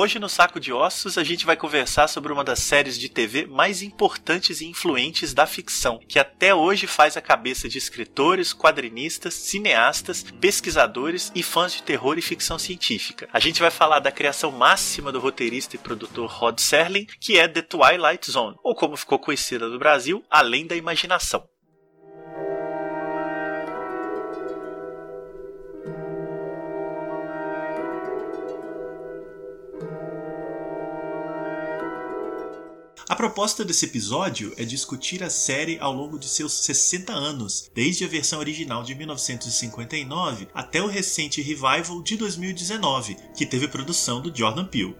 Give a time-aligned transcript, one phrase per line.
[0.00, 3.44] Hoje no Saco de Ossos a gente vai conversar sobre uma das séries de TV
[3.44, 9.34] mais importantes e influentes da ficção, que até hoje faz a cabeça de escritores, quadrinistas,
[9.34, 13.28] cineastas, pesquisadores e fãs de terror e ficção científica.
[13.30, 17.46] A gente vai falar da criação máxima do roteirista e produtor Rod Serling, que é
[17.46, 21.46] The Twilight Zone, ou como ficou conhecida no Brasil, Além da Imaginação.
[33.10, 38.04] A proposta desse episódio é discutir a série ao longo de seus 60 anos, desde
[38.04, 44.32] a versão original de 1959 até o recente revival de 2019, que teve produção do
[44.32, 44.94] Jordan Peele.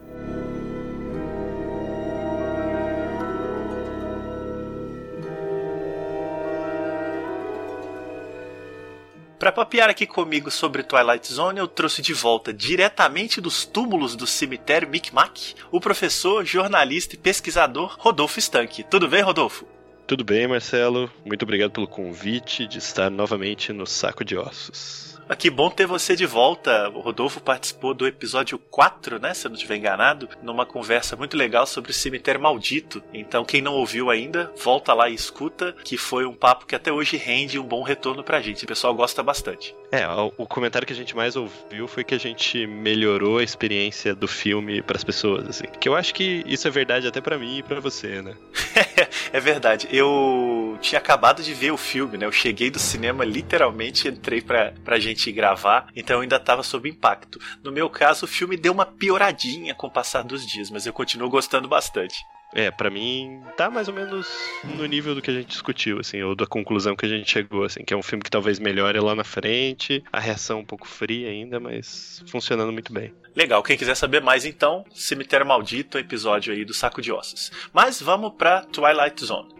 [9.41, 14.27] Para papear aqui comigo sobre Twilight Zone, eu trouxe de volta, diretamente dos túmulos do
[14.27, 18.85] cemitério Micmac, o professor, jornalista e pesquisador Rodolfo Stank.
[18.91, 19.67] Tudo bem, Rodolfo?
[20.07, 21.11] Tudo bem, Marcelo.
[21.25, 25.19] Muito obrigado pelo convite de estar novamente no Saco de Ossos.
[25.39, 26.89] Que bom ter você de volta.
[26.91, 29.33] O Rodolfo participou do episódio 4, né?
[29.33, 33.03] Se eu não estiver enganado, numa conversa muito legal sobre o cemitério maldito.
[33.13, 36.93] Então, quem não ouviu ainda, volta lá e escuta, que foi um papo que até
[36.93, 38.65] hoje rende um bom retorno pra gente.
[38.65, 39.75] O pessoal gosta bastante.
[39.93, 40.07] É,
[40.37, 44.29] o comentário que a gente mais ouviu foi que a gente melhorou a experiência do
[44.29, 45.65] filme para as pessoas, assim.
[45.81, 48.35] Que eu acho que isso é verdade até para mim e para você, né?
[49.33, 49.89] é verdade.
[49.91, 52.27] Eu tinha acabado de ver o filme, né?
[52.27, 56.89] Eu cheguei do cinema, literalmente entrei pra, pra gente gravar, então eu ainda tava sob
[56.89, 57.39] impacto.
[57.63, 60.93] No meu caso, o filme deu uma pioradinha com o passar dos dias, mas eu
[60.93, 62.17] continuo gostando bastante.
[62.53, 64.27] É, para mim tá mais ou menos
[64.65, 67.65] no nível do que a gente discutiu, assim, ou da conclusão que a gente chegou,
[67.65, 70.87] assim, que é um filme que talvez melhore lá na frente, a reação um pouco
[70.87, 73.15] fria ainda, mas funcionando muito bem.
[73.37, 77.53] Legal, quem quiser saber mais então, Cemitério Maldito, episódio aí do Saco de Ossos.
[77.73, 79.55] Mas vamos pra Twilight Zone.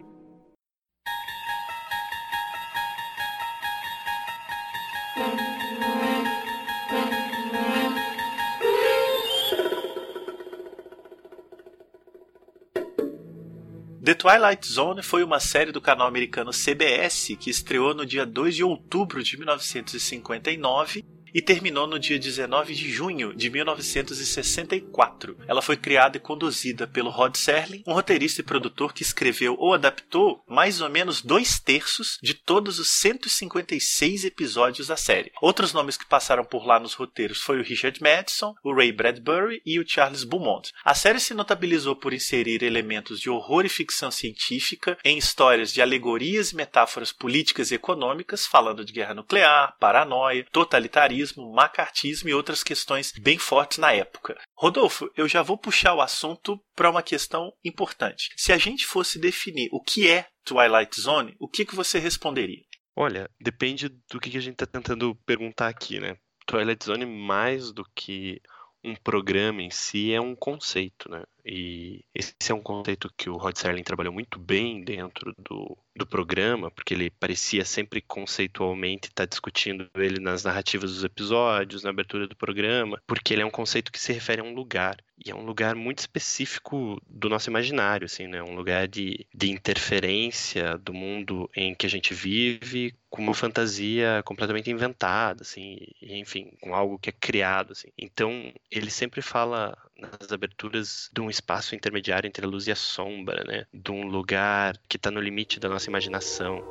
[14.03, 18.55] The Twilight Zone foi uma série do canal americano CBS que estreou no dia 2
[18.55, 25.37] de outubro de 1959 e terminou no dia 19 de junho de 1964.
[25.47, 29.73] Ela foi criada e conduzida pelo Rod Serling, um roteirista e produtor que escreveu ou
[29.73, 35.31] adaptou mais ou menos dois terços de todos os 156 episódios da série.
[35.41, 39.61] Outros nomes que passaram por lá nos roteiros foi o Richard Madison, o Ray Bradbury
[39.65, 40.71] e o Charles Beaumont.
[40.83, 45.81] A série se notabilizou por inserir elementos de horror e ficção científica em histórias de
[45.81, 51.20] alegorias e metáforas políticas e econômicas, falando de guerra nuclear, paranoia, totalitarismo
[51.53, 54.39] macartismo e outras questões bem fortes na época.
[54.55, 58.29] Rodolfo, eu já vou puxar o assunto para uma questão importante.
[58.35, 62.63] Se a gente fosse definir o que é Twilight Zone, o que, que você responderia?
[62.95, 66.17] Olha, depende do que a gente está tentando perguntar aqui, né?
[66.45, 68.41] Twilight Zone, mais do que
[68.83, 71.23] um programa em si, é um conceito, né?
[71.45, 76.05] E esse é um conceito que o Rod Serling trabalhou muito bem dentro do, do
[76.05, 82.27] programa, porque ele parecia sempre conceitualmente estar discutindo ele nas narrativas dos episódios, na abertura
[82.27, 84.97] do programa, porque ele é um conceito que se refere a um lugar.
[85.23, 88.41] E é um lugar muito específico do nosso imaginário, assim, né?
[88.41, 94.23] Um lugar de, de interferência do mundo em que a gente vive com uma fantasia
[94.25, 97.89] completamente inventada, assim, enfim, com algo que é criado, assim.
[97.97, 102.75] Então, ele sempre fala nas aberturas de um espaço intermediário entre a luz e a
[102.75, 103.65] sombra, né?
[103.73, 106.61] De um lugar que está no limite da nossa imaginação.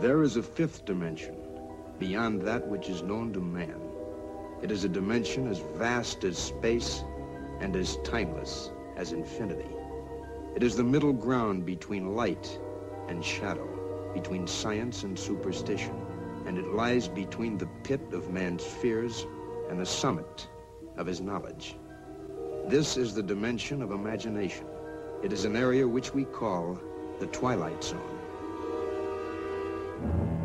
[0.00, 1.34] There is a fifth dimension
[1.98, 3.80] beyond that which is known to man.
[4.62, 7.04] It is a dimension as vast as space
[7.60, 9.68] and as timeless as infinity.
[10.56, 12.58] It is the middle ground between light
[13.08, 13.68] and shadow,
[14.14, 15.94] between science and superstition,
[16.46, 19.26] and it lies between the pit of man's fears
[19.70, 20.48] and the summit
[20.96, 21.76] of his knowledge.
[22.68, 24.66] This is the dimension of imagination.
[25.22, 26.78] It is an area which we call
[27.20, 28.00] the Twilight Zone.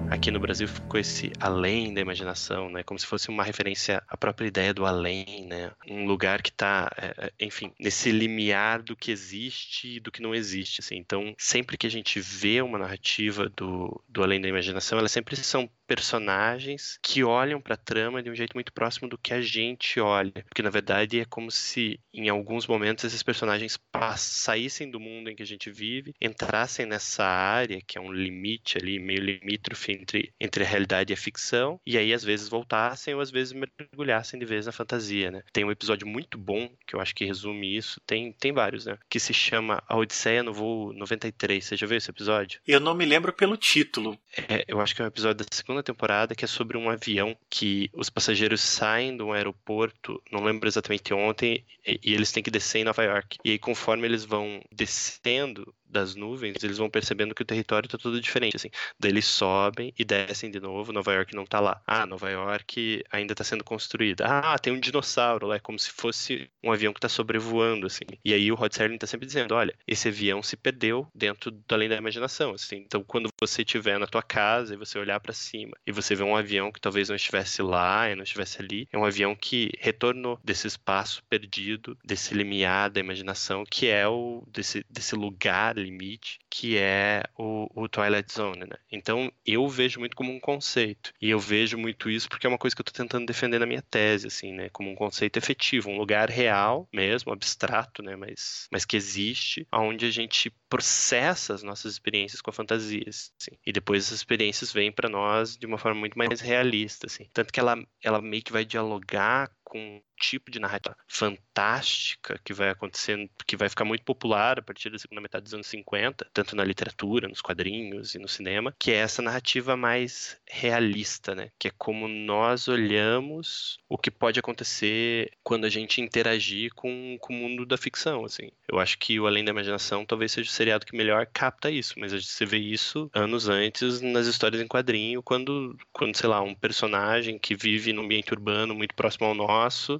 [0.09, 2.81] Aqui no Brasil ficou esse além da imaginação, né?
[2.81, 5.71] Como se fosse uma referência à própria ideia do além, né?
[5.87, 10.21] Um lugar que está, é, é, enfim, nesse limiar do que existe e do que
[10.21, 10.95] não existe, assim.
[10.95, 15.35] Então, sempre que a gente vê uma narrativa do, do além da imaginação, elas sempre
[15.35, 19.41] são personagens que olham para a trama de um jeito muito próximo do que a
[19.41, 23.79] gente olha, porque na verdade é como se em alguns momentos esses personagens
[24.17, 28.77] saíssem do mundo em que a gente vive, entrassem nessa área que é um limite
[28.77, 33.13] ali, meio limítrofe entre, entre a realidade e a ficção, e aí às vezes voltassem
[33.13, 35.43] ou às vezes mergulhassem de vez na fantasia, né?
[35.53, 38.97] Tem um episódio muito bom que eu acho que resume isso, tem, tem vários, né?
[39.09, 41.63] Que se chama A Odisseia no Voo 93.
[41.63, 42.59] Você já viu esse episódio?
[42.67, 44.17] Eu não me lembro pelo título.
[44.49, 47.35] É, eu acho que é um episódio da segunda temporada que é sobre um avião
[47.49, 52.43] que os passageiros saem de um aeroporto, não lembro exatamente ontem, e, e eles têm
[52.43, 53.37] que descer em Nova York.
[53.43, 57.97] E aí, conforme eles vão descendo das nuvens, eles vão percebendo que o território tá
[57.97, 58.69] tudo diferente, assim.
[58.99, 61.81] Daí eles sobem e descem de novo, Nova York não tá lá.
[61.85, 64.25] Ah, Nova York ainda tá sendo construída.
[64.25, 68.05] Ah, tem um dinossauro lá, é como se fosse um avião que tá sobrevoando, assim.
[68.23, 71.63] E aí o Rod Serling tá sempre dizendo, olha, esse avião se perdeu dentro do
[71.69, 72.77] além da imaginação, assim.
[72.77, 76.23] Então, quando você estiver na tua casa e você olhar para cima e você vê
[76.23, 79.71] um avião que talvez não estivesse lá e não estivesse ali, é um avião que
[79.79, 86.39] retornou desse espaço perdido, desse limiar da imaginação, que é o desse, desse lugar limite,
[86.49, 88.77] que é o, o Twilight Zone, né?
[88.91, 91.13] Então eu vejo muito como um conceito.
[91.21, 93.65] E eu vejo muito isso porque é uma coisa que eu estou tentando defender na
[93.65, 94.69] minha tese, assim, né?
[94.69, 98.15] Como um conceito efetivo, um lugar real mesmo, abstrato, né?
[98.15, 103.57] Mas, mas que existe, onde a gente processa as nossas experiências com a fantasia, assim.
[103.65, 107.27] E depois essas experiências vêm para nós de uma forma muito mais realista, assim.
[107.33, 112.69] Tanto que ela, ela meio que vai dialogar com tipo de narrativa fantástica que vai
[112.69, 116.55] acontecendo, que vai ficar muito popular a partir da segunda metade dos anos 50, tanto
[116.55, 121.51] na literatura, nos quadrinhos e no cinema, que é essa narrativa mais realista, né?
[121.59, 127.33] Que é como nós olhamos o que pode acontecer quando a gente interagir com, com
[127.33, 128.49] o mundo da ficção, assim.
[128.67, 131.93] Eu acho que o Além da Imaginação talvez seja o seriado que melhor capta isso,
[131.97, 136.55] mas você vê isso anos antes nas histórias em quadrinho, quando, quando sei lá, um
[136.55, 139.56] personagem que vive num ambiente urbano muito próximo ao nosso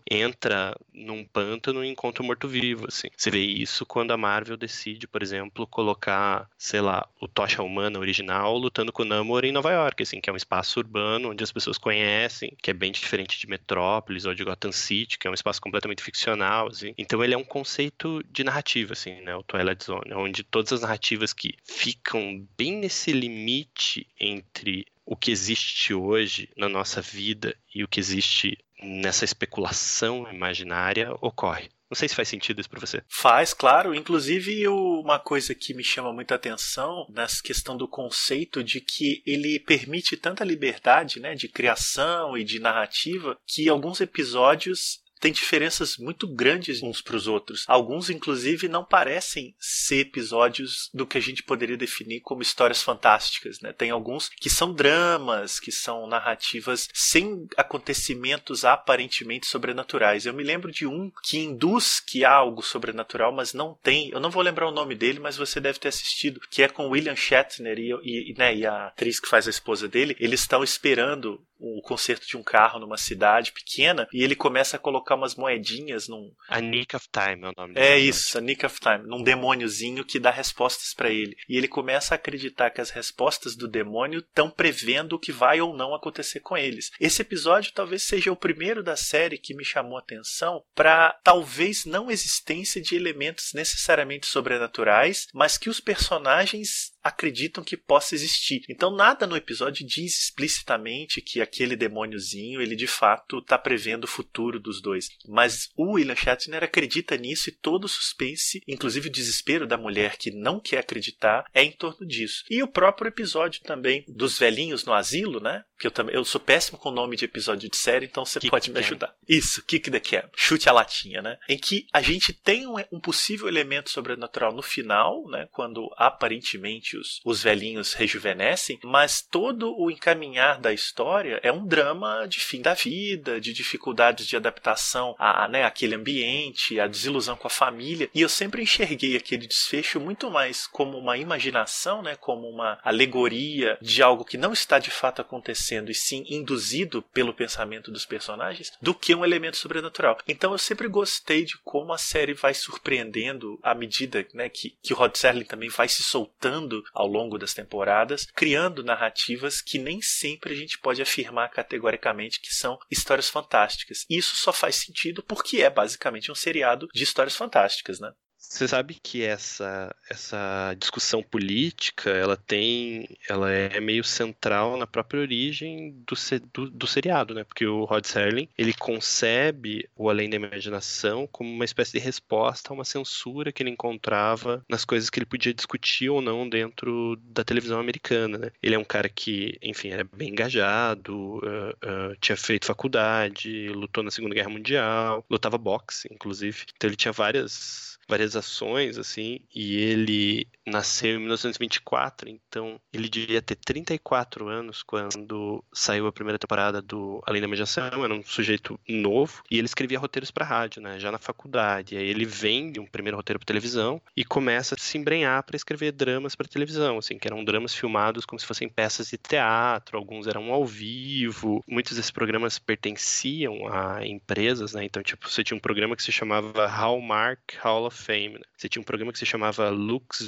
[0.09, 3.07] entra num pântano e encontra um morto-vivo, assim.
[3.15, 7.99] Você vê isso quando a Marvel decide, por exemplo, colocar, sei lá, o Tocha Humana
[7.99, 11.43] original lutando com o Namor em Nova York, assim, que é um espaço urbano onde
[11.43, 15.31] as pessoas conhecem, que é bem diferente de Metrópolis ou de Gotham City, que é
[15.31, 16.93] um espaço completamente ficcional, assim.
[16.97, 20.81] Então ele é um conceito de narrativa, assim, né, o Twilight Zone, onde todas as
[20.81, 27.81] narrativas que ficam bem nesse limite entre o que existe hoje na nossa vida e
[27.81, 31.69] o que existe nessa especulação imaginária ocorre.
[31.89, 33.01] Não sei se faz sentido isso para você.
[33.07, 33.95] Faz, claro.
[33.95, 39.59] Inclusive, uma coisa que me chama muita atenção nessa questão do conceito de que ele
[39.59, 46.27] permite tanta liberdade né, de criação e de narrativa que alguns episódios tem diferenças muito
[46.27, 47.63] grandes uns para os outros.
[47.67, 53.59] Alguns, inclusive, não parecem ser episódios do que a gente poderia definir como histórias fantásticas.
[53.61, 53.73] Né?
[53.73, 60.25] Tem alguns que são dramas, que são narrativas sem acontecimentos aparentemente sobrenaturais.
[60.25, 64.09] Eu me lembro de um que induz que há algo sobrenatural, mas não tem.
[64.09, 66.89] Eu não vou lembrar o nome dele, mas você deve ter assistido, que é com
[66.89, 70.15] William Shatner e, e, né, e a atriz que faz a esposa dele.
[70.19, 74.79] Eles estão esperando o conserto de um carro numa cidade pequena e ele começa a
[74.79, 76.31] colocar umas moedinhas num.
[76.47, 80.05] A Nick of Time é o nome É isso, a Nick of Time, num demôniozinho
[80.05, 81.35] que dá respostas para ele.
[81.47, 85.61] E ele começa a acreditar que as respostas do demônio estão prevendo o que vai
[85.61, 86.91] ou não acontecer com eles.
[86.99, 91.85] Esse episódio talvez seja o primeiro da série que me chamou a atenção para talvez
[91.85, 98.63] não existência de elementos necessariamente sobrenaturais, mas que os personagens acreditam que possa existir.
[98.69, 104.07] Então nada no episódio diz explicitamente que aquele demôniozinho, ele de fato está prevendo o
[104.07, 105.09] futuro dos dois.
[105.27, 110.17] Mas o William Shatner acredita nisso e todo o suspense, inclusive o desespero da mulher
[110.17, 112.43] que não quer acreditar, é em torno disso.
[112.49, 115.63] E o próprio episódio também dos velhinhos no asilo, né?
[115.79, 118.39] Que eu também eu sou péssimo com o nome de episódio de série, então você
[118.49, 119.13] pode me ajudar.
[119.27, 120.29] Isso, Kick the Can.
[120.35, 121.37] Chute a latinha, né?
[121.47, 125.47] Em que a gente tem um, um possível elemento sobrenatural no final, né?
[125.51, 132.25] Quando aparentemente os, os velhinhos rejuvenescem, mas todo o encaminhar da história é um drama
[132.27, 137.47] de fim da vida, de dificuldades de adaptação a, né, aquele ambiente, a desilusão com
[137.47, 138.09] a família.
[138.13, 143.77] E eu sempre enxerguei aquele desfecho muito mais como uma imaginação, né, como uma alegoria
[143.81, 148.71] de algo que não está de fato acontecendo e sim induzido pelo pensamento dos personagens,
[148.81, 150.17] do que um elemento sobrenatural.
[150.27, 154.93] Então eu sempre gostei de como a série vai surpreendendo à medida né, que, que
[154.93, 160.01] o Rod Serling também vai se soltando ao longo das temporadas, criando narrativas que nem
[160.01, 164.05] sempre a gente pode afirmar categoricamente que são histórias fantásticas.
[164.09, 168.11] E isso só faz sentido porque é basicamente um seriado de histórias fantásticas, né?
[168.49, 175.19] Você sabe que essa, essa discussão política, ela tem, ela é meio central na própria
[175.19, 176.15] origem do,
[176.53, 177.43] do, do seriado, né?
[177.43, 182.71] Porque o Rod Serling, ele concebe o Além da Imaginação como uma espécie de resposta
[182.71, 187.17] a uma censura que ele encontrava nas coisas que ele podia discutir ou não dentro
[187.21, 188.51] da televisão americana, né?
[188.63, 194.03] Ele é um cara que, enfim, era bem engajado, uh, uh, tinha feito faculdade, lutou
[194.03, 196.65] na Segunda Guerra Mundial, lutava boxe, inclusive.
[196.75, 203.41] Então ele tinha várias várias ações, assim, e ele nasceu em 1924, então ele devia
[203.41, 208.79] ter 34 anos quando saiu a primeira temporada do Além da Imaginação, era um sujeito
[208.87, 212.85] novo, e ele escrevia roteiros para rádio, né, já na faculdade, aí ele vende um
[212.85, 217.17] primeiro roteiro para televisão e começa a se embrenhar para escrever dramas para televisão, assim,
[217.17, 221.95] que eram dramas filmados como se fossem peças de teatro, alguns eram ao vivo, muitos
[221.95, 226.67] desses programas pertenciam a empresas, né, então, tipo, você tinha um programa que se chamava
[226.67, 228.33] Hallmark Hall of Fame.
[228.33, 228.41] Né?
[228.55, 230.21] Você tinha um programa que se chamava Lux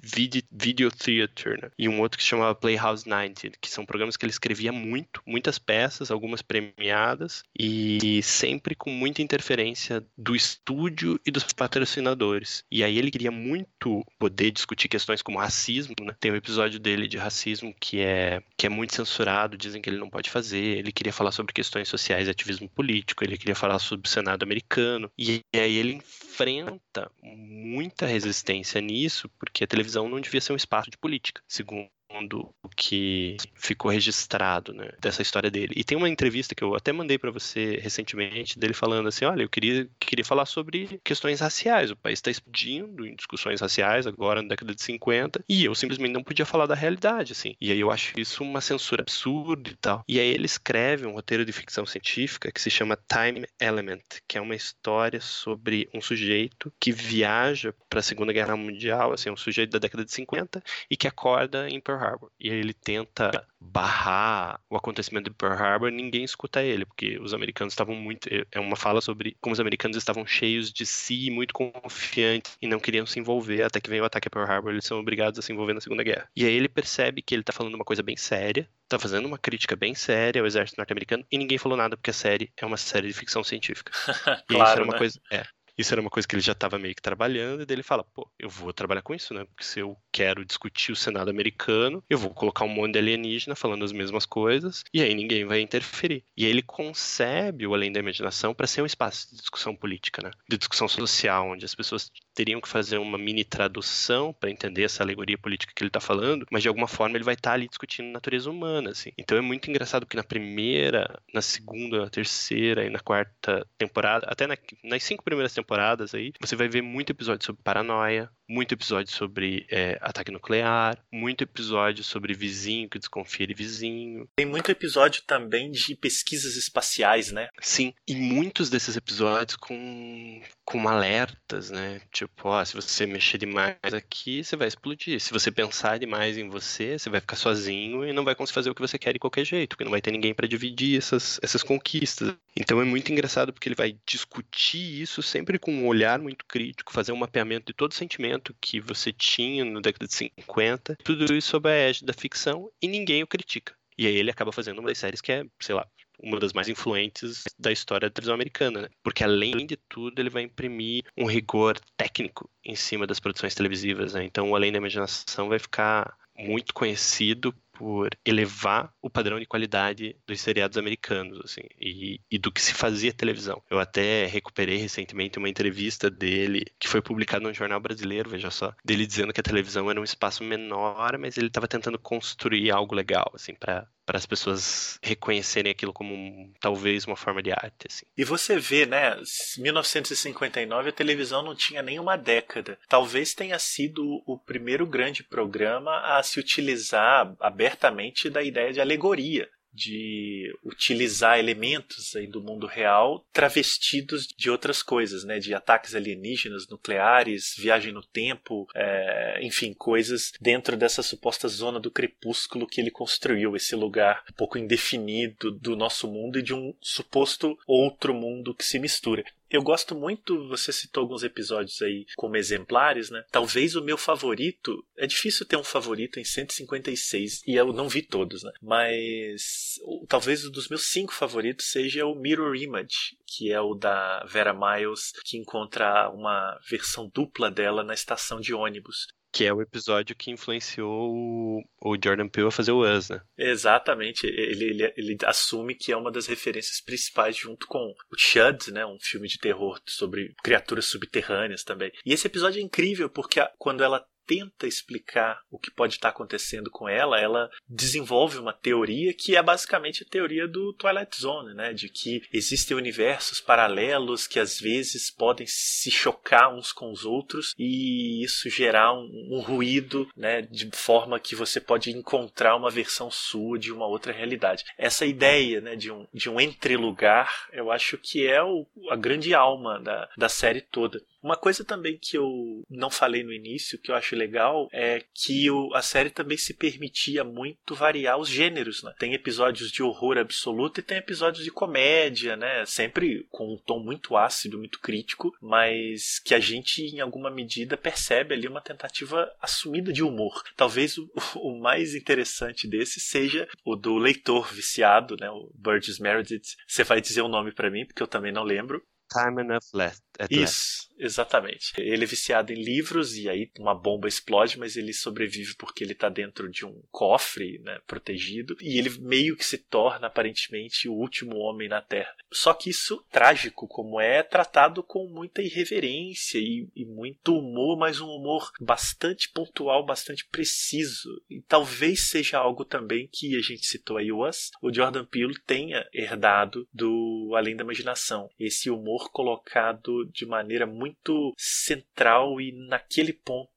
[0.00, 1.70] Vid Video Theater, né?
[1.78, 5.22] E um outro que se chamava Playhouse 90, que são programas que ele escrevia muito,
[5.26, 12.64] muitas peças, algumas premiadas, e sempre com muita interferência do estúdio e dos patrocinadores.
[12.70, 16.14] E aí ele queria muito poder discutir questões como racismo, né?
[16.18, 19.98] Tem um episódio dele de racismo que é, que é muito censurado, dizem que ele
[19.98, 20.78] não pode fazer.
[20.78, 24.42] Ele queria falar sobre questões sociais e ativismo político, ele queria falar sobre o Senado
[24.42, 25.10] americano.
[25.18, 30.98] E aí ele enfrenta muita resistência nisso, porque televisão não devia ser um espaço de
[30.98, 35.74] política, segundo segundo o que ficou registrado, né, dessa história dele.
[35.76, 39.42] E tem uma entrevista que eu até mandei para você recentemente dele falando assim, olha,
[39.42, 41.90] eu queria queria falar sobre questões raciais.
[41.90, 46.12] O país está explodindo em discussões raciais agora na década de 50 e eu simplesmente
[46.12, 47.54] não podia falar da realidade, assim.
[47.60, 50.02] E aí eu acho isso uma censura absurda e tal.
[50.08, 54.38] E aí ele escreve um roteiro de ficção científica que se chama Time Element, que
[54.38, 59.36] é uma história sobre um sujeito que viaja para a Segunda Guerra Mundial, assim, um
[59.36, 62.30] sujeito da década de 50 e que acorda em Pearl Pearl Harbor.
[62.38, 67.72] E ele tenta barrar o acontecimento de Pearl Harbor, ninguém escuta ele, porque os americanos
[67.72, 68.28] estavam muito.
[68.32, 72.66] É, é uma fala sobre como os americanos estavam cheios de si, muito confiantes e
[72.66, 73.62] não queriam se envolver.
[73.62, 75.80] Até que vem o ataque a Pearl Harbor, eles são obrigados a se envolver na
[75.80, 76.28] Segunda Guerra.
[76.36, 79.38] E aí ele percebe que ele tá falando uma coisa bem séria, tá fazendo uma
[79.38, 82.76] crítica bem séria ao exército norte-americano e ninguém falou nada porque a série é uma
[82.76, 83.92] série de ficção científica.
[84.14, 84.98] claro, e isso era uma né?
[84.98, 85.20] coisa.
[85.30, 85.44] É,
[85.78, 88.02] isso era uma coisa que ele já estava meio que trabalhando, e daí ele fala,
[88.02, 89.44] pô, eu vou trabalhar com isso, né?
[89.44, 93.54] Porque se eu quero discutir o Senado americano, eu vou colocar um monte de alienígena
[93.54, 96.24] falando as mesmas coisas, e aí ninguém vai interferir.
[96.36, 100.30] E ele concebe o Além da Imaginação para ser um espaço de discussão política, né?
[100.48, 105.02] De discussão social, onde as pessoas teriam que fazer uma mini tradução para entender essa
[105.02, 107.68] alegoria política que ele está falando, mas de alguma forma ele vai estar tá ali
[107.68, 109.10] discutindo natureza humana, assim.
[109.18, 114.26] Então é muito engraçado que na primeira, na segunda, na terceira e na quarta temporada,
[114.28, 118.30] até na, nas cinco primeiras temporadas, temporadas aí, você vai ver muito episódio sobre paranoia,
[118.48, 124.26] muito episódio sobre é, ataque nuclear, muito episódio sobre vizinho que desconfia de vizinho.
[124.36, 127.48] Tem muito episódio também de pesquisas espaciais, né?
[127.60, 132.00] Sim, e muitos desses episódios com, com alertas, né?
[132.10, 135.20] Tipo, ó, se você mexer demais aqui, você vai explodir.
[135.20, 138.70] Se você pensar demais em você, você vai ficar sozinho e não vai conseguir fazer
[138.70, 141.38] o que você quer de qualquer jeito, porque não vai ter ninguém para dividir essas,
[141.42, 142.34] essas conquistas.
[142.56, 146.92] Então é muito engraçado porque ele vai discutir isso sempre com um olhar muito crítico,
[146.92, 151.48] fazer um mapeamento de todo sentimento que você tinha no década de 50, tudo isso
[151.48, 153.74] sob a égide da ficção e ninguém o critica.
[153.96, 155.86] E aí ele acaba fazendo uma das séries que é, sei lá,
[156.20, 158.88] uma das mais influentes da história da televisão americana, né?
[159.02, 164.14] Porque além de tudo, ele vai imprimir um rigor técnico em cima das produções televisivas,
[164.14, 164.24] né?
[164.24, 170.40] Então, além da imaginação, vai ficar muito conhecido por elevar o padrão de qualidade dos
[170.40, 173.62] seriados americanos, assim, e, e, do que se fazia televisão.
[173.70, 178.74] Eu até recuperei recentemente uma entrevista dele, que foi publicada no jornal brasileiro, veja só,
[178.84, 182.96] dele dizendo que a televisão era um espaço menor, mas ele estava tentando construir algo
[182.96, 187.86] legal, assim, para para as pessoas reconhecerem aquilo como talvez uma forma de arte.
[187.86, 188.06] Assim.
[188.16, 189.14] E você vê, né?
[189.58, 192.78] 1959 a televisão não tinha nem uma década.
[192.88, 199.46] Talvez tenha sido o primeiro grande programa a se utilizar abertamente da ideia de alegoria
[199.72, 205.38] de utilizar elementos aí do mundo real travestidos de outras coisas, né?
[205.38, 211.90] De ataques alienígenas, nucleares, viagem no tempo, é, enfim, coisas dentro dessa suposta zona do
[211.90, 216.74] crepúsculo que ele construiu, esse lugar um pouco indefinido do nosso mundo e de um
[216.80, 219.24] suposto outro mundo que se mistura.
[219.50, 223.24] Eu gosto muito, você citou alguns episódios aí como exemplares, né?
[223.30, 228.02] Talvez o meu favorito, é difícil ter um favorito em 156 e eu não vi
[228.02, 228.52] todos, né?
[228.60, 229.74] Mas
[230.08, 234.52] talvez um dos meus cinco favoritos seja o Mirror Image, que é o da Vera
[234.52, 239.06] Miles, que encontra uma versão dupla dela na estação de ônibus.
[239.32, 243.20] Que é o episódio que influenciou o, Jordan Peele a fazer o Us, né?
[243.36, 244.26] Exatamente.
[244.26, 248.86] Ele, ele, ele, assume que é uma das referências principais junto com o Shud, né?
[248.86, 251.92] Um filme de terror sobre criaturas subterrâneas também.
[252.04, 256.10] E esse episódio é incrível porque a, quando ela tenta explicar o que pode estar
[256.10, 261.54] acontecendo com ela, ela desenvolve uma teoria que é basicamente a teoria do Twilight Zone,
[261.54, 261.72] né?
[261.72, 267.54] De que existem universos paralelos que às vezes podem se chocar uns com os outros
[267.58, 270.42] e isso gerar um, um ruído, né?
[270.42, 274.64] De forma que você pode encontrar uma versão sua de uma outra realidade.
[274.76, 275.74] Essa ideia, né?
[275.74, 280.28] De um, de um entrelugar, eu acho que é o, a grande alma da, da
[280.28, 281.00] série toda.
[281.22, 285.50] Uma coisa também que eu não falei no início, que eu acho legal, é que
[285.50, 288.82] o, a série também se permitia muito variar os gêneros.
[288.82, 288.94] Né?
[288.98, 292.64] Tem episódios de horror absoluto e tem episódios de comédia, né?
[292.66, 297.76] Sempre com um tom muito ácido, muito crítico, mas que a gente, em alguma medida,
[297.76, 300.42] percebe ali uma tentativa assumida de humor.
[300.56, 305.30] Talvez o, o mais interessante desse seja o do leitor viciado, né?
[305.30, 306.56] O Burgess Meredith.
[306.66, 308.82] Você vai dizer o nome para mim, porque eu também não lembro.
[309.10, 310.02] Time Enough Left.
[310.30, 311.72] Isso, exatamente.
[311.78, 315.92] Ele é viciado em livros e aí uma bomba explode, mas ele sobrevive porque ele
[315.92, 320.94] está dentro de um cofre, né, protegido, e ele meio que se torna aparentemente o
[320.94, 322.14] último homem na Terra.
[322.30, 327.78] Só que isso, trágico como é, é tratado com muita irreverência e, e muito humor,
[327.78, 331.22] mas um humor bastante pontual, bastante preciso.
[331.28, 335.38] E talvez seja algo também que a gente citou aí, o Us, o Jordan Peele
[335.46, 338.28] tenha herdado do Além da Imaginação.
[338.38, 340.87] Esse humor colocado de maneira muito
[341.36, 343.48] central e naquele ponto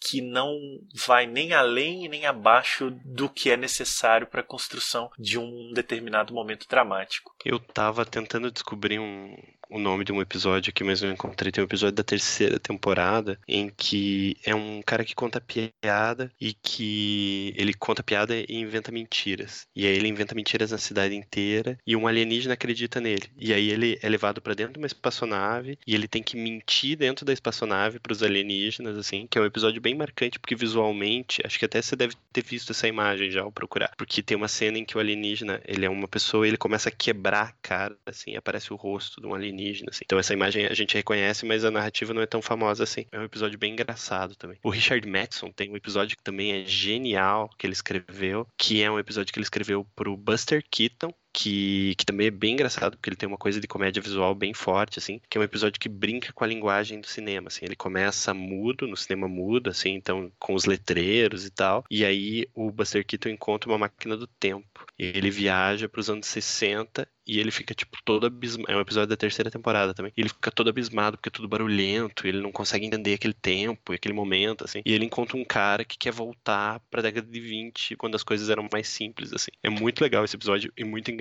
[0.00, 0.58] que não
[1.06, 5.72] vai nem além e nem abaixo do que é necessário para a construção de um
[5.74, 7.34] determinado momento dramático.
[7.44, 9.36] Eu estava tentando descobrir um,
[9.70, 11.52] o nome de um episódio aqui, mas eu encontrei.
[11.52, 16.52] Tem um episódio da terceira temporada em que é um cara que conta piada e
[16.52, 19.66] que ele conta piada e inventa mentiras.
[19.74, 23.30] E aí ele inventa mentiras na cidade inteira e um alienígena acredita nele.
[23.38, 26.96] E aí ele é levado para dentro de uma espaçonave e ele tem que mentir
[26.96, 31.42] dentro da espaçonave para os alienígenas, assim, que é um episódio bem marcante porque visualmente,
[31.44, 34.48] acho que até você deve ter visto essa imagem já ao procurar, porque tem uma
[34.48, 37.96] cena em que o alienígena, ele é uma pessoa ele começa a quebrar a cara,
[38.06, 40.02] assim, aparece o rosto de um alienígena alienígena, assim.
[40.04, 43.06] Então essa imagem a gente reconhece, mas a narrativa não é tão famosa assim.
[43.12, 44.58] É um episódio bem engraçado também.
[44.62, 48.90] O Richard Madison tem um episódio que também é genial que ele escreveu, que é
[48.90, 53.08] um episódio que ele escreveu pro Buster Keaton, que, que também é bem engraçado, porque
[53.08, 55.88] ele tem uma coisa de comédia visual bem forte, assim, que é um episódio que
[55.88, 60.30] brinca com a linguagem do cinema, assim, ele começa mudo, no cinema mudo, assim, então,
[60.38, 64.86] com os letreiros e tal, e aí o Buster Keaton encontra uma máquina do tempo,
[64.98, 68.72] e ele viaja para os anos 60 e ele fica, tipo, todo abismado.
[68.72, 70.12] É um episódio da terceira temporada também.
[70.16, 73.92] E ele fica todo abismado porque é tudo barulhento, ele não consegue entender aquele tempo
[73.92, 74.82] e aquele momento, assim.
[74.84, 78.50] E ele encontra um cara que quer voltar pra década de 20, quando as coisas
[78.50, 79.52] eram mais simples, assim.
[79.62, 81.19] É muito legal esse episódio e muito engraçado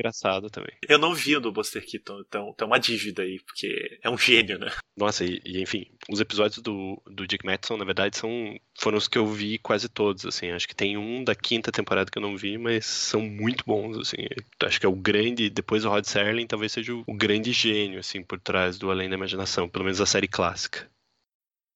[0.50, 0.72] também.
[0.88, 4.18] Eu não vi o do Buster Keaton, então tem uma dívida aí, porque é um
[4.18, 4.72] gênio, né?
[4.96, 8.30] Nossa, e, e, enfim, os episódios do, do Dick Matheson, na verdade, são
[8.80, 10.52] foram os que eu vi quase todos, assim.
[10.52, 13.98] Acho que tem um da quinta temporada que eu não vi, mas são muito bons,
[13.98, 14.28] assim.
[14.64, 18.00] Acho que é o grande, depois do Rod Serling, talvez seja o, o grande gênio,
[18.00, 20.90] assim, por trás do Além da Imaginação, pelo menos a série clássica.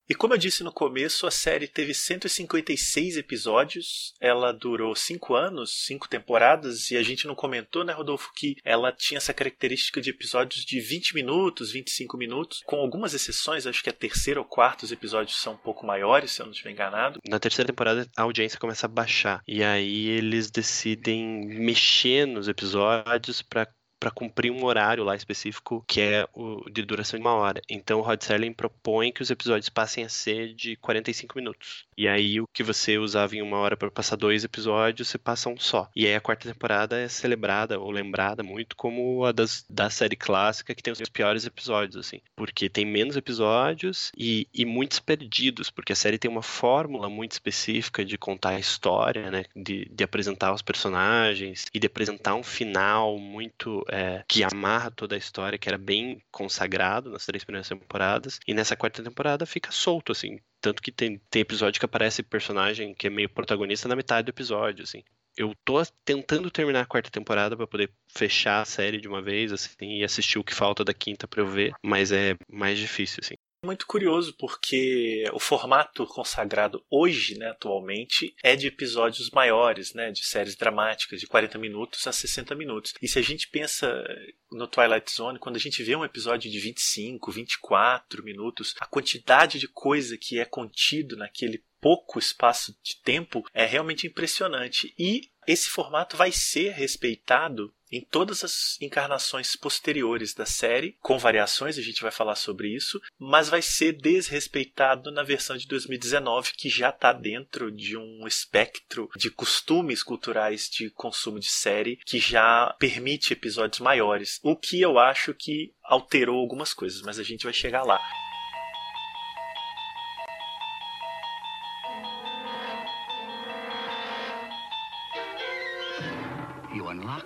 [0.10, 5.86] E como eu disse no começo, a série teve 156 episódios, ela durou 5 anos,
[5.86, 10.10] 5 temporadas, e a gente não comentou, né, Rodolfo, que ela tinha essa característica de
[10.10, 14.86] episódios de 20 minutos, 25 minutos, com algumas exceções, acho que a terceira ou quarta
[14.86, 17.20] os episódios são um pouco maiores, se eu não estiver enganado.
[17.28, 23.42] Na terceira temporada a audiência começa a baixar, e aí eles decidem mexer nos episódios
[23.42, 23.68] para
[24.04, 27.62] para cumprir um horário lá específico que é o de duração de uma hora.
[27.70, 31.86] Então o Rod Serling propõe que os episódios passem a ser de 45 minutos.
[31.97, 35.49] E aí o que você usava em uma hora para passar dois episódios, você passa
[35.49, 35.89] um só.
[35.95, 40.15] E aí a quarta temporada é celebrada ou lembrada muito como a das, da série
[40.15, 42.19] clássica que tem os piores episódios, assim.
[42.36, 47.34] Porque tem menos episódios e, e muitos perdidos, porque a série tem uma fórmula muito
[47.34, 49.45] específica de contar a história, né?
[49.56, 55.15] De, de apresentar os personagens e de apresentar um final muito é, que amarra toda
[55.15, 59.71] a história, que era bem consagrado nas três primeiras temporadas, e nessa quarta temporada fica
[59.71, 60.39] solto, assim.
[60.63, 64.30] Tanto que tem, tem episódio que aparece personagem que é meio protagonista na metade do
[64.30, 65.04] episódio, assim.
[65.36, 69.52] eu tô tentando terminar a quarta temporada para poder fechar a série de uma vez,
[69.52, 73.19] assim, e assistir o que falta da quinta para eu ver, mas é mais difícil,
[73.21, 80.12] assim muito curioso porque o formato consagrado hoje, né, atualmente, é de episódios maiores, né,
[80.12, 82.93] de séries dramáticas de 40 minutos a 60 minutos.
[83.02, 84.04] E se a gente pensa
[84.52, 89.60] no Twilight Zone, quando a gente vê um episódio de 25, 24 minutos, a quantidade
[89.60, 94.93] de coisa que é contido naquele pouco espaço de tempo é realmente impressionante.
[94.97, 101.77] E esse formato vai ser respeitado em todas as encarnações posteriores da série, com variações,
[101.77, 106.69] a gente vai falar sobre isso, mas vai ser desrespeitado na versão de 2019, que
[106.69, 112.75] já está dentro de um espectro de costumes culturais de consumo de série que já
[112.79, 117.53] permite episódios maiores, o que eu acho que alterou algumas coisas, mas a gente vai
[117.53, 117.99] chegar lá.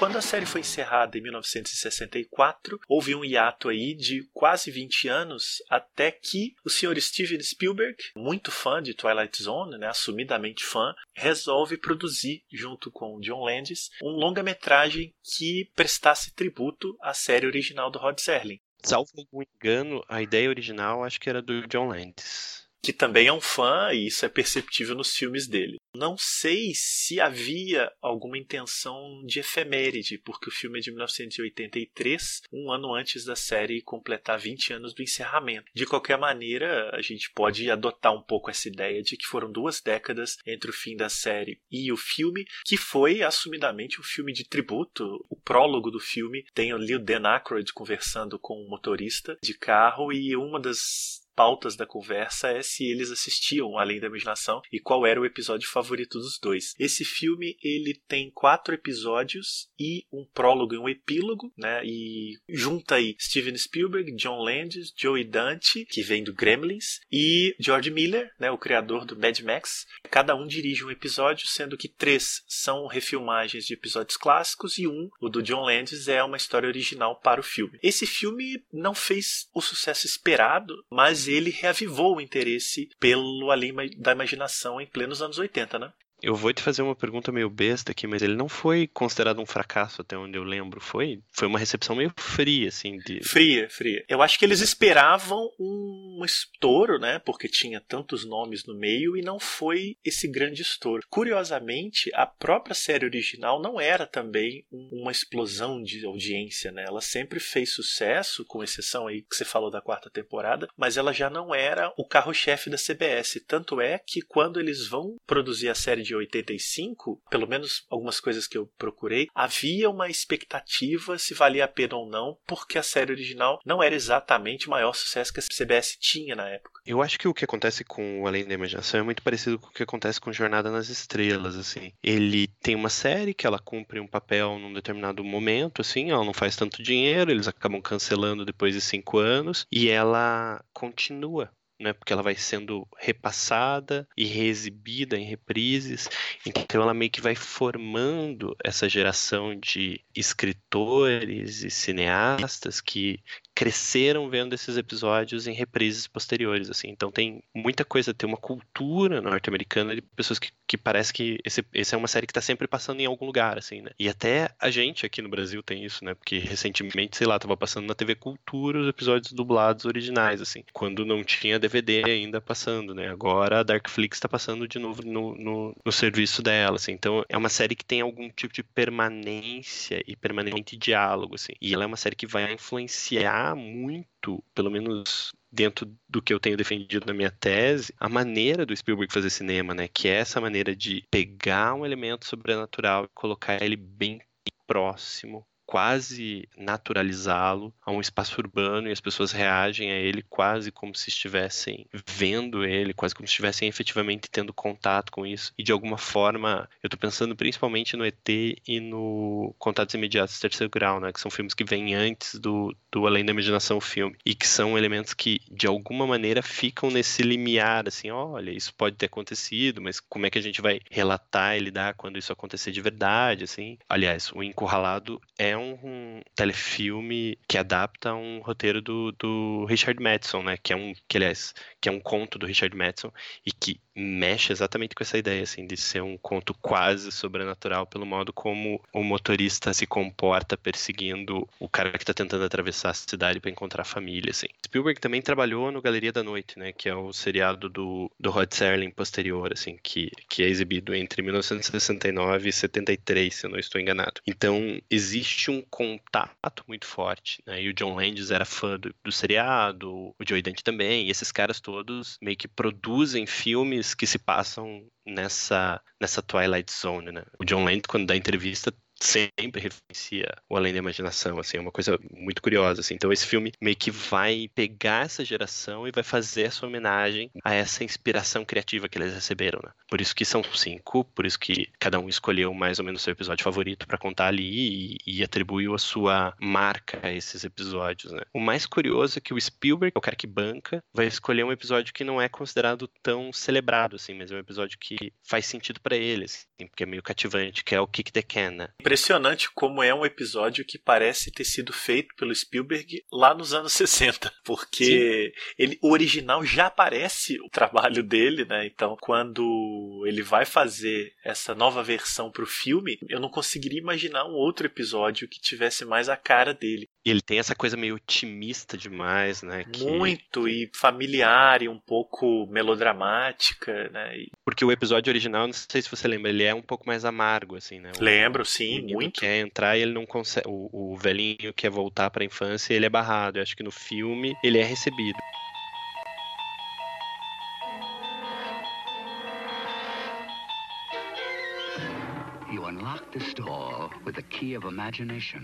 [0.00, 5.62] Quando a série foi encerrada em 1964, houve um hiato aí de quase 20 anos
[5.68, 11.76] até que o senhor Steven Spielberg, muito fã de Twilight Zone, né, assumidamente fã, resolve
[11.76, 18.18] produzir, junto com John Landis, um longa-metragem que prestasse tributo à série original do Rod
[18.20, 18.58] Serling.
[18.82, 23.32] Salvo algum engano, a ideia original acho que era do John Landis que também é
[23.32, 25.76] um fã, e isso é perceptível nos filmes dele.
[25.94, 32.70] Não sei se havia alguma intenção de efeméride, porque o filme é de 1983, um
[32.70, 35.70] ano antes da série completar 20 anos do encerramento.
[35.74, 39.80] De qualquer maneira, a gente pode adotar um pouco essa ideia de que foram duas
[39.80, 44.48] décadas entre o fim da série e o filme, que foi assumidamente um filme de
[44.48, 45.24] tributo.
[45.28, 50.12] O prólogo do filme tem ali o Dan Aykroyd conversando com um motorista de carro
[50.12, 55.06] e uma das pautas da conversa é se eles assistiam Além da Imaginação e qual
[55.06, 56.74] era o episódio favorito dos dois.
[56.78, 61.80] Esse filme ele tem quatro episódios e um prólogo e um epílogo, né?
[61.82, 67.90] E junta aí Steven Spielberg, John Landis, Joey Dante, que vem do Gremlins, e George
[67.90, 68.50] Miller, né?
[68.50, 69.86] O criador do Mad Max.
[70.10, 75.08] Cada um dirige um episódio, sendo que três são refilmagens de episódios clássicos e um,
[75.18, 77.78] o do John Landis, é uma história original para o filme.
[77.82, 84.12] Esse filme não fez o sucesso esperado, mas ele reavivou o interesse pelo Além da
[84.12, 85.92] Imaginação em plenos anos 80, né?
[86.22, 89.46] Eu vou te fazer uma pergunta meio besta aqui, mas ele não foi considerado um
[89.46, 91.20] fracasso até onde eu lembro, foi?
[91.32, 93.22] Foi uma recepção meio fria, assim, de...
[93.22, 94.04] Fria, fria.
[94.08, 99.22] Eu acho que eles esperavam um estouro, né, porque tinha tantos nomes no meio e
[99.22, 101.02] não foi esse grande estouro.
[101.08, 106.84] Curiosamente, a própria série original não era também uma explosão de audiência, né?
[106.86, 111.12] Ela sempre fez sucesso, com exceção aí que você falou da quarta temporada, mas ela
[111.12, 113.42] já não era o carro-chefe da CBS.
[113.46, 118.18] Tanto é que quando eles vão produzir a série de de 85, pelo menos algumas
[118.18, 122.82] coisas que eu procurei, havia uma expectativa se valia a pena ou não, porque a
[122.82, 126.80] série original não era exatamente o maior sucesso que a CBS tinha na época.
[126.84, 129.72] Eu acho que o que acontece com Além da Imaginação é muito parecido com o
[129.72, 131.92] que acontece com Jornada nas Estrelas, assim.
[132.02, 136.34] Ele tem uma série que ela cumpre um papel num determinado momento, assim, ela não
[136.34, 142.12] faz tanto dinheiro, eles acabam cancelando depois de cinco anos, e ela continua né, porque
[142.12, 146.08] ela vai sendo repassada e reexibida em reprises.
[146.46, 153.20] Então ela meio que vai formando essa geração de escritores e cineastas que
[153.54, 156.88] cresceram vendo esses episódios em reprises posteriores, assim.
[156.88, 161.64] Então tem muita coisa, tem uma cultura norte-americana de pessoas que, que parece que esse,
[161.74, 163.90] esse é uma série que está sempre passando em algum lugar, assim, né?
[163.98, 166.14] E até a gente aqui no Brasil tem isso, né?
[166.14, 171.04] Porque recentemente, sei lá, tava passando na TV Cultura os episódios dublados originais, assim, quando
[171.04, 173.08] não tinha DVD ainda passando, né?
[173.08, 176.92] Agora a Darkflix está passando de novo no, no, no serviço dela, assim.
[176.92, 181.52] Então é uma série que tem algum tipo de permanência e permanente diálogo, assim.
[181.60, 186.40] E ela é uma série que vai influenciar muito, pelo menos dentro do que eu
[186.40, 189.88] tenho defendido na minha tese, a maneira do Spielberg fazer cinema, né?
[189.88, 194.20] Que é essa maneira de pegar um elemento sobrenatural e colocar ele bem
[194.66, 200.96] próximo quase naturalizá-lo a um espaço urbano e as pessoas reagem a ele quase como
[200.96, 205.52] se estivessem vendo ele, quase como se estivessem efetivamente tendo contato com isso.
[205.56, 210.68] E de alguma forma, eu estou pensando principalmente no ET e no Contatos Imediatos Terceiro
[210.68, 214.34] Grau, né, que são filmes que vêm antes do, do Além da Imaginação filme e
[214.34, 219.06] que são elementos que de alguma maneira ficam nesse limiar, assim, olha, isso pode ter
[219.06, 222.80] acontecido, mas como é que a gente vai relatar e lidar quando isso acontecer de
[222.80, 223.78] verdade, assim?
[223.88, 230.42] Aliás, o Encurralado é um, um telefilme que adapta um roteiro do, do Richard Madison,
[230.42, 230.56] né?
[230.56, 233.12] Que é um, que aliás, que é um conto do Richard Madison
[233.46, 238.06] e que mexe exatamente com essa ideia, assim, de ser um conto quase sobrenatural pelo
[238.06, 243.40] modo como o motorista se comporta perseguindo o cara que está tentando atravessar a cidade
[243.40, 244.46] para encontrar a família, assim.
[244.64, 248.50] Spielberg também trabalhou no Galeria da Noite, né, que é o seriado do, do Rod
[248.52, 253.80] Serling posterior, assim, que, que é exibido entre 1969 e 73, se eu não estou
[253.80, 254.20] enganado.
[254.26, 259.12] Então, existe um contato muito forte, né, e o John Landis era fã do, do
[259.12, 264.18] seriado, o Joe Dante também, e esses caras todos meio que produzem filmes que se
[264.18, 267.22] passam nessa, nessa Twilight Zone, né?
[267.38, 271.72] O John Land, quando dá entrevista, sempre referencia o Além da Imaginação, assim, é uma
[271.72, 272.94] coisa muito curiosa, assim.
[272.94, 277.54] Então esse filme meio que vai pegar essa geração e vai fazer essa homenagem a
[277.54, 279.70] essa inspiração criativa que eles receberam, né?
[279.88, 283.12] Por isso que são cinco, por isso que cada um escolheu mais ou menos seu
[283.12, 288.22] episódio favorito para contar ali e, e, atribuiu a sua marca a esses episódios, né?
[288.34, 291.94] O mais curioso é que o Spielberg, o cara que banca, vai escolher um episódio
[291.94, 295.96] que não é considerado tão celebrado, assim, mas é um episódio que faz sentido para
[295.96, 298.68] ele, assim, porque é meio cativante, que é o Kick the Can, né?
[298.90, 303.72] Impressionante como é um episódio que parece ter sido feito pelo Spielberg lá nos anos
[303.80, 308.66] 60, porque ele, o original já aparece o trabalho dele, né?
[308.66, 314.24] Então, quando ele vai fazer essa nova versão para o filme, eu não conseguiria imaginar
[314.24, 316.88] um outro episódio que tivesse mais a cara dele.
[317.04, 319.64] E ele tem essa coisa meio otimista demais, né?
[319.64, 319.84] Que...
[319.84, 324.18] Muito, e familiar e um pouco melodramática, né?
[324.18, 324.30] E...
[324.44, 327.56] Porque o episódio original, não sei se você lembra, ele é um pouco mais amargo,
[327.56, 327.92] assim, né?
[327.98, 329.20] O, Lembro, sim, muito.
[329.20, 330.46] quer entrar e ele não consegue.
[330.46, 333.38] O, o velhinho quer voltar para a infância e ele é barrado.
[333.38, 335.18] Eu acho que no filme ele é recebido.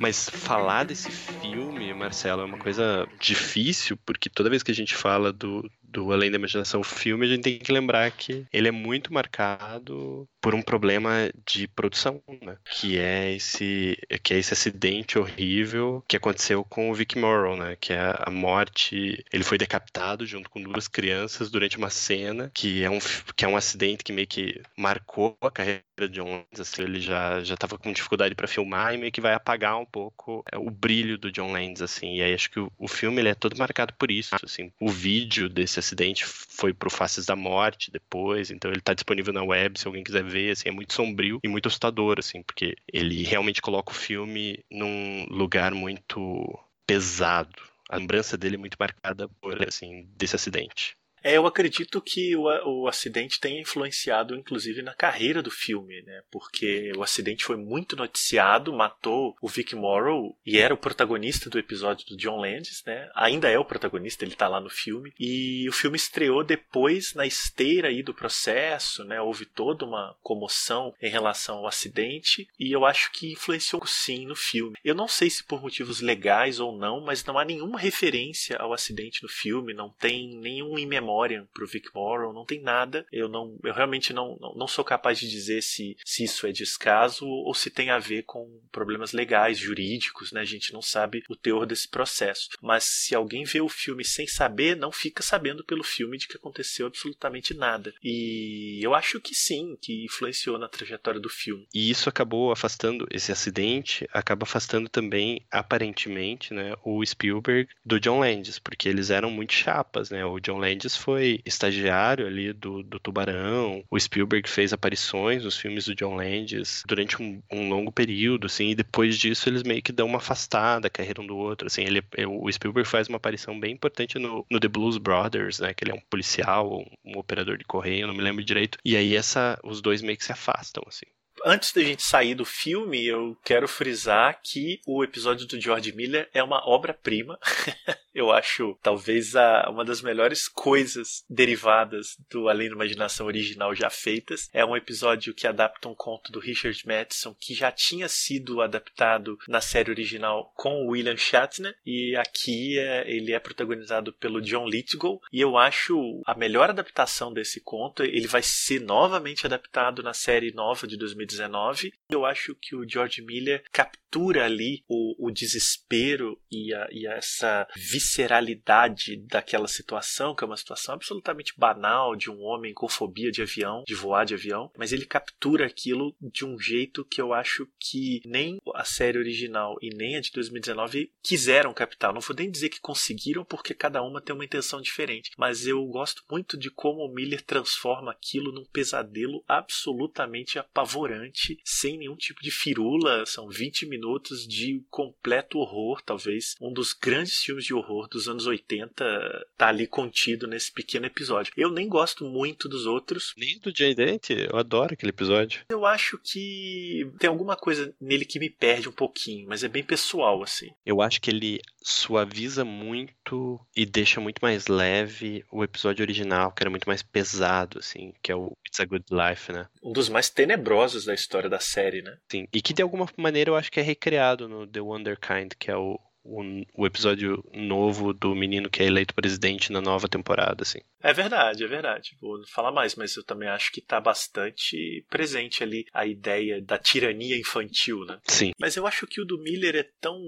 [0.00, 4.94] Mas falar desse filme, Marcelo, é uma coisa difícil, porque toda vez que a gente
[4.94, 8.71] fala do, do Além da Imaginação filme, a gente tem que lembrar que ele é
[8.71, 12.57] muito marcado por um problema de produção, né?
[12.71, 17.77] Que é esse, que é esse acidente horrível que aconteceu com o Vic Morrow, né?
[17.81, 19.25] Que é a morte.
[19.33, 22.99] Ele foi decapitado junto com duas crianças durante uma cena, que é um,
[23.35, 26.45] que é um acidente que meio que marcou a carreira de John.
[26.59, 29.87] Assim, ele já já estava com dificuldade para filmar e meio que vai apagar um
[29.87, 32.19] pouco é, o brilho do John Landis, assim.
[32.19, 34.71] E aí acho que o, o filme ele é todo marcado por isso, assim.
[34.79, 39.42] O vídeo desse acidente foi pro Faces da Morte depois, então ele tá disponível na
[39.42, 43.22] web se alguém quiser ver, assim, é muito sombrio e muito assustador, assim, porque ele
[43.22, 47.62] realmente coloca o filme num lugar muito pesado.
[47.88, 50.96] A lembrança dele é muito marcada por, assim, desse acidente.
[51.22, 56.22] É, eu acredito que o, o acidente tenha influenciado, inclusive, na carreira do filme, né?
[56.31, 61.59] Porque o acidente foi muito noticiado, matou o Vic Morrow e era o protagonista do
[61.59, 63.11] episódio do John Landis, né?
[63.14, 65.12] Ainda é o protagonista, ele tá lá no filme.
[65.18, 69.20] E o filme estreou depois na esteira aí do processo, né?
[69.20, 74.37] Houve toda uma comoção em relação ao acidente e eu acho que influenciou sim no
[74.37, 74.76] filme.
[74.85, 78.72] Eu não sei se por motivos legais ou não, mas não há nenhuma referência ao
[78.72, 83.07] acidente no filme, não tem nenhum in memória pro Vic Morrow, não tem nada.
[83.12, 86.53] Eu não, eu realmente não, não, não sou capaz de dizer se, se isso é
[86.53, 90.40] descaso ou se tem a ver com problemas legais, jurídicos, né?
[90.40, 92.49] A gente não sabe o teor desse processo.
[92.61, 96.37] Mas se alguém vê o filme sem saber, não fica sabendo pelo filme de que
[96.37, 97.95] aconteceu absolutamente nada.
[98.03, 101.66] E eu acho que sim, que influenciou na trajetória do filme.
[101.73, 108.21] E isso acabou afastando, esse acidente acaba afastando também, aparentemente, né, o Spielberg do John
[108.21, 110.25] Landis, porque eles eram muito chapas, né?
[110.25, 113.85] O John Landis foi estagiário ali do, do Tubarão.
[113.91, 118.71] O Spielberg fez aparições nos filmes do John Landis durante um, um, longo período, assim,
[118.71, 122.03] e depois disso eles meio que dão uma afastada, carreira um do outro, assim, ele,
[122.29, 125.93] o Spielberg faz uma aparição bem importante no, no The Blues Brothers, né, que ele
[125.93, 129.59] é um policial, um, um operador de correio, não me lembro direito, e aí essa,
[129.63, 131.07] os dois meio que se afastam, assim
[131.45, 136.29] antes da gente sair do filme, eu quero frisar que o episódio do George Miller
[136.33, 137.39] é uma obra-prima.
[138.16, 143.90] Eu acho talvez a, uma das melhores coisas derivadas do Além da Imaginação original já
[143.90, 144.48] feitas.
[144.55, 149.37] É um episódio que adapta um conto do Richard Matheson que já tinha sido adaptado
[149.46, 154.66] na série original com o William Shatner e aqui é, ele é protagonizado pelo John
[154.66, 158.02] Lithgow e eu acho a melhor adaptação desse conto.
[158.02, 161.92] Ele vai ser novamente adaptado na série nova de 2019.
[162.09, 167.68] Eu acho que o George Miller captura ali o, o desespero e, a, e essa
[168.07, 173.42] visceralidade daquela situação, que é uma situação absolutamente banal de um homem com fobia de
[173.42, 177.69] avião, de voar de avião, mas ele captura aquilo de um jeito que eu acho
[177.81, 182.14] que nem a série original e nem a de 2019 quiseram captar.
[182.14, 185.85] Não vou nem dizer que conseguiram, porque cada uma tem uma intenção diferente, mas eu
[185.87, 192.40] gosto muito de como o Miller transforma aquilo num pesadelo absolutamente apavorante, sem nenhum tipo
[192.42, 193.27] de firula.
[193.27, 198.47] São 20 minutos de completo horror, talvez um dos grandes filmes de horror dos anos
[198.47, 201.53] 80 tá ali contido nesse pequeno episódio.
[201.57, 203.33] Eu nem gosto muito dos outros.
[203.37, 205.63] Nem do Jay Dente, eu adoro aquele episódio.
[205.69, 209.83] Eu acho que tem alguma coisa nele que me perde um pouquinho, mas é bem
[209.83, 210.71] pessoal, assim.
[210.85, 216.63] Eu acho que ele suaviza muito e deixa muito mais leve o episódio original, que
[216.63, 219.69] era muito mais pesado, assim, que é o It's a Good Life, né?
[219.83, 222.19] Um dos mais tenebrosos da história da série, né?
[222.31, 225.53] Sim, e que de alguma maneira eu acho que é recriado no The Wonder Kind,
[225.59, 230.09] que é o, o, o, episódio novo do menino que é eleito presidente na nova
[230.09, 230.81] temporada, assim.
[231.03, 232.17] É verdade, é verdade.
[232.21, 236.79] Vou falar mais, mas eu também acho que tá bastante presente ali a ideia da
[236.79, 238.19] tirania infantil, né?
[238.25, 238.53] Sim.
[238.59, 240.21] Mas eu acho que o do Miller é tão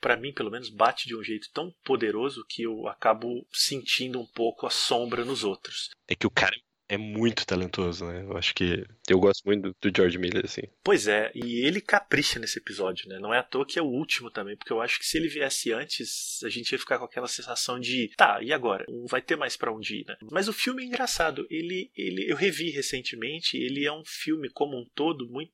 [0.00, 4.26] para mim, pelo menos, bate de um jeito tão poderoso que eu acabo sentindo um
[4.26, 5.90] pouco a sombra nos outros.
[6.08, 8.22] É que o cara é muito talentoso, né?
[8.22, 10.62] Eu acho que eu gosto muito do, George Miller, assim.
[10.82, 13.18] Pois é, e ele capricha nesse episódio, né?
[13.18, 15.28] Não é à toa que é o último também, porque eu acho que se ele
[15.28, 18.84] viesse antes, a gente ia ficar com aquela sensação de, tá, e agora?
[18.88, 20.16] Não vai ter mais para onde ir, né?
[20.30, 21.46] Mas o filme é engraçado.
[21.50, 23.56] Ele, ele, eu revi recentemente.
[23.56, 25.52] Ele é um filme como um todo muito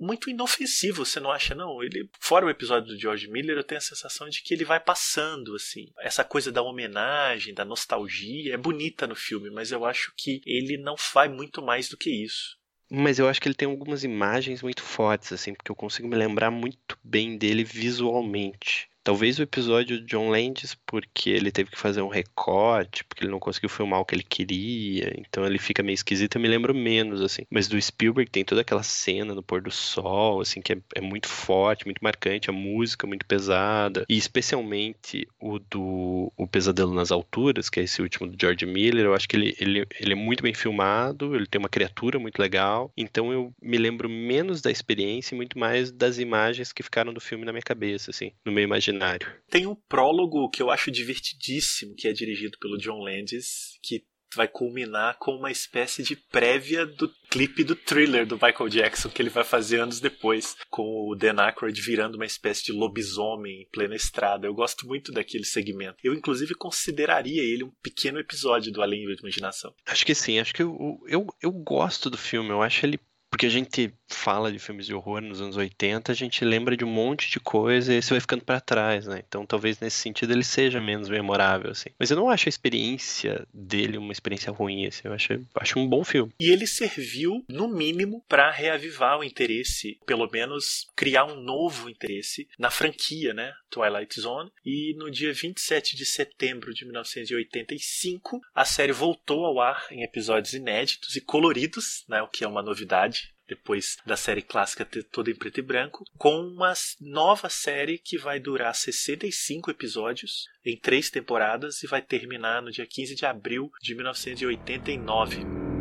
[0.00, 1.82] muito inofensivo, você não acha não?
[1.82, 4.80] Ele fora o episódio do George Miller, eu tenho a sensação de que ele vai
[4.80, 5.86] passando assim.
[6.00, 10.76] Essa coisa da homenagem, da nostalgia é bonita no filme, mas eu acho que ele
[10.76, 12.56] não faz muito mais do que isso.
[12.90, 16.14] Mas eu acho que ele tem algumas imagens muito fortes, assim, porque eu consigo me
[16.14, 18.91] lembrar muito bem dele visualmente.
[19.04, 23.32] Talvez o episódio de John Landis, porque ele teve que fazer um recorte, porque ele
[23.32, 26.72] não conseguiu filmar o que ele queria, então ele fica meio esquisito, eu me lembro
[26.72, 27.42] menos, assim.
[27.50, 31.00] Mas do Spielberg tem toda aquela cena no pôr do sol, assim, que é, é
[31.00, 37.10] muito forte, muito marcante, a música muito pesada, e especialmente o do O Pesadelo nas
[37.10, 40.16] Alturas, que é esse último do George Miller, eu acho que ele, ele, ele é
[40.16, 44.70] muito bem filmado, ele tem uma criatura muito legal, então eu me lembro menos da
[44.70, 48.52] experiência e muito mais das imagens que ficaram do filme na minha cabeça, assim, no
[48.52, 49.32] meu imaginário imaginário.
[49.50, 54.48] Tem um prólogo que eu acho divertidíssimo, que é dirigido pelo John Landis, que vai
[54.48, 59.28] culminar com uma espécie de prévia do clipe do thriller do Michael Jackson que ele
[59.28, 63.94] vai fazer anos depois, com o Dan Aykroyd virando uma espécie de lobisomem em plena
[63.94, 64.46] estrada.
[64.46, 65.98] Eu gosto muito daquele segmento.
[66.02, 69.74] Eu, inclusive, consideraria ele um pequeno episódio do Além da Imaginação.
[69.84, 72.98] Acho que sim, acho que eu, eu, eu gosto do filme, eu acho ele
[73.32, 76.84] porque a gente fala de filmes de horror nos anos 80, a gente lembra de
[76.84, 79.22] um monte de coisa e esse vai ficando para trás, né?
[79.26, 81.90] Então talvez nesse sentido ele seja menos memorável, assim.
[81.98, 85.02] Mas eu não acho a experiência dele uma experiência ruim, assim.
[85.04, 86.32] Eu acho, acho um bom filme.
[86.40, 92.48] E ele serviu, no mínimo, para reavivar o interesse, pelo menos criar um novo interesse
[92.58, 93.52] na franquia, né?
[93.70, 94.50] Twilight Zone.
[94.64, 100.54] E no dia 27 de setembro de 1985, a série voltou ao ar em episódios
[100.54, 102.22] inéditos e coloridos, né?
[102.22, 106.40] O que é uma novidade depois da série clássica toda em preto e branco, com
[106.40, 112.70] uma nova série que vai durar 65 episódios em três temporadas e vai terminar no
[112.70, 115.71] dia 15 de abril de 1989.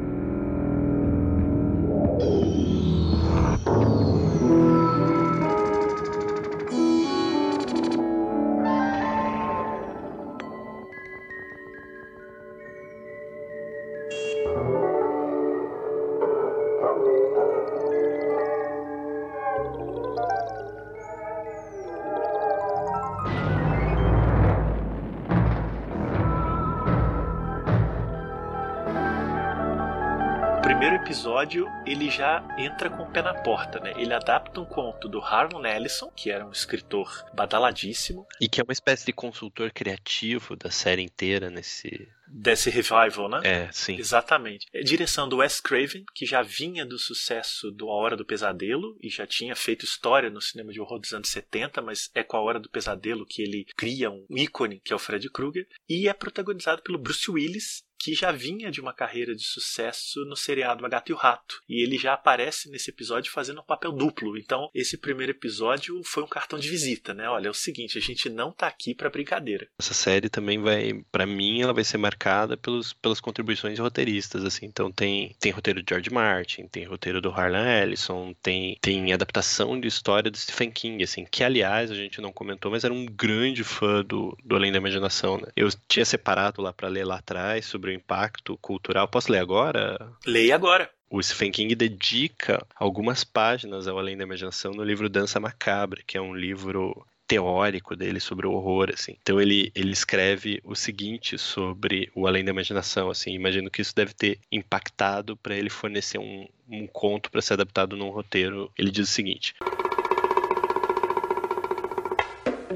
[32.02, 33.94] Ele já entra com o pé na porta, né?
[33.96, 38.26] Ele adapta um conto do Harlan Ellison, que era um escritor badaladíssimo.
[38.40, 43.42] E que é uma espécie de consultor criativo da série inteira nesse desse revival, né?
[43.44, 43.98] É, sim.
[43.98, 44.66] Exatamente.
[44.74, 48.98] É direção do Wes Craven, que já vinha do sucesso do A Hora do Pesadelo
[49.02, 52.38] e já tinha feito história no cinema de horror dos anos 70, mas é com
[52.38, 56.08] A Hora do Pesadelo que ele cria um ícone, que é o Fred Krueger, e
[56.08, 60.84] é protagonizado pelo Bruce Willis, que já vinha de uma carreira de sucesso no seriado
[60.84, 61.62] A Gata e o Rato.
[61.70, 64.38] E ele já aparece nesse episódio fazendo um papel duplo.
[64.38, 67.30] Então, esse primeiro episódio foi um cartão de visita, né?
[67.30, 69.68] Olha, é o seguinte, a gente não tá aqui para brincadeira.
[69.80, 74.66] Essa série também vai, para mim, ela vai ser marcada pelos, pelas contribuições roteiristas, assim.
[74.66, 79.80] Então, tem, tem roteiro de George Martin, tem roteiro do Harlan Ellison, tem, tem adaptação
[79.80, 83.06] de história do Stephen King, assim, que, aliás, a gente não comentou, mas era um
[83.06, 85.48] grande fã do, do Além da Imaginação, né?
[85.56, 89.08] Eu tinha separado lá para ler lá atrás sobre o impacto cultural.
[89.08, 90.12] Posso ler agora?
[90.26, 90.90] Leia agora.
[91.10, 96.18] O Stephen King dedica algumas páginas ao Além da Imaginação no livro Dança Macabra, que
[96.18, 99.16] é um livro teórico dele sobre o horror, assim.
[99.22, 103.34] Então ele, ele escreve o seguinte sobre o Além da Imaginação, assim.
[103.34, 107.96] Imagino que isso deve ter impactado para ele fornecer um, um conto para ser adaptado
[107.96, 108.70] num roteiro.
[108.78, 109.56] Ele diz o seguinte: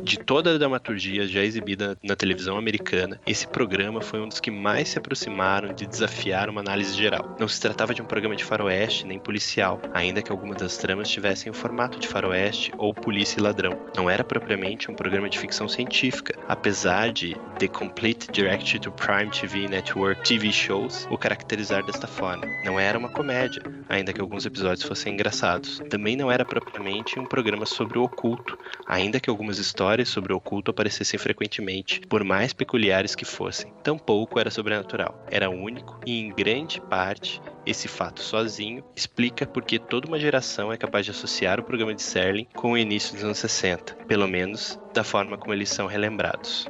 [0.03, 4.51] de toda a dramaturgia já exibida na televisão americana, esse programa foi um dos que
[4.51, 7.35] mais se aproximaram de desafiar uma análise geral.
[7.39, 11.09] Não se tratava de um programa de faroeste nem policial, ainda que algumas das tramas
[11.09, 13.79] tivessem o formato de faroeste ou polícia e ladrão.
[13.95, 19.31] Não era propriamente um programa de ficção científica, apesar de The Complete Direct to Prime
[19.31, 22.45] TV Network TV Shows o caracterizar desta forma.
[22.63, 25.81] Não era uma comédia, ainda que alguns episódios fossem engraçados.
[25.89, 30.33] Também não era propriamente um programa sobre o oculto, ainda que algumas histórias histórias sobre
[30.33, 33.71] o oculto aparecessem frequentemente, por mais peculiares que fossem.
[33.83, 35.23] Tampouco era sobrenatural.
[35.29, 40.77] Era único e, em grande parte, esse fato sozinho explica porque toda uma geração é
[40.77, 44.79] capaz de associar o programa de Serling com o início dos anos 60, pelo menos
[44.91, 46.67] da forma como eles são relembrados.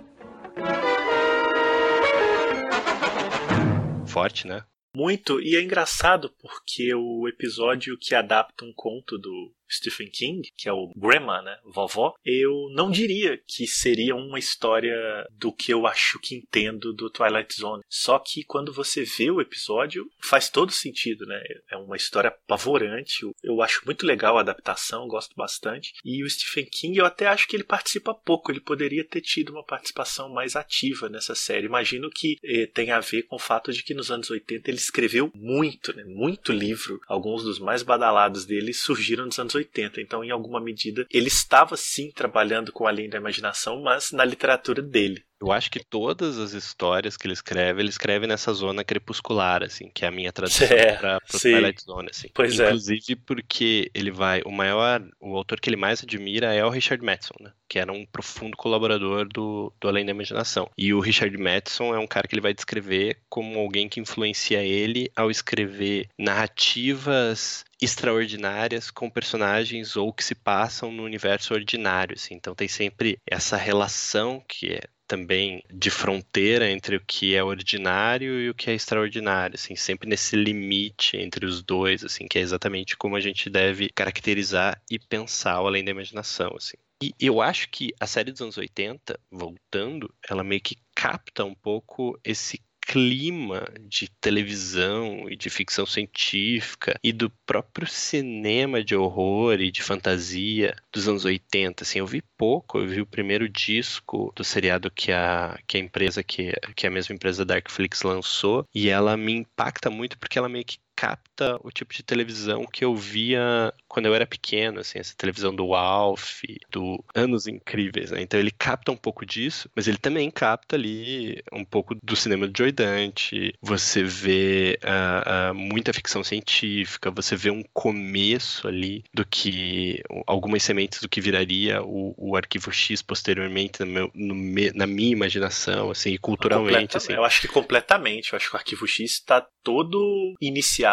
[4.06, 4.62] Forte, né?
[4.94, 10.70] Muito, e é engraçado porque o episódio que adapta um conto do Stephen King, que
[10.70, 14.96] é o Grandma, né, vovó, eu não diria que seria uma história
[15.32, 17.84] do que eu acho que entendo do Twilight Zone.
[17.90, 21.42] Só que quando você vê o episódio, faz todo sentido, né?
[21.70, 23.26] É uma história apavorante.
[23.44, 25.94] Eu acho muito legal a adaptação, gosto bastante.
[26.04, 28.52] E o Stephen King, eu até acho que ele participa pouco.
[28.52, 31.66] Ele poderia ter tido uma participação mais ativa nessa série.
[31.66, 34.78] Imagino que eh, tem a ver com o fato de que nos anos 80 ele
[34.78, 36.04] escreveu muito, né?
[36.06, 37.00] Muito livro.
[37.08, 39.65] Alguns dos mais badalados dele surgiram nos anos 80.
[40.00, 44.82] Então, em alguma medida, ele estava sim trabalhando com Além da Imaginação, mas na literatura
[44.82, 45.24] dele.
[45.40, 49.90] Eu acho que todas as histórias que ele escreve, ele escreve nessa zona crepuscular, assim,
[49.94, 52.30] que é a minha tradução é, para Twilight Zone, assim.
[52.34, 52.66] Pois é.
[52.66, 53.18] Inclusive é.
[53.26, 57.36] porque ele vai, o maior, o autor que ele mais admira é o Richard Matheson,
[57.40, 57.52] né?
[57.68, 60.70] Que era um profundo colaborador do, do Além da Imaginação.
[60.78, 64.62] E o Richard Matheson é um cara que ele vai descrever como alguém que influencia
[64.64, 72.36] ele ao escrever narrativas extraordinárias com personagens ou que se passam no universo ordinário, assim.
[72.36, 78.40] Então tem sempre essa relação que é também de fronteira entre o que é ordinário
[78.42, 82.42] e o que é extraordinário, assim, sempre nesse limite entre os dois, assim, que é
[82.42, 86.78] exatamente como a gente deve caracterizar e pensar o além da imaginação, assim.
[87.02, 91.54] E eu acho que a série dos anos 80, voltando, ela meio que capta um
[91.54, 99.60] pouco esse clima de televisão e de ficção científica e do próprio cinema de horror
[99.60, 101.84] e de fantasia dos anos 80.
[101.84, 105.80] Assim, eu vi pouco, eu vi o primeiro disco do seriado que a, que a
[105.80, 110.50] empresa, que, que a mesma empresa Darkflix lançou, e ela me impacta muito porque ela
[110.50, 115.00] meio que capta o tipo de televisão que eu via quando eu era pequeno, assim,
[115.00, 118.22] essa televisão do Alf, do Anos Incríveis, né?
[118.22, 122.48] Então ele capta um pouco disso, mas ele também capta ali um pouco do cinema
[122.48, 123.54] de Joy Dante.
[123.62, 130.64] Você vê uh, uh, muita ficção científica, você vê um começo ali do que algumas
[130.64, 135.12] sementes do que viraria o, o Arquivo X posteriormente no meu, no me, na minha
[135.12, 136.98] imaginação, assim, e culturalmente.
[136.98, 137.14] Assim.
[137.14, 138.32] Eu acho que completamente.
[138.32, 140.85] Eu acho que o Arquivo X está todo iniciado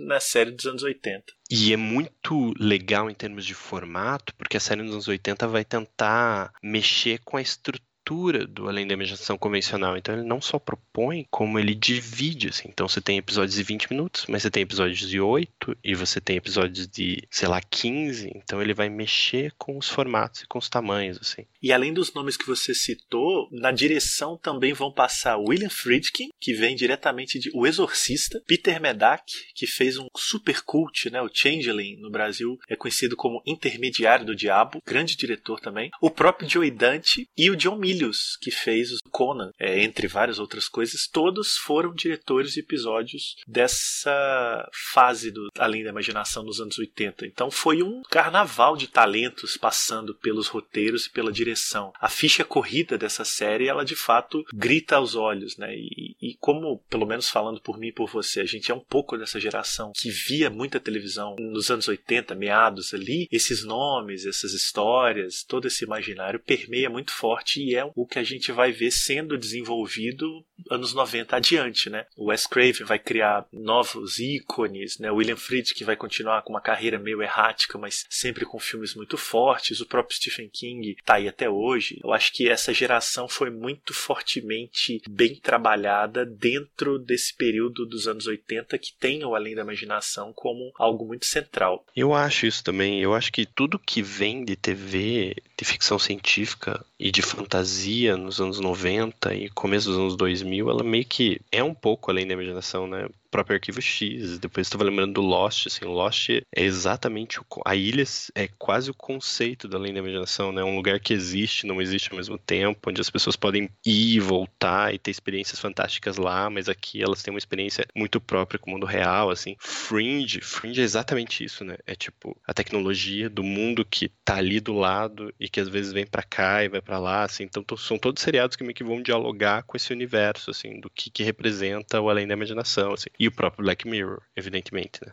[0.00, 1.24] na série dos anos 80.
[1.50, 5.64] E é muito legal em termos de formato, porque a série dos anos 80 vai
[5.64, 9.96] tentar mexer com a estrutura do Além da Imaginação convencional.
[9.96, 12.68] Então ele não só propõe, como ele divide, assim.
[12.68, 16.20] Então você tem episódios de 20 minutos, mas você tem episódios de 8 e você
[16.20, 18.32] tem episódios de, sei lá, 15.
[18.34, 21.46] Então ele vai mexer com os formatos e com os tamanhos, assim.
[21.62, 26.52] E além dos nomes que você citou, na direção também vão passar William Friedkin, que
[26.52, 31.96] vem diretamente de O Exorcista, Peter Medak, que fez um super cult, né, o Changeling
[31.96, 37.28] no Brasil, é conhecido como Intermediário do Diabo, grande diretor também, o próprio Joey Dante
[37.36, 41.92] e o John Milius, que fez o Conan, é, entre várias outras coisas, todos foram
[41.92, 47.26] diretores de episódios dessa fase do Além da Imaginação nos anos 80.
[47.26, 51.92] Então foi um carnaval de talentos passando pelos roteiros e pela direção.
[52.00, 55.74] A ficha corrida dessa série, ela de fato grita aos olhos, né?
[55.74, 58.80] E, e como, pelo menos falando por mim e por você, a gente é um
[58.80, 64.52] pouco dessa geração que via muita televisão nos anos 80, meados ali, esses nomes, essas
[64.52, 68.90] histórias, todo esse imaginário permeia muito forte e é o que a gente vai ver
[68.90, 70.26] sendo desenvolvido
[70.70, 72.06] anos 90 adiante, né?
[72.16, 75.10] O Wes Craven vai criar novos ícones, né?
[75.10, 79.80] William Friedkin vai continuar com uma carreira meio errática, mas sempre com filmes muito fortes.
[79.80, 82.00] O próprio Stephen King tá aí até hoje.
[82.02, 88.26] Eu acho que essa geração foi muito fortemente bem trabalhada dentro desse período dos anos
[88.26, 91.84] 80 que tem o Além da Imaginação como algo muito central.
[91.94, 93.00] Eu acho isso também.
[93.00, 98.40] Eu acho que tudo que vem de TV, de ficção científica e de fantasia nos
[98.40, 102.34] anos 90 e começo dos anos 2000, ela meio que é um pouco além da
[102.34, 103.08] imaginação, né?
[103.30, 104.38] Próprio Arquivo X.
[104.38, 108.04] Depois estava lembrando do Lost, assim, Lost é exatamente o, a ilha
[108.34, 110.62] é quase o conceito da além da imaginação, né?
[110.62, 114.94] Um lugar que existe, não existe ao mesmo tempo, onde as pessoas podem ir voltar
[114.94, 118.74] e ter experiências fantásticas lá, mas aqui elas têm uma experiência muito própria com o
[118.74, 119.56] mundo real, assim.
[119.58, 121.76] Fringe, Fringe é exatamente isso, né?
[121.86, 125.92] É tipo a tecnologia do mundo que tá ali do lado e que às vezes
[125.92, 127.44] vem para cá e vai para lá, assim.
[127.44, 131.10] Então são todos seriados que meio que vão dialogar com esse universo, assim, do que,
[131.10, 133.08] que representa o além da imaginação, assim.
[133.20, 135.12] E o próprio Black Mirror, evidentemente, né?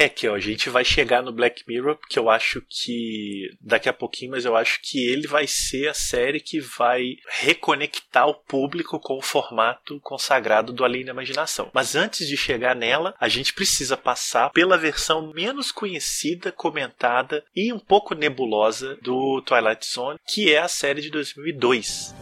[0.00, 3.88] É que ó, a gente vai chegar no Black Mirror, porque eu acho que daqui
[3.88, 8.34] a pouquinho, mas eu acho que ele vai ser a série que vai reconectar o
[8.34, 11.68] público com o formato consagrado do Além da Imaginação.
[11.74, 17.72] Mas antes de chegar nela, a gente precisa passar pela versão menos conhecida, comentada e
[17.72, 22.14] um pouco nebulosa do Twilight Zone, que é a série de 2002.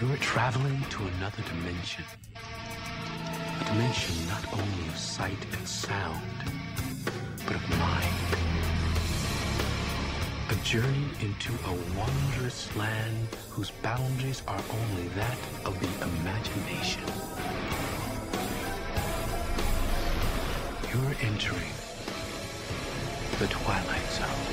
[0.00, 2.25] You're traveling to another dimension.
[3.66, 6.22] Dimension not only of sight and sound,
[7.46, 8.16] but of mind.
[10.50, 17.02] A journey into a wondrous land whose boundaries are only that of the imagination.
[20.90, 21.74] You're entering
[23.38, 24.46] the Twilight Zone.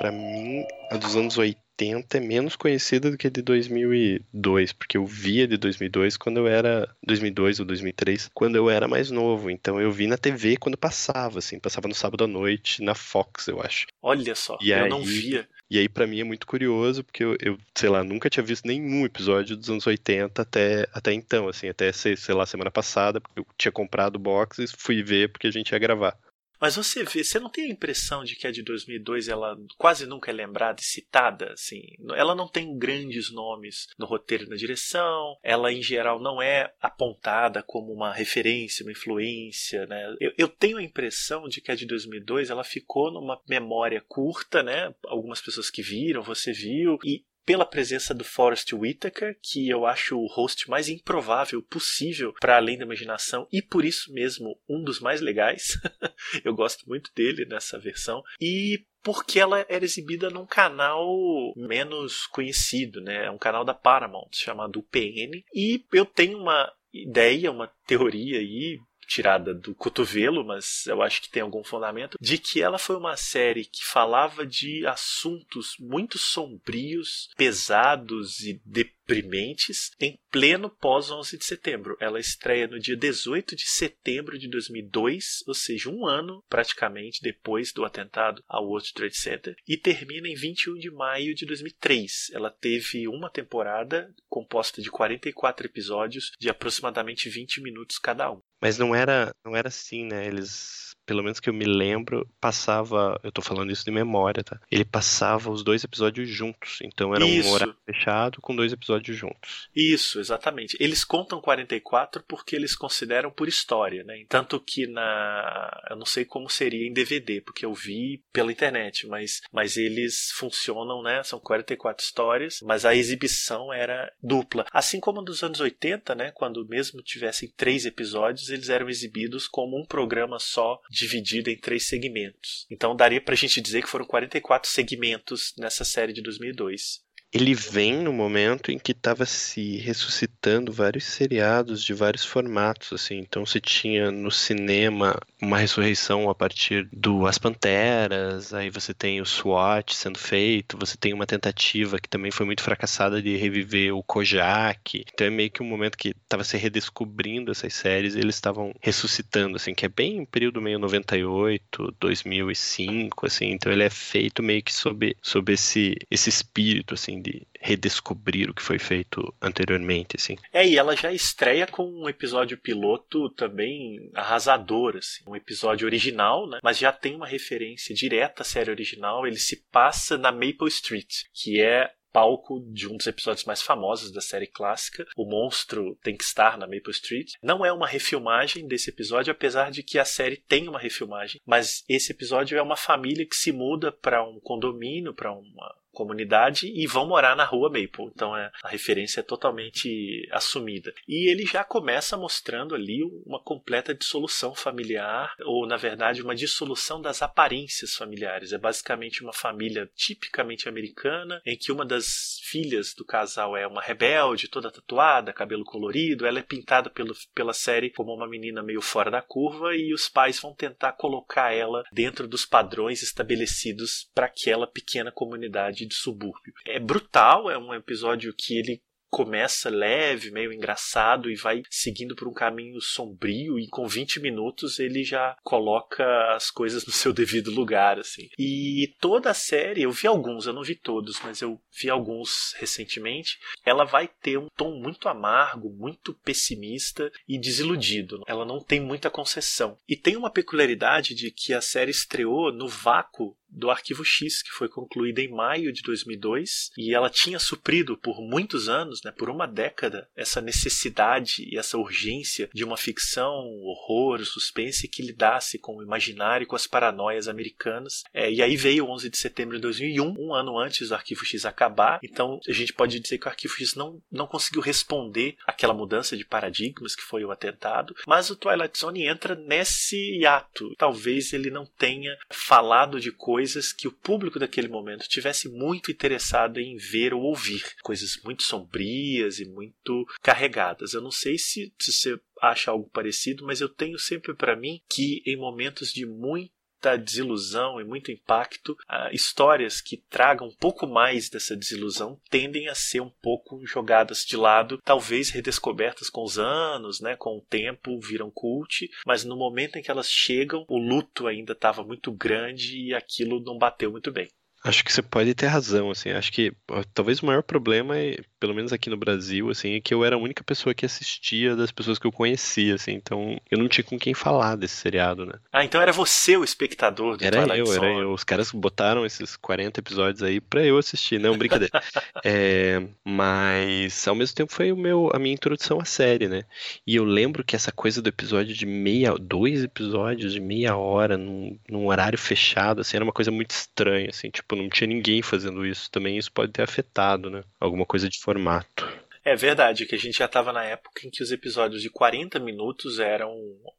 [0.00, 4.72] Para mim, a dos anos 80 80 é menos conhecida do que a de 2002,
[4.72, 9.10] porque eu via de 2002 quando eu era 2002 ou 2003, quando eu era mais
[9.10, 9.48] novo.
[9.50, 13.46] Então eu vi na TV quando passava, assim, passava no sábado à noite na Fox,
[13.46, 13.86] eu acho.
[14.02, 15.48] Olha só, e eu aí, não via.
[15.70, 18.66] E aí para mim é muito curioso, porque eu, eu, sei lá, nunca tinha visto
[18.66, 23.40] nenhum episódio dos anos 80 até, até então, assim, até sei lá semana passada, porque
[23.40, 26.18] eu tinha comprado o box e fui ver porque a gente ia gravar.
[26.60, 30.06] Mas você vê, você não tem a impressão de que a de 2002 ela quase
[30.06, 31.82] nunca é lembrada e citada, assim?
[32.14, 36.72] Ela não tem grandes nomes no roteiro e na direção, ela em geral não é
[36.80, 40.16] apontada como uma referência, uma influência, né?
[40.20, 44.62] Eu, eu tenho a impressão de que a de 2002 ela ficou numa memória curta,
[44.62, 44.94] né?
[45.06, 50.18] Algumas pessoas que viram, você viu, e pela presença do Forrest Whitaker, que eu acho
[50.18, 55.00] o host mais improvável possível para além da imaginação e por isso mesmo um dos
[55.00, 55.80] mais legais.
[56.44, 61.08] eu gosto muito dele nessa versão e porque ela era exibida num canal
[61.56, 63.24] menos conhecido, né?
[63.24, 68.78] É um canal da Paramount chamado UPN e eu tenho uma ideia, uma teoria aí
[69.08, 73.16] tirada do cotovelo, mas eu acho que tem algum fundamento, de que ela foi uma
[73.16, 81.44] série que falava de assuntos muito sombrios, pesados e deprimentes em pleno pós 11 de
[81.44, 81.96] setembro.
[81.98, 87.72] Ela estreia no dia 18 de setembro de 2002, ou seja, um ano praticamente depois
[87.72, 92.30] do atentado ao World Trade Center, e termina em 21 de maio de 2003.
[92.34, 98.42] Ela teve uma temporada composta de 44 episódios de aproximadamente 20 minutos cada um.
[98.60, 100.26] Mas não era, não era assim, né?
[100.26, 104.60] Eles pelo menos que eu me lembro, passava, eu tô falando isso de memória, tá?
[104.70, 107.48] Ele passava os dois episódios juntos, então era Isso.
[107.48, 109.70] um horário fechado com dois episódios juntos.
[109.74, 110.76] Isso, exatamente.
[110.78, 114.22] Eles contam 44 porque eles consideram por história, né?
[114.28, 115.82] Tanto que na.
[115.88, 120.30] Eu não sei como seria em DVD, porque eu vi pela internet, mas, mas eles
[120.34, 121.22] funcionam, né?
[121.22, 124.66] São 44 histórias, mas a exibição era dupla.
[124.70, 126.32] Assim como nos anos 80, né?
[126.32, 131.88] Quando mesmo tivessem três episódios, eles eram exibidos como um programa só, dividido em três
[131.88, 132.66] segmentos.
[132.70, 137.06] Então daria pra gente dizer que foram 44 segmentos nessa série de 2002.
[137.30, 143.18] Ele vem no momento em que estava se ressuscitando vários seriados de vários formatos, assim.
[143.18, 149.20] Então você tinha no cinema uma ressurreição a partir do As Panteras, aí você tem
[149.20, 153.94] o SWAT sendo feito, você tem uma tentativa que também foi muito fracassada de reviver
[153.94, 155.04] o Kojak.
[155.12, 158.72] Então é meio que um momento que estava se redescobrindo essas séries e eles estavam
[158.80, 163.50] ressuscitando, assim, que é bem um período meio 98, 2005, assim.
[163.50, 168.54] Então ele é feito meio que sob, sob esse, esse espírito, assim, de redescobrir o
[168.54, 170.36] que foi feito anteriormente, assim.
[170.52, 176.48] É, e ela já estreia com um episódio piloto também arrasador, assim, um episódio original,
[176.48, 176.58] né?
[176.62, 179.26] Mas já tem uma referência direta à série original.
[179.26, 184.10] Ele se passa na Maple Street, que é palco de um dos episódios mais famosos
[184.10, 185.06] da série clássica.
[185.16, 187.34] O monstro tem que estar na Maple Street.
[187.42, 191.84] Não é uma refilmagem desse episódio, apesar de que a série tem uma refilmagem, mas
[191.88, 196.86] esse episódio é uma família que se muda para um condomínio, para uma comunidade e
[196.86, 198.10] vão morar na rua Maple.
[198.14, 200.94] Então é, a referência é totalmente assumida.
[201.08, 207.02] E ele já começa mostrando ali uma completa dissolução familiar, ou na verdade uma dissolução
[207.02, 208.52] das aparências familiares.
[208.52, 213.82] É basicamente uma família tipicamente americana, em que uma das filhas do casal é uma
[213.82, 216.26] rebelde, toda tatuada, cabelo colorido.
[216.26, 220.08] Ela é pintada pelo, pela série como uma menina meio fora da curva e os
[220.08, 226.52] pais vão tentar colocar ela dentro dos padrões estabelecidos para aquela pequena comunidade de subúrbio.
[226.66, 232.28] É brutal, é um episódio que ele começa leve, meio engraçado e vai seguindo por
[232.28, 237.50] um caminho sombrio e com 20 minutos ele já coloca as coisas no seu devido
[237.50, 238.28] lugar, assim.
[238.38, 242.54] E toda a série, eu vi alguns, eu não vi todos, mas eu vi alguns
[242.58, 248.22] recentemente, ela vai ter um tom muito amargo, muito pessimista e desiludido.
[248.26, 249.76] Ela não tem muita concessão.
[249.88, 254.50] E tem uma peculiaridade de que a série estreou no vácuo do Arquivo X, que
[254.50, 259.30] foi concluída em maio de 2002, e ela tinha suprido por muitos anos, né, por
[259.30, 263.32] uma década, essa necessidade e essa urgência de uma ficção,
[263.62, 268.02] horror, suspense que lidasse com o imaginário e com as paranoias americanas.
[268.12, 271.24] É, e aí veio o 11 de setembro de 2001, um ano antes do Arquivo
[271.24, 275.36] X acabar, então a gente pode dizer que o Arquivo X não, não conseguiu responder
[275.46, 280.74] àquela mudança de paradigmas que foi o atentado, mas o Twilight Zone entra nesse ato.
[280.76, 285.92] Talvez ele não tenha falado de coisas coisas que o público daquele momento tivesse muito
[285.92, 287.62] interessado em ver ou ouvir.
[287.84, 290.92] Coisas muito sombrias e muito carregadas.
[290.92, 294.80] Eu não sei se, se você acha algo parecido, mas eu tenho sempre para mim
[294.90, 300.54] que em momentos de muito muita desilusão e muito impacto, uh, histórias que tragam um
[300.54, 306.22] pouco mais dessa desilusão tendem a ser um pouco jogadas de lado, talvez redescobertas com
[306.22, 310.64] os anos, né, com o tempo, viram cult, mas no momento em que elas chegam,
[310.68, 314.28] o luto ainda estava muito grande e aquilo não bateu muito bem.
[314.68, 316.10] Acho que você pode ter razão, assim.
[316.10, 319.80] Acho que ó, talvez o maior problema, é, pelo menos aqui no Brasil, assim, é
[319.80, 322.92] que eu era a única pessoa que assistia das pessoas que eu conhecia, assim.
[322.92, 325.32] Então eu não tinha com quem falar desse seriado, né?
[325.50, 327.86] Ah, então era você o espectador do Era Twilight eu, Zone.
[327.86, 328.12] era eu.
[328.12, 331.72] Os caras botaram esses 40 episódios aí pra eu assistir, não, brincadeira.
[332.24, 336.42] É, mas ao mesmo tempo foi o meu, a minha introdução à série, né?
[336.86, 341.16] E eu lembro que essa coisa do episódio de meia, dois episódios de meia hora
[341.16, 345.22] num, num horário fechado, assim, era uma coisa muito estranha, assim, tipo, não tinha ninguém
[345.22, 345.90] fazendo isso.
[345.90, 347.42] Também isso pode ter afetado, né?
[347.60, 348.86] Alguma coisa de formato.
[349.28, 352.38] É verdade, que a gente já estava na época em que os episódios de 40
[352.38, 353.30] minutos eram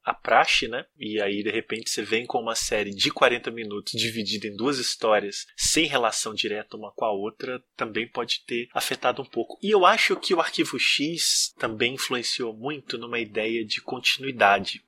[0.04, 0.86] a praxe, né?
[0.96, 4.78] E aí, de repente, você vem com uma série de 40 minutos dividida em duas
[4.78, 9.58] histórias, sem relação direta uma com a outra, também pode ter afetado um pouco.
[9.64, 14.84] E eu acho que o Arquivo X também influenciou muito numa ideia de continuidade,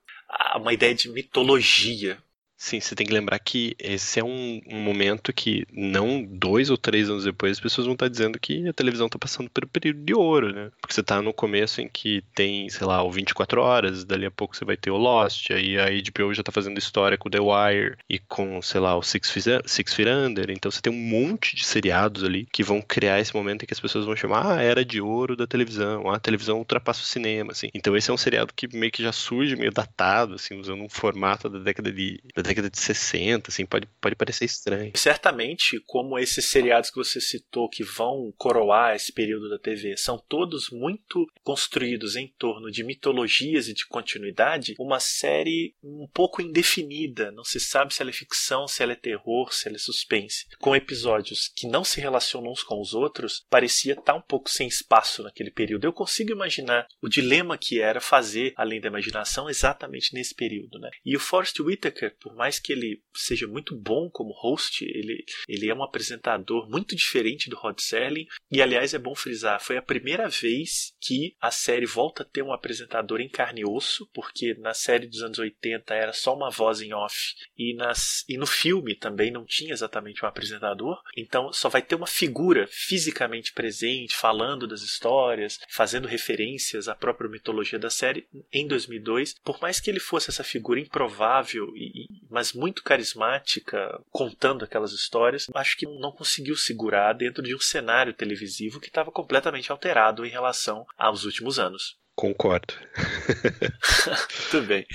[0.54, 2.22] uma ideia de mitologia
[2.62, 6.78] Sim, você tem que lembrar que esse é um, um, momento que não dois ou
[6.78, 9.98] três anos depois as pessoas vão estar dizendo que a televisão está passando um período
[10.04, 10.70] de ouro, né?
[10.80, 14.30] Porque você está no começo em que tem, sei lá, o 24 horas, dali a
[14.30, 17.40] pouco você vai ter o Lost, aí a HBO já está fazendo história com The
[17.40, 20.96] Wire e com, sei lá, o Six Feet, Six Feet Under, então você tem um
[20.96, 24.46] monte de seriados ali que vão criar esse momento em que as pessoas vão chamar,
[24.46, 27.70] ah, era de ouro da televisão, ah, a televisão ultrapassa o cinema, assim.
[27.74, 30.88] Então esse é um seriado que meio que já surge meio datado, assim, usando um
[30.88, 34.92] formato da década de, da década de 60, assim, pode, pode parecer estranho.
[34.94, 40.18] Certamente, como esses seriados que você citou que vão coroar esse período da TV, são
[40.28, 47.30] todos muito construídos em torno de mitologias e de continuidade, uma série um pouco indefinida,
[47.30, 50.46] não se sabe se ela é ficção, se ela é terror, se ela é suspense,
[50.58, 54.68] com episódios que não se relacionam uns com os outros, parecia estar um pouco sem
[54.68, 55.84] espaço naquele período.
[55.84, 60.90] Eu consigo imaginar o dilema que era fazer além da imaginação exatamente nesse período, né?
[61.04, 65.70] E o Forrest Whitaker, por mais que ele seja muito bom como host, ele, ele
[65.70, 68.26] é um apresentador muito diferente do Rod Serling.
[68.50, 72.42] E aliás, é bom frisar, foi a primeira vez que a série volta a ter
[72.42, 76.50] um apresentador em carne e osso, porque na série dos anos 80 era só uma
[76.50, 77.16] voz em off
[77.56, 81.00] e, nas, e no filme também não tinha exatamente um apresentador.
[81.16, 87.30] Então só vai ter uma figura fisicamente presente, falando das histórias, fazendo referências à própria
[87.30, 89.34] mitologia da série em 2002.
[89.44, 95.46] Por mais que ele fosse essa figura improvável, e, mas muito carismática, contando aquelas histórias,
[95.54, 100.30] acho que não conseguiu segurar dentro de um cenário televisivo que estava completamente alterado em
[100.30, 101.98] relação aos últimos anos.
[102.16, 102.74] Concordo.
[104.50, 104.86] Tudo bem.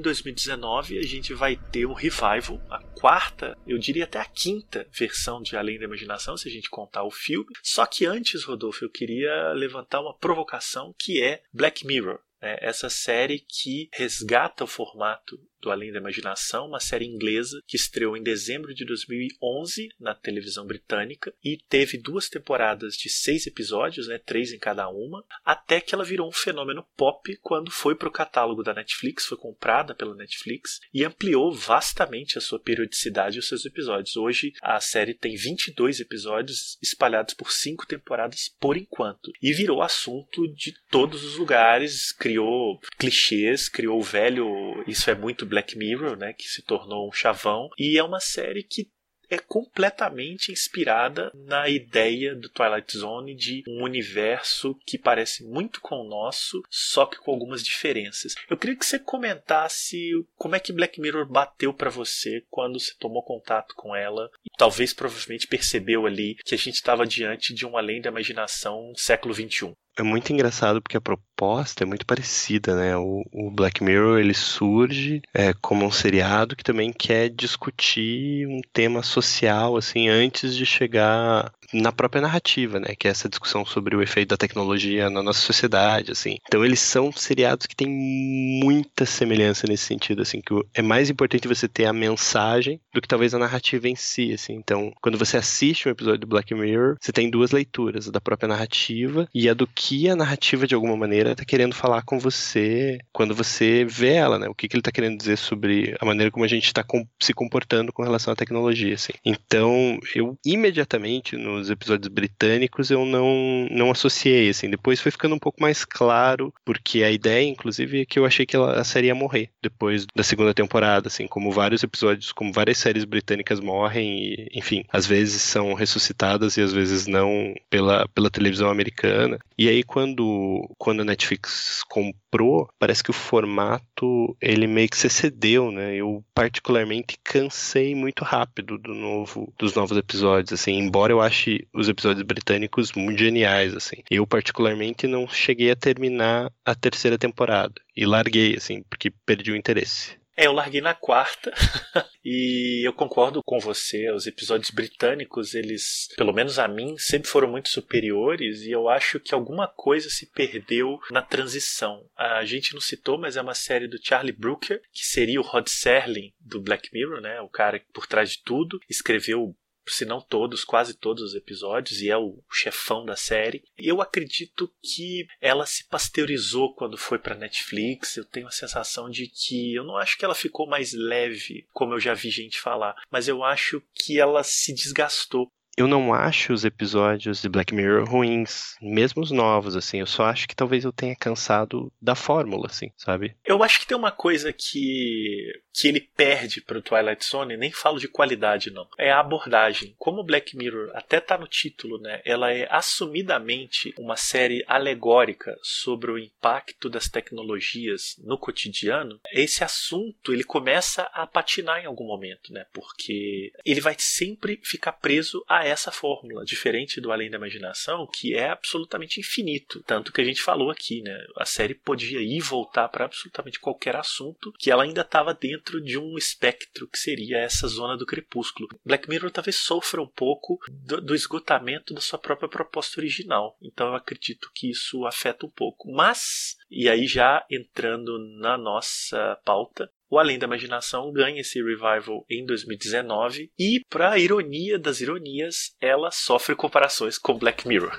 [0.00, 4.86] Em 2019 a gente vai ter um revival, a quarta, eu diria até a quinta
[4.96, 7.52] versão de Além da Imaginação, se a gente contar o filme.
[7.64, 12.20] Só que antes, Rodolfo, eu queria levantar uma provocação que é Black Mirror.
[12.40, 12.56] Né?
[12.60, 18.16] Essa série que resgata o formato do Além da Imaginação, uma série inglesa que estreou
[18.16, 24.18] em dezembro de 2011 na televisão britânica e teve duas temporadas de seis episódios, né,
[24.18, 28.12] três em cada uma, até que ela virou um fenômeno pop quando foi para o
[28.12, 33.48] catálogo da Netflix, foi comprada pela Netflix e ampliou vastamente a sua periodicidade e os
[33.48, 34.16] seus episódios.
[34.16, 40.46] Hoje a série tem 22 episódios espalhados por cinco temporadas por enquanto e virou assunto
[40.54, 46.32] de todos os lugares, criou clichês, criou o velho, isso é muito Black Mirror, né,
[46.32, 48.90] que se tornou um chavão, e é uma série que
[49.30, 55.96] é completamente inspirada na ideia do Twilight Zone de um universo que parece muito com
[55.96, 58.34] o nosso, só que com algumas diferenças.
[58.48, 62.94] Eu queria que você comentasse como é que Black Mirror bateu para você quando você
[62.98, 67.66] tomou contato com ela e talvez provavelmente percebeu ali que a gente estava diante de
[67.66, 69.74] um além da imaginação século XXI.
[69.98, 72.96] É muito engraçado porque a proposta é muito parecida, né?
[72.96, 78.60] O, o Black Mirror ele surge é, como um seriado que também quer discutir um
[78.72, 82.94] tema social, assim, antes de chegar na própria narrativa, né?
[82.96, 86.38] Que é essa discussão sobre o efeito da tecnologia na nossa sociedade, assim.
[86.46, 91.48] Então eles são seriados que têm muita semelhança nesse sentido, assim, que é mais importante
[91.48, 94.54] você ter a mensagem do que talvez a narrativa em si, assim.
[94.54, 98.20] Então, quando você assiste um episódio do Black Mirror, você tem duas leituras, a da
[98.20, 102.18] própria narrativa e a do que a narrativa de alguma maneira está querendo falar com
[102.18, 104.48] você quando você vê ela, né?
[104.48, 107.06] O que, que ele está querendo dizer sobre a maneira como a gente está com,
[107.20, 109.12] se comportando com relação à tecnologia, assim.
[109.24, 114.70] Então, eu imediatamente no nos episódios britânicos eu não, não associei, assim.
[114.70, 118.46] Depois foi ficando um pouco mais claro, porque a ideia, inclusive, é que eu achei
[118.46, 122.52] que ela, a série ia morrer depois da segunda temporada, assim, como vários episódios, como
[122.52, 128.06] várias séries britânicas morrem e, enfim, às vezes são ressuscitadas e às vezes não pela,
[128.08, 129.38] pela televisão americana.
[129.56, 135.06] E aí quando, quando a Netflix comprou, parece que o formato, ele meio que se
[135.06, 135.94] excedeu, né?
[135.96, 141.88] Eu particularmente cansei muito rápido do novo, dos novos episódios, assim, embora eu ache os
[141.88, 143.96] episódios britânicos muito geniais, assim.
[144.10, 147.74] Eu, particularmente, não cheguei a terminar a terceira temporada.
[147.96, 150.17] E larguei, assim, porque perdi o interesse.
[150.38, 151.52] É, eu larguei na quarta
[152.24, 154.08] e eu concordo com você.
[154.12, 159.18] Os episódios britânicos, eles, pelo menos a mim, sempre foram muito superiores e eu acho
[159.18, 162.08] que alguma coisa se perdeu na transição.
[162.16, 165.66] A gente não citou, mas é uma série do Charlie Brooker, que seria o Rod
[165.66, 167.40] Serling do Black Mirror, né?
[167.40, 169.56] O cara por trás de tudo, escreveu
[169.88, 173.62] se não todos, quase todos os episódios, e é o chefão da série.
[173.76, 178.16] Eu acredito que ela se pasteurizou quando foi para Netflix.
[178.16, 181.94] Eu tenho a sensação de que eu não acho que ela ficou mais leve, como
[181.94, 186.52] eu já vi gente falar, mas eu acho que ela se desgastou eu não acho
[186.52, 190.00] os episódios de Black Mirror ruins, mesmo os novos, assim.
[190.00, 193.36] Eu só acho que talvez eu tenha cansado da fórmula, assim, sabe?
[193.44, 198.00] Eu acho que tem uma coisa que que ele perde pro Twilight Zone, nem falo
[198.00, 199.94] de qualidade não, é a abordagem.
[199.96, 202.20] Como Black Mirror até tá no título, né?
[202.24, 209.20] Ela é assumidamente uma série alegórica sobre o impacto das tecnologias no cotidiano.
[209.32, 212.66] Esse assunto, ele começa a patinar em algum momento, né?
[212.72, 218.34] Porque ele vai sempre ficar preso a essa fórmula, diferente do Além da Imaginação, que
[218.34, 219.82] é absolutamente infinito.
[219.86, 221.16] Tanto que a gente falou aqui, né?
[221.36, 225.80] A série podia ir e voltar para absolutamente qualquer assunto que ela ainda estava dentro
[225.80, 228.68] de um espectro que seria essa zona do crepúsculo.
[228.84, 233.56] Black Mirror talvez sofra um pouco do, do esgotamento da sua própria proposta original.
[233.60, 235.90] Então eu acredito que isso afeta um pouco.
[235.90, 242.24] Mas, e aí já entrando na nossa pauta, o Além da Imaginação ganha esse revival
[242.30, 247.98] em 2019 e, para ironia das ironias, ela sofre comparações com Black Mirror.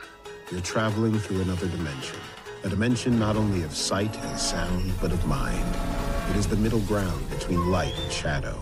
[0.51, 2.17] You're traveling through another dimension.
[2.63, 5.63] A dimension not only of sight and sound, but of mind.
[6.31, 8.59] It is the middle ground between light and shadow,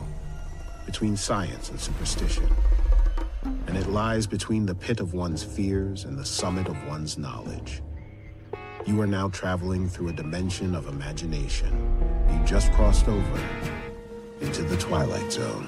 [0.86, 2.48] between science and superstition.
[3.68, 7.82] And it lies between the pit of one's fears and the summit of one's knowledge.
[8.88, 11.68] You are now traveling through a dimension of imagination.
[12.32, 13.40] You just crossed over
[14.40, 15.68] into the Twilight Zone.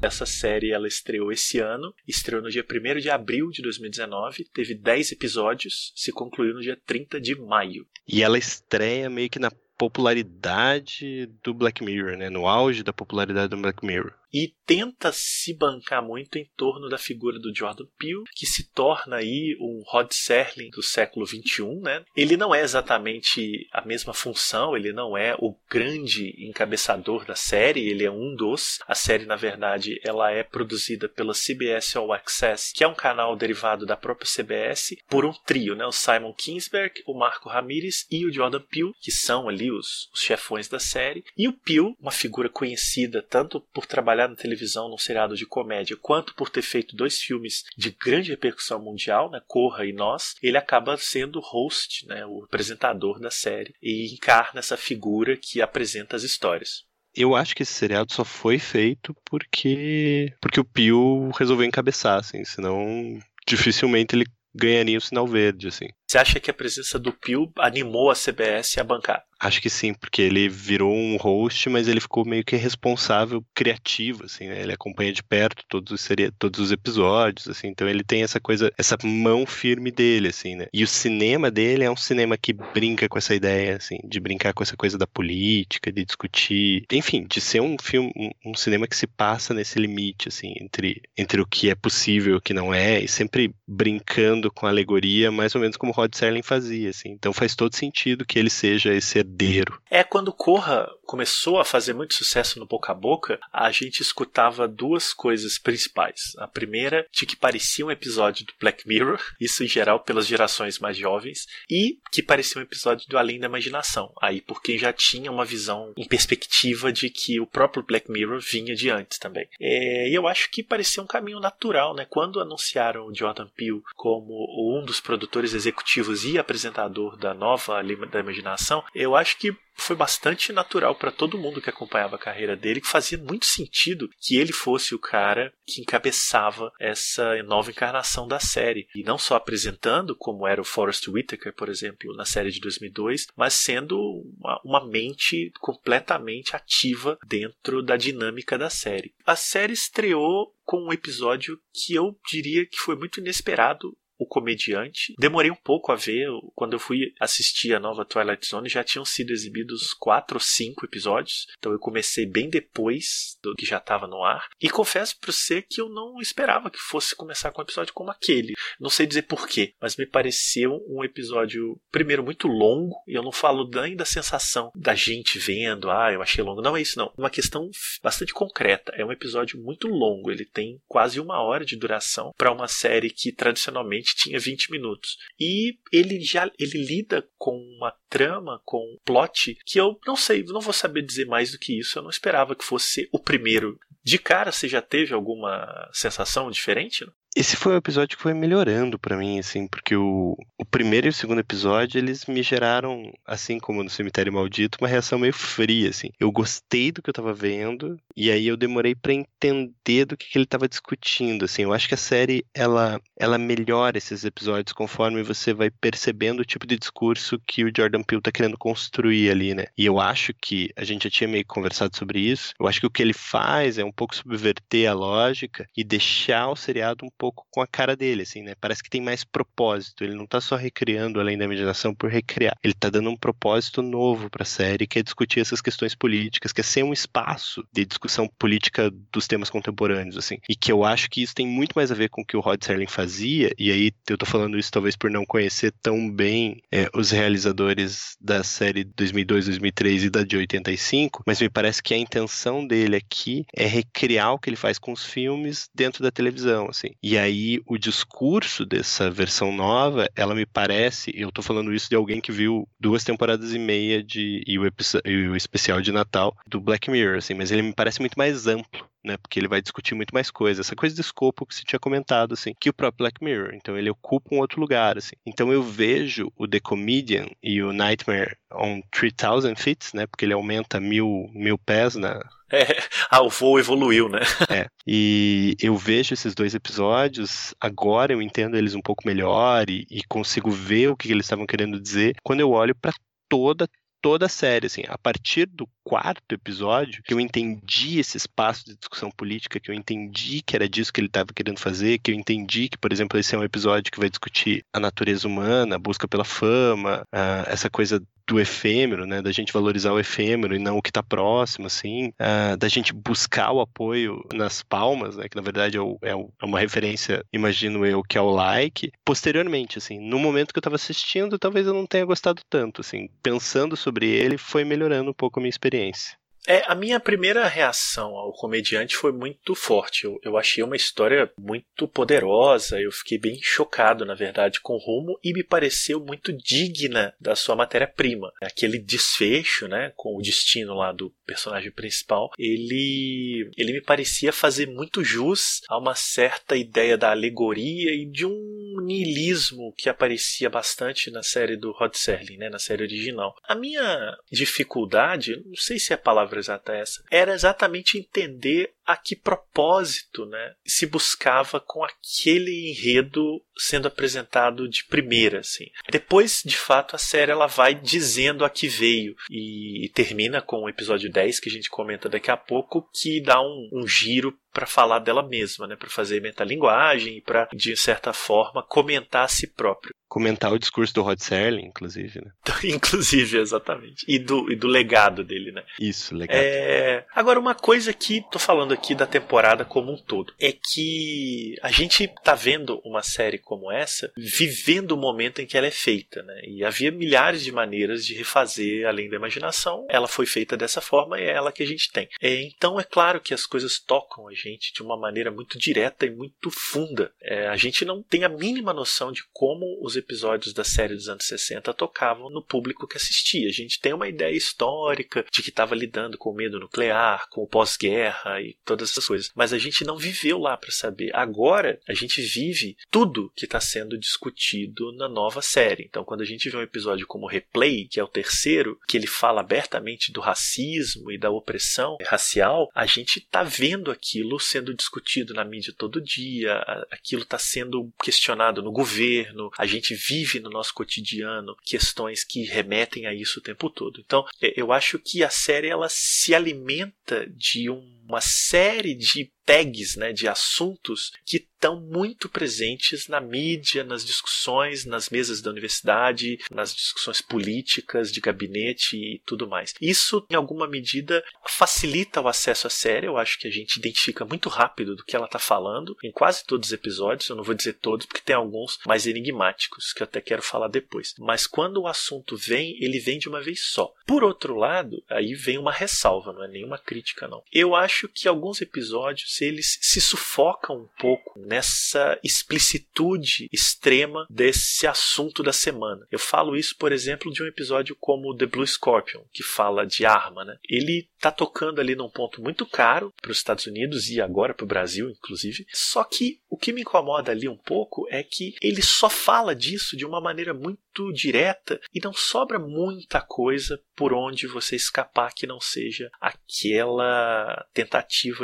[0.00, 4.74] Essa série ela estreou esse ano, estreou no dia 1 de abril de 2019, teve
[4.74, 7.86] 10 episódios, se concluiu no dia 30 de maio.
[8.06, 12.30] E ela estreia meio que na popularidade do Black Mirror, né?
[12.30, 16.98] No auge da popularidade do Black Mirror e tenta se bancar muito em torno da
[16.98, 22.04] figura do Jordan Peele, que se torna aí um Rod Serling do século XXI, né?
[22.16, 27.88] Ele não é exatamente a mesma função, ele não é o grande encabeçador da série,
[27.88, 28.78] ele é um dos.
[28.86, 33.36] A série, na verdade, ela é produzida pela CBS All Access, que é um canal
[33.36, 35.86] derivado da própria CBS, por um trio, né?
[35.86, 40.20] O Simon Kingsberg, o Marco Ramirez e o Jordan Peele, que são ali os, os
[40.20, 41.24] chefões da série.
[41.36, 45.46] E o Peele, uma figura conhecida tanto por trabalhar trabalhar na televisão num seriado de
[45.46, 50.34] comédia, quanto por ter feito dois filmes de grande repercussão mundial, né, Corra e Nós,
[50.42, 56.16] ele acaba sendo host, né, o apresentador da série, e encarna essa figura que apresenta
[56.16, 56.86] as histórias.
[57.14, 62.44] Eu acho que esse seriado só foi feito porque porque o Pio resolveu encabeçar, assim,
[62.44, 65.86] senão dificilmente ele ganharia o sinal verde, assim.
[66.06, 69.24] Você acha que a presença do Pio animou a CBS a bancar?
[69.40, 74.24] Acho que sim, porque ele virou um host, mas ele ficou meio que responsável criativo,
[74.24, 74.62] assim, né?
[74.62, 78.72] Ele acompanha de perto todos os, todos os episódios, assim, então ele tem essa coisa,
[78.76, 80.66] essa mão firme dele, assim, né?
[80.72, 84.52] E o cinema dele é um cinema que brinca com essa ideia, assim, de brincar
[84.52, 88.88] com essa coisa da política, de discutir, enfim, de ser um filme, um, um cinema
[88.88, 92.52] que se passa nesse limite, assim, entre, entre o que é possível e o que
[92.52, 97.10] não é, e sempre brincando com alegoria, mais ou menos como Rod Serling fazia, assim.
[97.10, 99.80] Então faz todo sentido que ele seja esse herdeiro.
[99.90, 104.68] É quando Corra começou a fazer muito sucesso no boca a boca, a gente escutava
[104.68, 106.34] duas coisas principais.
[106.36, 110.78] A primeira, de que parecia um episódio do Black Mirror, isso em geral pelas gerações
[110.78, 115.32] mais jovens, e que parecia um episódio do Além da Imaginação, aí porque já tinha
[115.32, 119.48] uma visão em perspectiva de que o próprio Black Mirror vinha de antes também.
[119.58, 122.04] É, e eu acho que parecia um caminho natural, né?
[122.04, 124.34] Quando anunciaram o Jordan Peele como
[124.76, 130.52] um dos produtores executivos e apresentador da nova da imaginação, eu acho que foi bastante
[130.52, 134.52] natural para todo mundo que acompanhava a carreira dele, que fazia muito sentido que ele
[134.52, 138.88] fosse o cara que encabeçava essa nova encarnação da série.
[138.94, 143.26] E não só apresentando, como era o Forrest Whitaker, por exemplo, na série de 2002,
[143.36, 143.98] mas sendo
[144.38, 149.14] uma, uma mente completamente ativa dentro da dinâmica da série.
[149.24, 155.14] A série estreou com um episódio que eu diria que foi muito inesperado o Comediante.
[155.18, 159.04] Demorei um pouco a ver, quando eu fui assistir a nova Twilight Zone já tinham
[159.04, 164.06] sido exibidos quatro ou cinco episódios, então eu comecei bem depois do que já estava
[164.06, 164.48] no ar.
[164.60, 168.10] E confesso para você que eu não esperava que fosse começar com um episódio como
[168.10, 168.54] aquele.
[168.80, 173.32] Não sei dizer porquê, mas me pareceu um episódio, primeiro, muito longo, e eu não
[173.32, 176.62] falo nem da sensação da gente vendo, ah, eu achei longo.
[176.62, 177.12] Não é isso, não.
[177.16, 177.70] Uma questão
[178.02, 178.92] bastante concreta.
[178.96, 183.10] É um episódio muito longo, ele tem quase uma hora de duração para uma série
[183.10, 185.16] que tradicionalmente tinha 20 minutos.
[185.38, 190.42] E ele já ele lida com uma trama, com um plot que eu não sei,
[190.44, 191.98] não vou saber dizer mais do que isso.
[191.98, 193.78] Eu não esperava que fosse o primeiro.
[194.02, 197.06] De cara, você já teve alguma sensação diferente?
[197.38, 201.10] Esse foi um episódio que foi melhorando para mim, assim, porque o, o primeiro e
[201.10, 205.88] o segundo episódio, eles me geraram, assim como no Cemitério Maldito, uma reação meio fria,
[205.88, 206.10] assim.
[206.18, 210.28] Eu gostei do que eu tava vendo, e aí eu demorei para entender do que,
[210.28, 211.62] que ele tava discutindo, assim.
[211.62, 216.44] Eu acho que a série, ela, ela melhora esses episódios conforme você vai percebendo o
[216.44, 219.66] tipo de discurso que o Jordan Peele tá querendo construir ali, né?
[219.78, 222.86] E eu acho que, a gente já tinha meio conversado sobre isso, eu acho que
[222.86, 227.10] o que ele faz é um pouco subverter a lógica e deixar o seriado um
[227.16, 228.54] pouco pouco com a cara dele, assim, né?
[228.58, 230.02] Parece que tem mais propósito.
[230.02, 232.56] Ele não tá só recriando além da imaginação por recriar.
[232.64, 236.60] Ele tá dando um propósito novo pra série, que é discutir essas questões políticas, que
[236.60, 240.38] é ser um espaço de discussão política dos temas contemporâneos, assim.
[240.48, 242.40] E que eu acho que isso tem muito mais a ver com o que o
[242.40, 246.62] Rod Serling fazia, e aí eu tô falando isso talvez por não conhecer tão bem
[246.72, 251.92] é, os realizadores da série 2002, 2003 e da de 85, mas me parece que
[251.92, 256.10] a intenção dele aqui é recriar o que ele faz com os filmes dentro da
[256.10, 256.90] televisão, assim.
[257.02, 261.94] E aí o discurso dessa versão nova, ela me parece, eu tô falando isso de
[261.94, 264.64] alguém que viu duas temporadas e meia de e o,
[265.04, 268.46] e o especial de Natal do Black Mirror, assim, mas ele me parece muito mais
[268.46, 269.16] amplo né?
[269.16, 270.66] Porque ele vai discutir muito mais coisas.
[270.66, 273.54] Essa coisa de escopo que você tinha comentado, assim, que o próprio Black Mirror.
[273.54, 275.14] Então ele ocupa um outro lugar, assim.
[275.26, 280.06] Então eu vejo o The Comedian e o Nightmare on 3000 Feet, né?
[280.06, 282.20] Porque ele aumenta mil, mil pés na,
[282.50, 282.64] é,
[283.10, 284.20] ah, o voo evoluiu, né?
[284.50, 284.66] É.
[284.86, 290.02] E eu vejo esses dois episódios, agora eu entendo eles um pouco melhor e, e
[290.08, 292.92] consigo ver o que eles estavam querendo dizer quando eu olho para
[293.28, 293.68] toda
[294.00, 298.76] toda a série, assim, a partir do quarto episódio, que eu entendi esse espaço de
[298.76, 302.14] discussão política, que eu entendi que era disso que ele estava querendo fazer, que eu
[302.14, 305.78] entendi que, por exemplo, esse é um episódio que vai discutir a natureza humana, a
[305.78, 310.58] busca pela fama, uh, essa coisa do efêmero, né, da gente valorizar o efêmero e
[310.58, 315.28] não o que está próximo, assim, uh, da gente buscar o apoio nas palmas, né,
[315.28, 318.28] que na verdade é, o, é, o, é, uma referência, imagino eu, que é o
[318.28, 318.92] like.
[319.02, 323.08] Posteriormente, assim, no momento que eu estava assistindo, talvez eu não tenha gostado tanto, assim,
[323.22, 326.18] pensando sobre ele, foi melhorando um pouco a minha experiência.
[326.46, 330.04] É, a minha primeira reação ao comediante foi muito forte.
[330.04, 334.78] Eu, eu, achei uma história muito poderosa, eu fiquei bem chocado, na verdade, com o
[334.78, 338.32] rumo e me pareceu muito digna da sua matéria-prima.
[338.42, 344.66] Aquele desfecho, né, com o destino lá do personagem principal, ele, ele me parecia fazer
[344.66, 351.10] muito jus a uma certa ideia da alegoria e de um niilismo que aparecia bastante
[351.10, 353.34] na série do Rod Serling, né, na série original.
[353.44, 358.72] A minha dificuldade, não sei se é a palavra palavra exata essa, era exatamente entender
[358.88, 365.40] a que propósito né, se buscava com aquele enredo sendo apresentado de primeira.
[365.40, 365.66] Assim.
[365.90, 370.68] Depois, de fato, a série ela vai dizendo a que veio e termina com o
[370.70, 374.66] episódio 10, que a gente comenta daqui a pouco, que dá um, um giro para
[374.66, 379.46] falar dela mesma, né, para fazer metalinguagem e para, de certa forma, comentar a si
[379.46, 382.32] próprio comentar o discurso do Rod Serling, inclusive, né?
[382.64, 384.04] inclusive, exatamente.
[384.08, 385.62] E do, e do legado dele, né?
[385.78, 386.36] Isso, legado.
[386.36, 387.04] É...
[387.14, 391.70] Agora, uma coisa que tô falando aqui da temporada como um todo é que a
[391.70, 396.22] gente tá vendo uma série como essa vivendo o momento em que ela é feita,
[396.22, 396.40] né?
[396.44, 399.86] E havia milhares de maneiras de refazer além da imaginação.
[399.90, 402.08] Ela foi feita dessa forma e é ela que a gente tem.
[402.20, 406.06] É, então, é claro que as coisas tocam a gente de uma maneira muito direta
[406.06, 407.12] e muito funda.
[407.20, 411.08] É, a gente não tem a mínima noção de como os episódios da série dos
[411.08, 413.48] anos 60 tocavam no público que assistia.
[413.48, 417.42] A gente tem uma ideia histórica de que estava lidando com o medo nuclear, com
[417.42, 421.14] o pós-guerra e todas essas coisas, mas a gente não viveu lá para saber.
[421.14, 425.84] Agora a gente vive tudo que está sendo discutido na nova série.
[425.88, 429.06] Então, quando a gente vê um episódio como Replay, que é o terceiro, que ele
[429.06, 435.32] fala abertamente do racismo e da opressão racial, a gente está vendo aquilo sendo discutido
[435.32, 436.58] na mídia todo dia,
[436.90, 443.06] aquilo está sendo questionado no governo, a gente vive no nosso cotidiano questões que remetem
[443.06, 444.00] a isso o tempo todo.
[444.04, 447.70] Então, eu acho que a série ela se alimenta de
[448.08, 454.84] uma série de tags né, de assuntos que estão muito presentes na mídia, nas discussões,
[454.84, 459.74] nas mesas da universidade, nas discussões políticas, de gabinete e tudo mais.
[459.80, 463.06] Isso, em alguma medida, facilita o acesso à série.
[463.06, 466.44] Eu acho que a gente identifica muito rápido do que ela está falando em quase
[466.44, 467.28] todos os episódios.
[467.30, 470.68] Eu não vou dizer todos, porque tem alguns mais enigmáticos que eu até quero falar
[470.68, 471.14] depois.
[471.18, 473.92] Mas quando o assunto vem, ele vem de uma vez só.
[474.06, 477.42] Por outro lado, aí vem uma ressalva, não é nenhuma crítica, não.
[477.50, 484.86] Eu acho acho que alguns episódios eles se sufocam um pouco nessa explicitude extrema desse
[484.86, 486.06] assunto da semana.
[486.10, 490.06] Eu falo isso, por exemplo, de um episódio como The Blue Scorpion, que fala de
[490.06, 490.56] arma, né?
[490.68, 494.64] Ele tá tocando ali num ponto muito caro para os Estados Unidos e agora para
[494.64, 495.66] o Brasil, inclusive.
[495.72, 499.96] Só que o que me incomoda ali um pouco é que ele só fala disso
[499.96, 505.46] de uma maneira muito direta e não sobra muita coisa por onde você escapar que
[505.46, 507.87] não seja aquela tentativa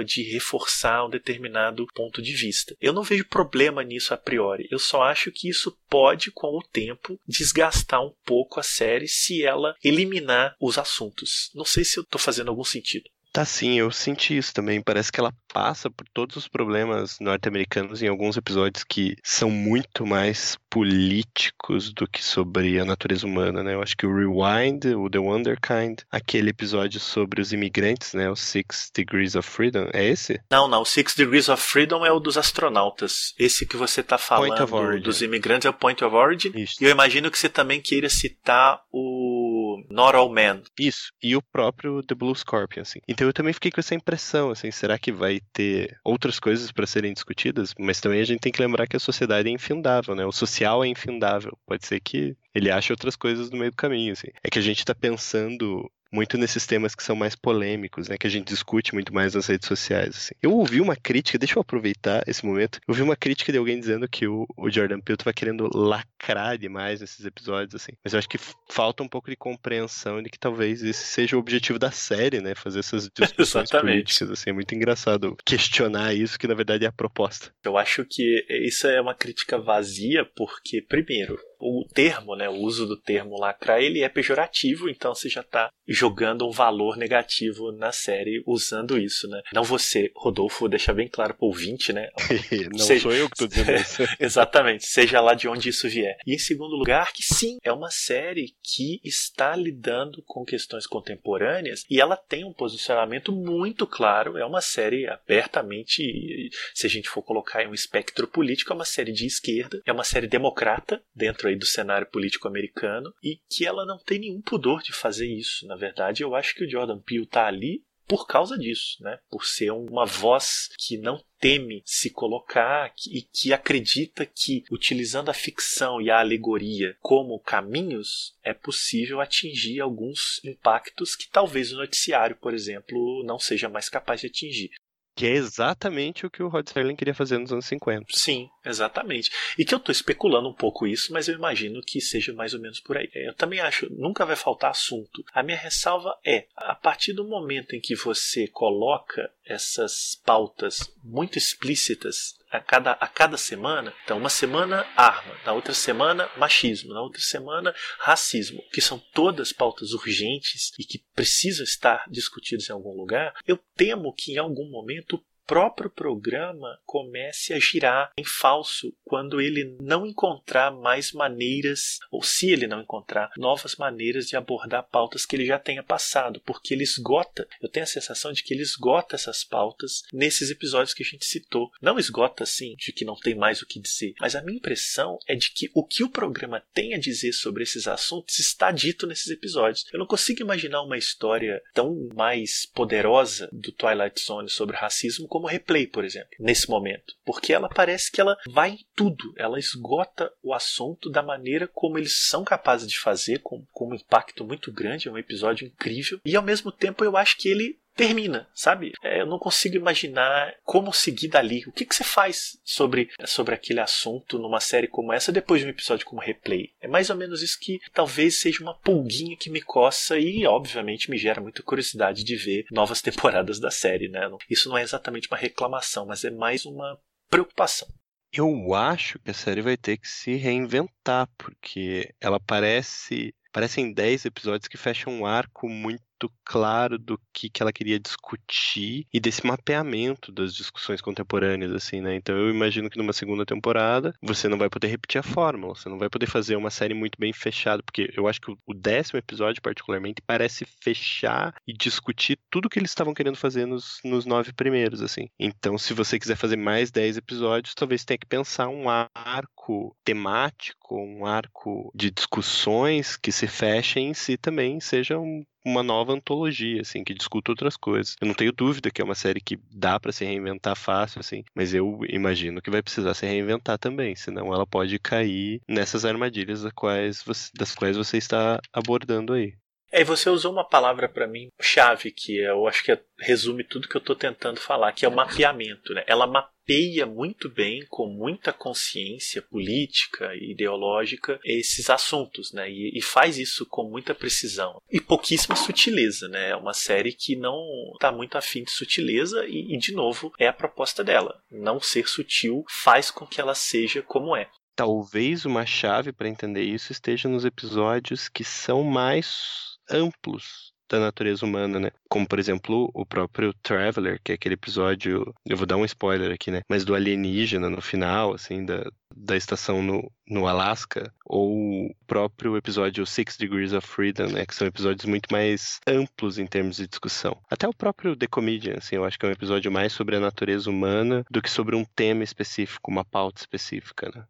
[0.04, 2.76] de reforçar um determinado ponto de vista.
[2.80, 4.66] Eu não vejo problema nisso a priori.
[4.70, 9.44] Eu só acho que isso pode, com o tempo, desgastar um pouco a série se
[9.44, 11.50] ela eliminar os assuntos.
[11.54, 13.08] Não sei se eu estou fazendo algum sentido.
[13.34, 14.80] Tá sim, eu senti isso também.
[14.80, 20.06] Parece que ela passa por todos os problemas norte-americanos em alguns episódios que são muito
[20.06, 23.74] mais políticos do que sobre a natureza humana, né?
[23.74, 28.30] Eu acho que o Rewind, o The Wonder Kind, aquele episódio sobre os imigrantes, né?
[28.30, 30.40] O Six Degrees of Freedom, é esse?
[30.48, 30.82] Não, não.
[30.82, 33.34] O Six Degrees of Freedom é o dos astronautas.
[33.36, 36.52] Esse que você tá falando dos imigrantes é o Point of Origin.
[36.54, 36.76] Isso.
[36.80, 39.43] E eu imagino que você também queira citar o
[39.90, 40.62] Not All Men.
[40.78, 41.12] Isso.
[41.22, 43.00] E o próprio The Blue Scorpion, assim.
[43.08, 46.86] Então eu também fiquei com essa impressão, assim, será que vai ter outras coisas para
[46.86, 47.74] serem discutidas?
[47.78, 50.24] Mas também a gente tem que lembrar que a sociedade é infindável, né?
[50.24, 51.56] O social é infindável.
[51.66, 54.28] Pode ser que ele ache outras coisas no meio do caminho, assim.
[54.42, 58.16] É que a gente está pensando muito nesses temas que são mais polêmicos, né?
[58.16, 60.16] Que a gente discute muito mais nas redes sociais.
[60.16, 60.34] Assim.
[60.40, 62.78] Eu ouvi uma crítica, deixa eu aproveitar esse momento.
[62.86, 66.56] Eu ouvi uma crítica de alguém dizendo que o, o Jordan Peele estava querendo lacrar
[66.56, 67.92] demais nesses episódios, assim.
[68.04, 68.38] Mas eu acho que
[68.70, 72.54] falta um pouco de compreensão de que talvez esse seja o objetivo da série, né?
[72.54, 74.50] Fazer essas discussões políticas, assim.
[74.50, 77.52] É muito engraçado questionar isso, que na verdade é a proposta.
[77.64, 82.86] Eu acho que isso é uma crítica vazia, porque, primeiro, o termo, né, o uso
[82.86, 87.90] do termo lacrar, ele é pejorativo, então você já está jogando um valor negativo na
[87.90, 89.40] série usando isso, né?
[89.52, 92.10] Não você, Rodolfo, deixar bem claro para o ouvinte, né?
[92.72, 93.02] Não seja...
[93.02, 94.02] sou eu que estou dizendo isso.
[94.20, 96.16] Exatamente, seja lá de onde isso vier.
[96.26, 101.84] E em segundo lugar, que sim, é uma série que está lidando com questões contemporâneas
[101.88, 107.22] e ela tem um posicionamento muito claro, é uma série abertamente, se a gente for
[107.22, 111.48] colocar em um espectro político, é uma série de esquerda, é uma série democrata dentro
[111.48, 115.66] aí do cenário político americano e que ela não tem nenhum pudor de fazer isso.
[115.66, 119.18] Na verdade, eu acho que o Jordan Peele está ali por causa disso, né?
[119.30, 125.34] Por ser uma voz que não teme se colocar e que acredita que, utilizando a
[125.34, 132.36] ficção e a alegoria como caminhos, é possível atingir alguns impactos que talvez o noticiário,
[132.36, 134.70] por exemplo, não seja mais capaz de atingir.
[135.14, 138.06] Que é exatamente o que o Rod Serling queria fazer nos anos 50.
[138.10, 139.30] Sim, exatamente.
[139.58, 142.60] E que eu estou especulando um pouco isso, mas eu imagino que seja mais ou
[142.60, 143.08] menos por aí.
[143.14, 145.24] Eu também acho, nunca vai faltar assunto.
[145.32, 151.38] A minha ressalva é, a partir do momento em que você coloca essas pautas muito
[151.38, 153.92] explícitas a cada, a cada semana.
[154.04, 159.52] Então, uma semana arma, na outra semana machismo, na outra semana racismo, que são todas
[159.52, 163.34] pautas urgentes e que precisam estar discutidas em algum lugar.
[163.46, 169.76] Eu temo que em algum momento próprio programa comece a girar em falso quando ele
[169.80, 175.36] não encontrar mais maneiras, ou se ele não encontrar novas maneiras de abordar pautas que
[175.36, 177.46] ele já tenha passado, porque ele esgota.
[177.60, 181.26] Eu tenho a sensação de que ele esgota essas pautas nesses episódios que a gente
[181.26, 181.70] citou.
[181.80, 185.18] Não esgota assim, de que não tem mais o que dizer, mas a minha impressão
[185.26, 189.06] é de que o que o programa tem a dizer sobre esses assuntos está dito
[189.06, 189.84] nesses episódios.
[189.92, 195.48] Eu não consigo imaginar uma história tão mais poderosa do Twilight Zone sobre racismo como
[195.48, 197.16] replay, por exemplo, nesse momento.
[197.24, 201.98] Porque ela parece que ela vai em tudo, ela esgota o assunto da maneira como
[201.98, 206.20] eles são capazes de fazer, com, com um impacto muito grande, é um episódio incrível.
[206.24, 208.92] E ao mesmo tempo eu acho que ele termina, sabe?
[209.02, 211.64] É, eu não consigo imaginar como seguir dali.
[211.66, 215.66] O que, que você faz sobre, sobre aquele assunto numa série como essa depois de
[215.66, 216.72] um episódio como Replay?
[216.80, 221.10] É mais ou menos isso que talvez seja uma pulguinha que me coça e, obviamente,
[221.10, 224.28] me gera muita curiosidade de ver novas temporadas da série, né?
[224.50, 226.98] Isso não é exatamente uma reclamação, mas é mais uma
[227.30, 227.88] preocupação.
[228.32, 233.32] Eu acho que a série vai ter que se reinventar, porque ela parece.
[233.52, 237.98] Parecem 10 episódios que fecham um arco muito muito claro do que, que ela queria
[237.98, 242.14] discutir e desse mapeamento das discussões contemporâneas, assim, né?
[242.14, 245.88] Então eu imagino que numa segunda temporada você não vai poder repetir a fórmula, você
[245.88, 249.18] não vai poder fazer uma série muito bem fechada, porque eu acho que o décimo
[249.18, 254.52] episódio, particularmente, parece fechar e discutir tudo que eles estavam querendo fazer nos, nos nove
[254.52, 255.28] primeiros, assim.
[255.38, 259.96] Então, se você quiser fazer mais dez episódios, talvez tenha que pensar um arco arco
[260.04, 266.12] temático, um arco de discussões que se fecha em si também seja um, uma nova
[266.12, 268.14] antologia, assim, que discuta outras coisas.
[268.20, 271.42] Eu não tenho dúvida que é uma série que dá para se reinventar fácil, assim,
[271.54, 276.62] mas eu imagino que vai precisar se reinventar também, senão ela pode cair nessas armadilhas
[276.62, 279.54] das quais você, das quais você está abordando aí.
[279.94, 283.00] É, e você usou uma palavra para mim chave que é, eu acho que é,
[283.16, 285.94] resume tudo que eu estou tentando falar, que é o mapeamento.
[285.94, 286.02] Né?
[286.08, 292.68] Ela mapeia muito bem, com muita consciência política e ideológica, esses assuntos, né?
[292.68, 296.50] E, e, faz isso com muita precisão e pouquíssima sutileza, né?
[296.50, 297.56] É uma série que não
[297.92, 301.38] está muito afim de sutileza e, e, de novo, é a proposta dela.
[301.50, 304.48] Não ser sutil faz com que ela seja como é.
[304.74, 311.44] Talvez uma chave para entender isso esteja nos episódios que são mais amplos da natureza
[311.44, 311.90] humana, né?
[312.08, 316.32] Como, por exemplo, o próprio Traveler, que é aquele episódio, eu vou dar um spoiler
[316.32, 316.60] aqui, né?
[316.68, 322.56] Mas do alienígena no final, assim, da, da estação no, no Alasca, ou o próprio
[322.56, 324.46] episódio Six Degrees of Freedom, né?
[324.46, 327.36] Que são episódios muito mais amplos em termos de discussão.
[327.50, 330.20] Até o próprio The Comedian, assim, eu acho que é um episódio mais sobre a
[330.20, 334.24] natureza humana do que sobre um tema específico, uma pauta específica, né?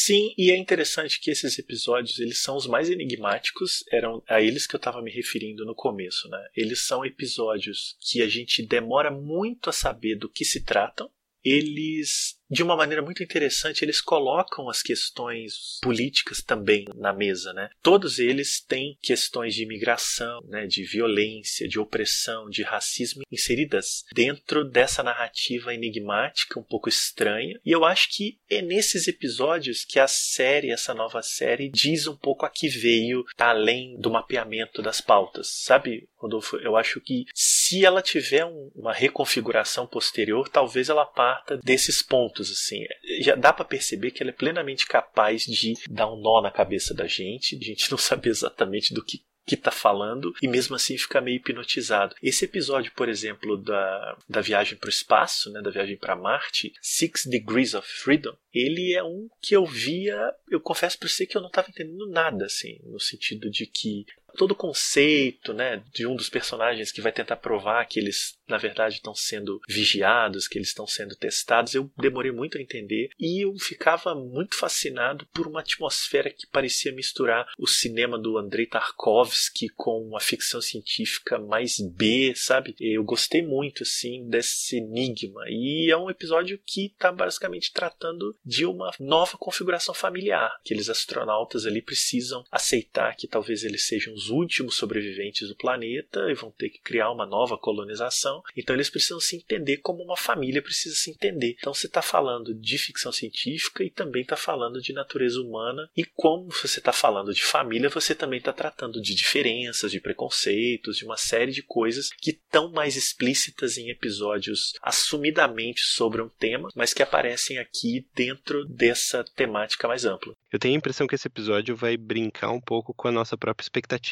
[0.00, 4.64] Sim, e é interessante que esses episódios eles são os mais enigmáticos, eram a eles
[4.64, 6.38] que eu estava me referindo no começo, né?
[6.54, 11.10] Eles são episódios que a gente demora muito a saber do que se tratam.
[11.42, 17.68] Eles de uma maneira muito interessante, eles colocam as questões políticas também na mesa, né?
[17.82, 24.64] Todos eles têm questões de imigração, né, de violência, de opressão, de racismo inseridas dentro
[24.64, 27.60] dessa narrativa enigmática, um pouco estranha.
[27.64, 32.16] E eu acho que é nesses episódios que a série, essa nova série, diz um
[32.16, 36.08] pouco a que veio, tá além do mapeamento das pautas, sabe?
[36.16, 42.02] Rodolfo, eu acho que se ela tiver um, uma reconfiguração posterior, talvez ela parta desses
[42.02, 42.84] pontos assim.
[43.20, 46.94] Já dá para perceber que ela é plenamente capaz de dar um nó na cabeça
[46.94, 50.76] da gente, de a gente não saber exatamente do que que tá falando e mesmo
[50.76, 52.14] assim fica meio hipnotizado.
[52.22, 56.74] Esse episódio, por exemplo, da, da viagem para o espaço, né, da viagem para Marte,
[56.82, 61.34] Six Degrees of Freedom, ele é um que eu via, eu confesso para você que
[61.34, 64.04] eu não estava entendendo nada, assim, no sentido de que
[64.36, 68.58] todo o conceito né, de um dos personagens que vai tentar provar que eles, na
[68.58, 73.44] verdade, estão sendo vigiados, que eles estão sendo testados, eu demorei muito a entender e
[73.44, 79.68] eu ficava muito fascinado por uma atmosfera que parecia misturar o cinema do Andrei Tarkovsky
[79.70, 82.74] com a ficção científica mais B, sabe?
[82.80, 85.42] Eu gostei muito, assim, desse enigma.
[85.48, 90.50] E é um episódio que está basicamente tratando de uma nova configuração familiar.
[90.60, 96.34] Aqueles astronautas ali precisam aceitar que talvez eles sejam os últimos sobreviventes do planeta e
[96.34, 98.42] vão ter que criar uma nova colonização.
[98.56, 101.56] Então eles precisam se entender como uma família precisa se entender.
[101.58, 105.88] Então você está falando de ficção científica e também está falando de natureza humana.
[105.96, 110.96] E como você está falando de família, você também está tratando de diferenças, de preconceitos,
[110.96, 116.70] de uma série de coisas que estão mais explícitas em episódios assumidamente sobre um tema,
[116.74, 120.34] mas que aparecem aqui dentro dessa temática mais ampla.
[120.50, 123.62] Eu tenho a impressão que esse episódio vai brincar um pouco com a nossa própria
[123.62, 124.07] expectativa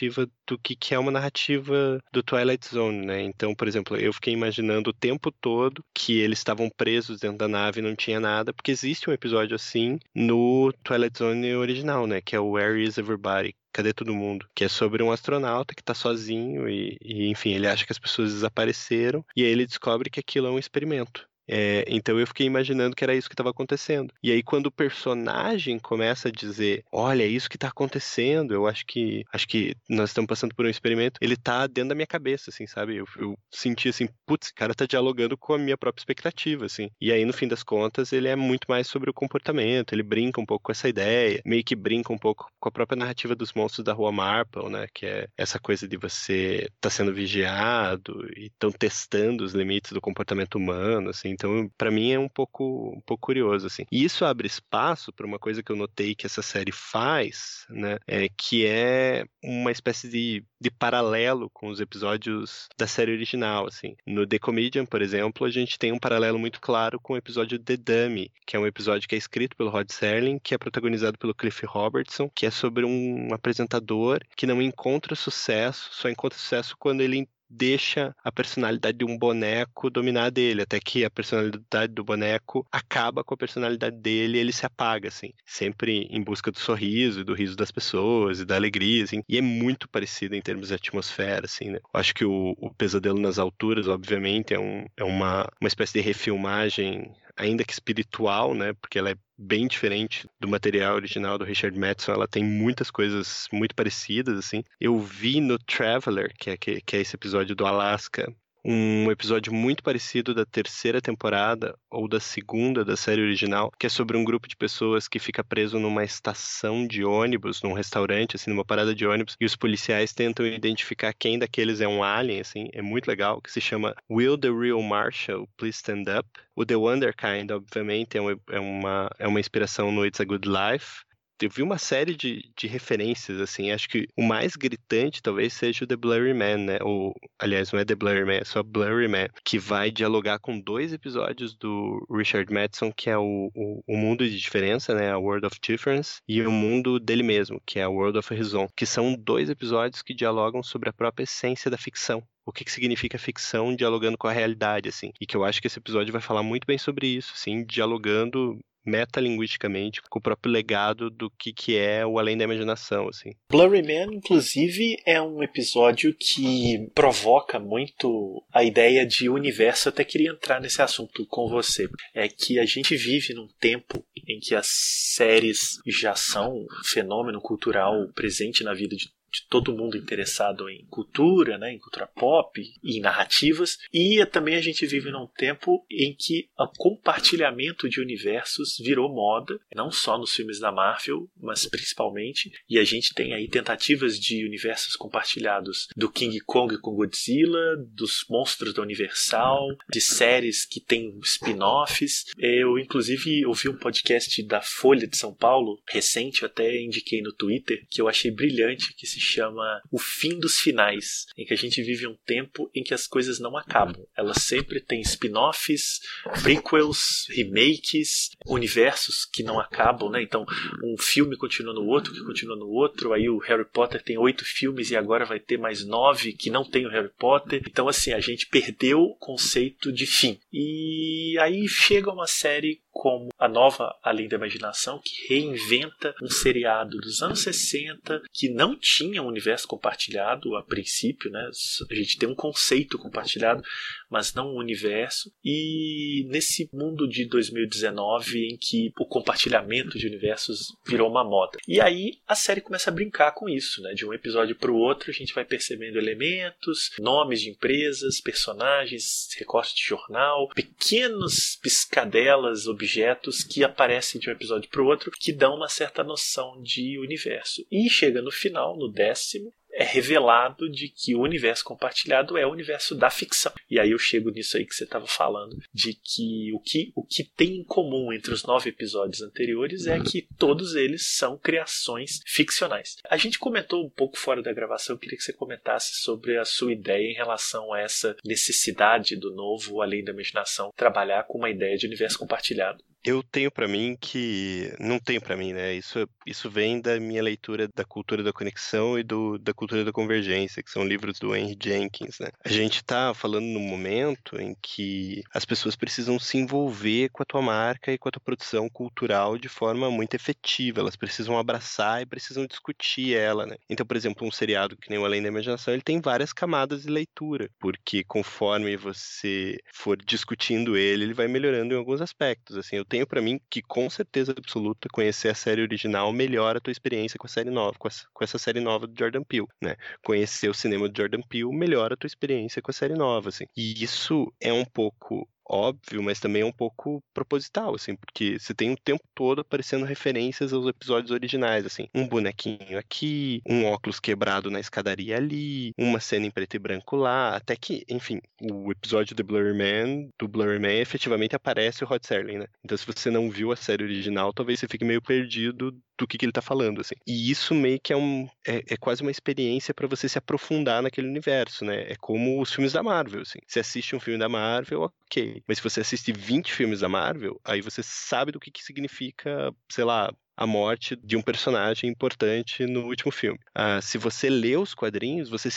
[0.47, 3.23] do que, que é uma narrativa do Twilight Zone, né?
[3.23, 7.49] Então, por exemplo, eu fiquei imaginando o tempo todo que eles estavam presos dentro da
[7.49, 12.21] nave e não tinha nada, porque existe um episódio assim no Twilight Zone original, né?
[12.21, 13.55] Que é o Where is Everybody?
[13.73, 14.49] Cadê todo mundo?
[14.55, 17.99] Que é sobre um astronauta que tá sozinho e, e, enfim, ele acha que as
[17.99, 21.29] pessoas desapareceram e aí ele descobre que aquilo é um experimento.
[21.49, 24.13] É, então eu fiquei imaginando que era isso que estava acontecendo.
[24.23, 28.67] E aí quando o personagem começa a dizer, olha, é isso que está acontecendo, eu
[28.67, 32.07] acho que acho que nós estamos passando por um experimento, ele tá dentro da minha
[32.07, 32.97] cabeça, assim, sabe?
[32.97, 36.91] Eu, eu senti assim, putz, cara tá dialogando com a minha própria expectativa, assim.
[37.01, 40.41] E aí no fim das contas ele é muito mais sobre o comportamento, ele brinca
[40.41, 43.53] um pouco com essa ideia, meio que brinca um pouco com a própria narrativa dos
[43.53, 44.87] monstros da Rua Marple, né?
[44.93, 50.01] Que é essa coisa de você tá sendo vigiado e estão testando os limites do
[50.01, 51.36] comportamento humano, assim.
[51.37, 53.85] Então, para mim é um pouco, um pouco curioso, assim.
[53.93, 57.99] E isso abre espaço para uma coisa que eu notei que essa série faz, né?
[58.07, 63.95] É, que é uma espécie de, de paralelo com os episódios da série original, assim.
[64.07, 67.59] No The Comedian, por exemplo, a gente tem um paralelo muito claro com o episódio
[67.59, 71.19] The Dummy, que é um episódio que é escrito pelo Rod Serling, que é protagonizado
[71.19, 76.77] pelo Cliff Robertson, que é sobre um apresentador que não encontra sucesso, só encontra sucesso
[76.79, 82.05] quando ele deixa a personalidade de um boneco dominar dele, até que a personalidade do
[82.05, 86.59] boneco acaba com a personalidade dele e ele se apaga, assim, sempre em busca do
[86.59, 90.69] sorriso do riso das pessoas e da alegria, assim, e é muito parecido em termos
[90.69, 91.79] de atmosfera, assim, né?
[91.79, 95.95] Eu acho que o, o Pesadelo nas Alturas, obviamente, é, um, é uma, uma espécie
[95.95, 98.73] de refilmagem ainda que espiritual, né?
[98.75, 103.47] Porque ela é bem diferente do material original do Richard Madison, ela tem muitas coisas
[103.53, 104.65] muito parecidas, assim.
[104.81, 108.35] Eu vi no Traveler, que é, que, que é esse episódio do Alasca,
[108.69, 113.89] um episódio muito parecido da terceira temporada ou da segunda da série original, que é
[113.89, 118.51] sobre um grupo de pessoas que fica preso numa estação de ônibus, num restaurante, assim,
[118.51, 122.69] numa parada de ônibus, e os policiais tentam identificar quem daqueles é um alien, assim,
[122.73, 126.29] é muito legal, que se chama Will the Real Marshall Please Stand Up?
[126.57, 130.25] O The Wonder Kind, obviamente, é uma, é uma, é uma inspiração no It's a
[130.25, 131.05] Good Life,
[131.41, 135.85] eu vi uma série de, de referências, assim, acho que o mais gritante talvez seja
[135.85, 136.79] o The Blurry Man, né?
[136.83, 140.59] Ou, aliás, não é The Blurry Man, é só Blurry Man, que vai dialogar com
[140.59, 145.11] dois episódios do Richard Madison, que é o, o, o Mundo de Diferença, né?
[145.11, 148.69] A World of Difference, e o mundo dele mesmo, que é a World of Horizon,
[148.75, 152.71] que são dois episódios que dialogam sobre a própria essência da ficção o que, que
[152.71, 155.13] significa ficção dialogando com a realidade, assim.
[155.21, 158.57] E que eu acho que esse episódio vai falar muito bem sobre isso, assim, dialogando
[158.87, 163.33] metalinguisticamente com o próprio legado do que, que é o além da imaginação, assim.
[163.51, 169.89] Blurry Man, inclusive, é um episódio que provoca muito a ideia de universo.
[169.89, 171.89] Eu até queria entrar nesse assunto com você.
[172.15, 177.41] É que a gente vive num tempo em que as séries já são um fenômeno
[177.41, 182.61] cultural presente na vida de de todo mundo interessado em cultura, né, em cultura pop
[182.83, 183.79] e em narrativas.
[183.93, 189.59] E também a gente vive num tempo em que o compartilhamento de universos virou moda,
[189.75, 192.51] não só nos filmes da Marvel, mas principalmente.
[192.69, 198.25] E a gente tem aí tentativas de universos compartilhados do King Kong com Godzilla, dos
[198.31, 202.25] monstros da Universal, de séries que têm spin-offs.
[202.39, 207.85] Eu, inclusive, ouvi um podcast da Folha de São Paulo recente, até indiquei no Twitter,
[207.91, 211.83] que eu achei brilhante, que se chama O Fim dos Finais, em que a gente
[211.83, 214.07] vive um tempo em que as coisas não acabam.
[214.17, 216.01] Elas sempre têm spin-offs,
[216.43, 220.23] prequels, remakes, universos que não acabam, né?
[220.23, 220.47] Então,
[220.83, 223.13] um filme continua no outro, que continua no outro.
[223.13, 226.65] Aí o Harry Potter tem oito filmes e agora vai ter mais nove que não
[226.65, 227.63] tem o Harry Potter.
[227.67, 230.39] Então, assim, a gente perdeu o conceito de fim.
[230.53, 236.99] E aí chega uma série como a nova Além da Imaginação, que reinventa um seriado
[236.99, 241.51] dos anos 60 que não tinha um universo compartilhado a princípio, né?
[241.91, 243.63] A gente tem um conceito compartilhado,
[244.11, 245.31] mas não um universo.
[245.45, 251.59] E nesse mundo de 2019 em que o compartilhamento de universos virou uma moda.
[251.69, 253.93] E aí a série começa a brincar com isso, né?
[253.93, 259.29] De um episódio para o outro a gente vai percebendo elementos, nomes de empresas, personagens,
[259.39, 265.11] recortes de jornal, pequenos piscadelas, objetos objetos que aparecem de um episódio para o outro,
[265.11, 267.67] que dão uma certa noção de universo.
[267.71, 272.51] E chega no final, no décimo, é revelado de que o universo compartilhado é o
[272.51, 273.53] universo da ficção.
[273.71, 277.05] E aí eu chego nisso aí que você estava falando, de que o, que o
[277.05, 282.21] que tem em comum entre os nove episódios anteriores é que todos eles são criações
[282.25, 282.97] ficcionais.
[283.09, 286.45] A gente comentou um pouco fora da gravação, eu queria que você comentasse sobre a
[286.45, 291.51] sua ideia em relação a essa necessidade do novo, além da imaginação, trabalhar com uma
[291.51, 292.83] ideia de universo compartilhado.
[293.07, 295.73] Eu tenho para mim que não tenho para mim, né?
[295.75, 299.93] Isso isso vem da minha leitura da cultura da conexão e do, da cultura da
[299.93, 302.31] convergência, que são livros do Henry Jenkins, né?
[302.45, 307.27] A gente está falando num momento em que as pessoas precisam se envolver com a
[307.27, 310.81] tua marca e com a tua produção cultural de forma muito efetiva.
[310.81, 313.55] Elas precisam abraçar e precisam discutir ela, né?
[313.71, 316.83] Então, por exemplo, um seriado que nem o Além da Imaginação, ele tem várias camadas
[316.83, 322.57] de leitura, porque conforme você for discutindo ele, ele vai melhorando em alguns aspectos.
[322.57, 326.59] Assim, eu tenho tenho para mim que com certeza absoluta conhecer a série original melhora
[326.59, 329.47] a tua experiência com a série nova, com, com essa série nova do Jordan Peele,
[329.61, 329.77] né?
[330.03, 333.45] Conhecer o cinema do Jordan Peele melhora a tua experiência com a série nova, assim.
[333.55, 338.55] E isso é um pouco óbvio, mas também é um pouco proposital, assim, porque você
[338.55, 344.01] tem o tempo todo aparecendo referências aos episódios originais, assim, um bonequinho aqui, um óculos
[344.01, 348.71] quebrado na escadaria ali, uma cena em preto e branco lá, até que, enfim, o
[348.73, 352.47] episódio do Blurry Man, do Blurry Man, efetivamente aparece o Rod Serling, né?
[352.65, 356.19] Então, se você não viu a série original, talvez você fique meio perdido do que,
[356.19, 356.95] que ele tá falando, assim.
[357.07, 360.83] E isso meio que é um é, é quase uma experiência para você se aprofundar
[360.83, 361.91] naquele universo, né?
[361.91, 363.39] É como os filmes da Marvel, assim.
[363.47, 365.43] Você assiste um filme da Marvel, ok.
[365.47, 369.53] Mas se você assiste 20 filmes da Marvel, aí você sabe do que, que significa,
[369.71, 373.39] sei lá, a morte de um personagem importante no último filme.
[373.55, 375.49] Ah, se você lê os quadrinhos, você,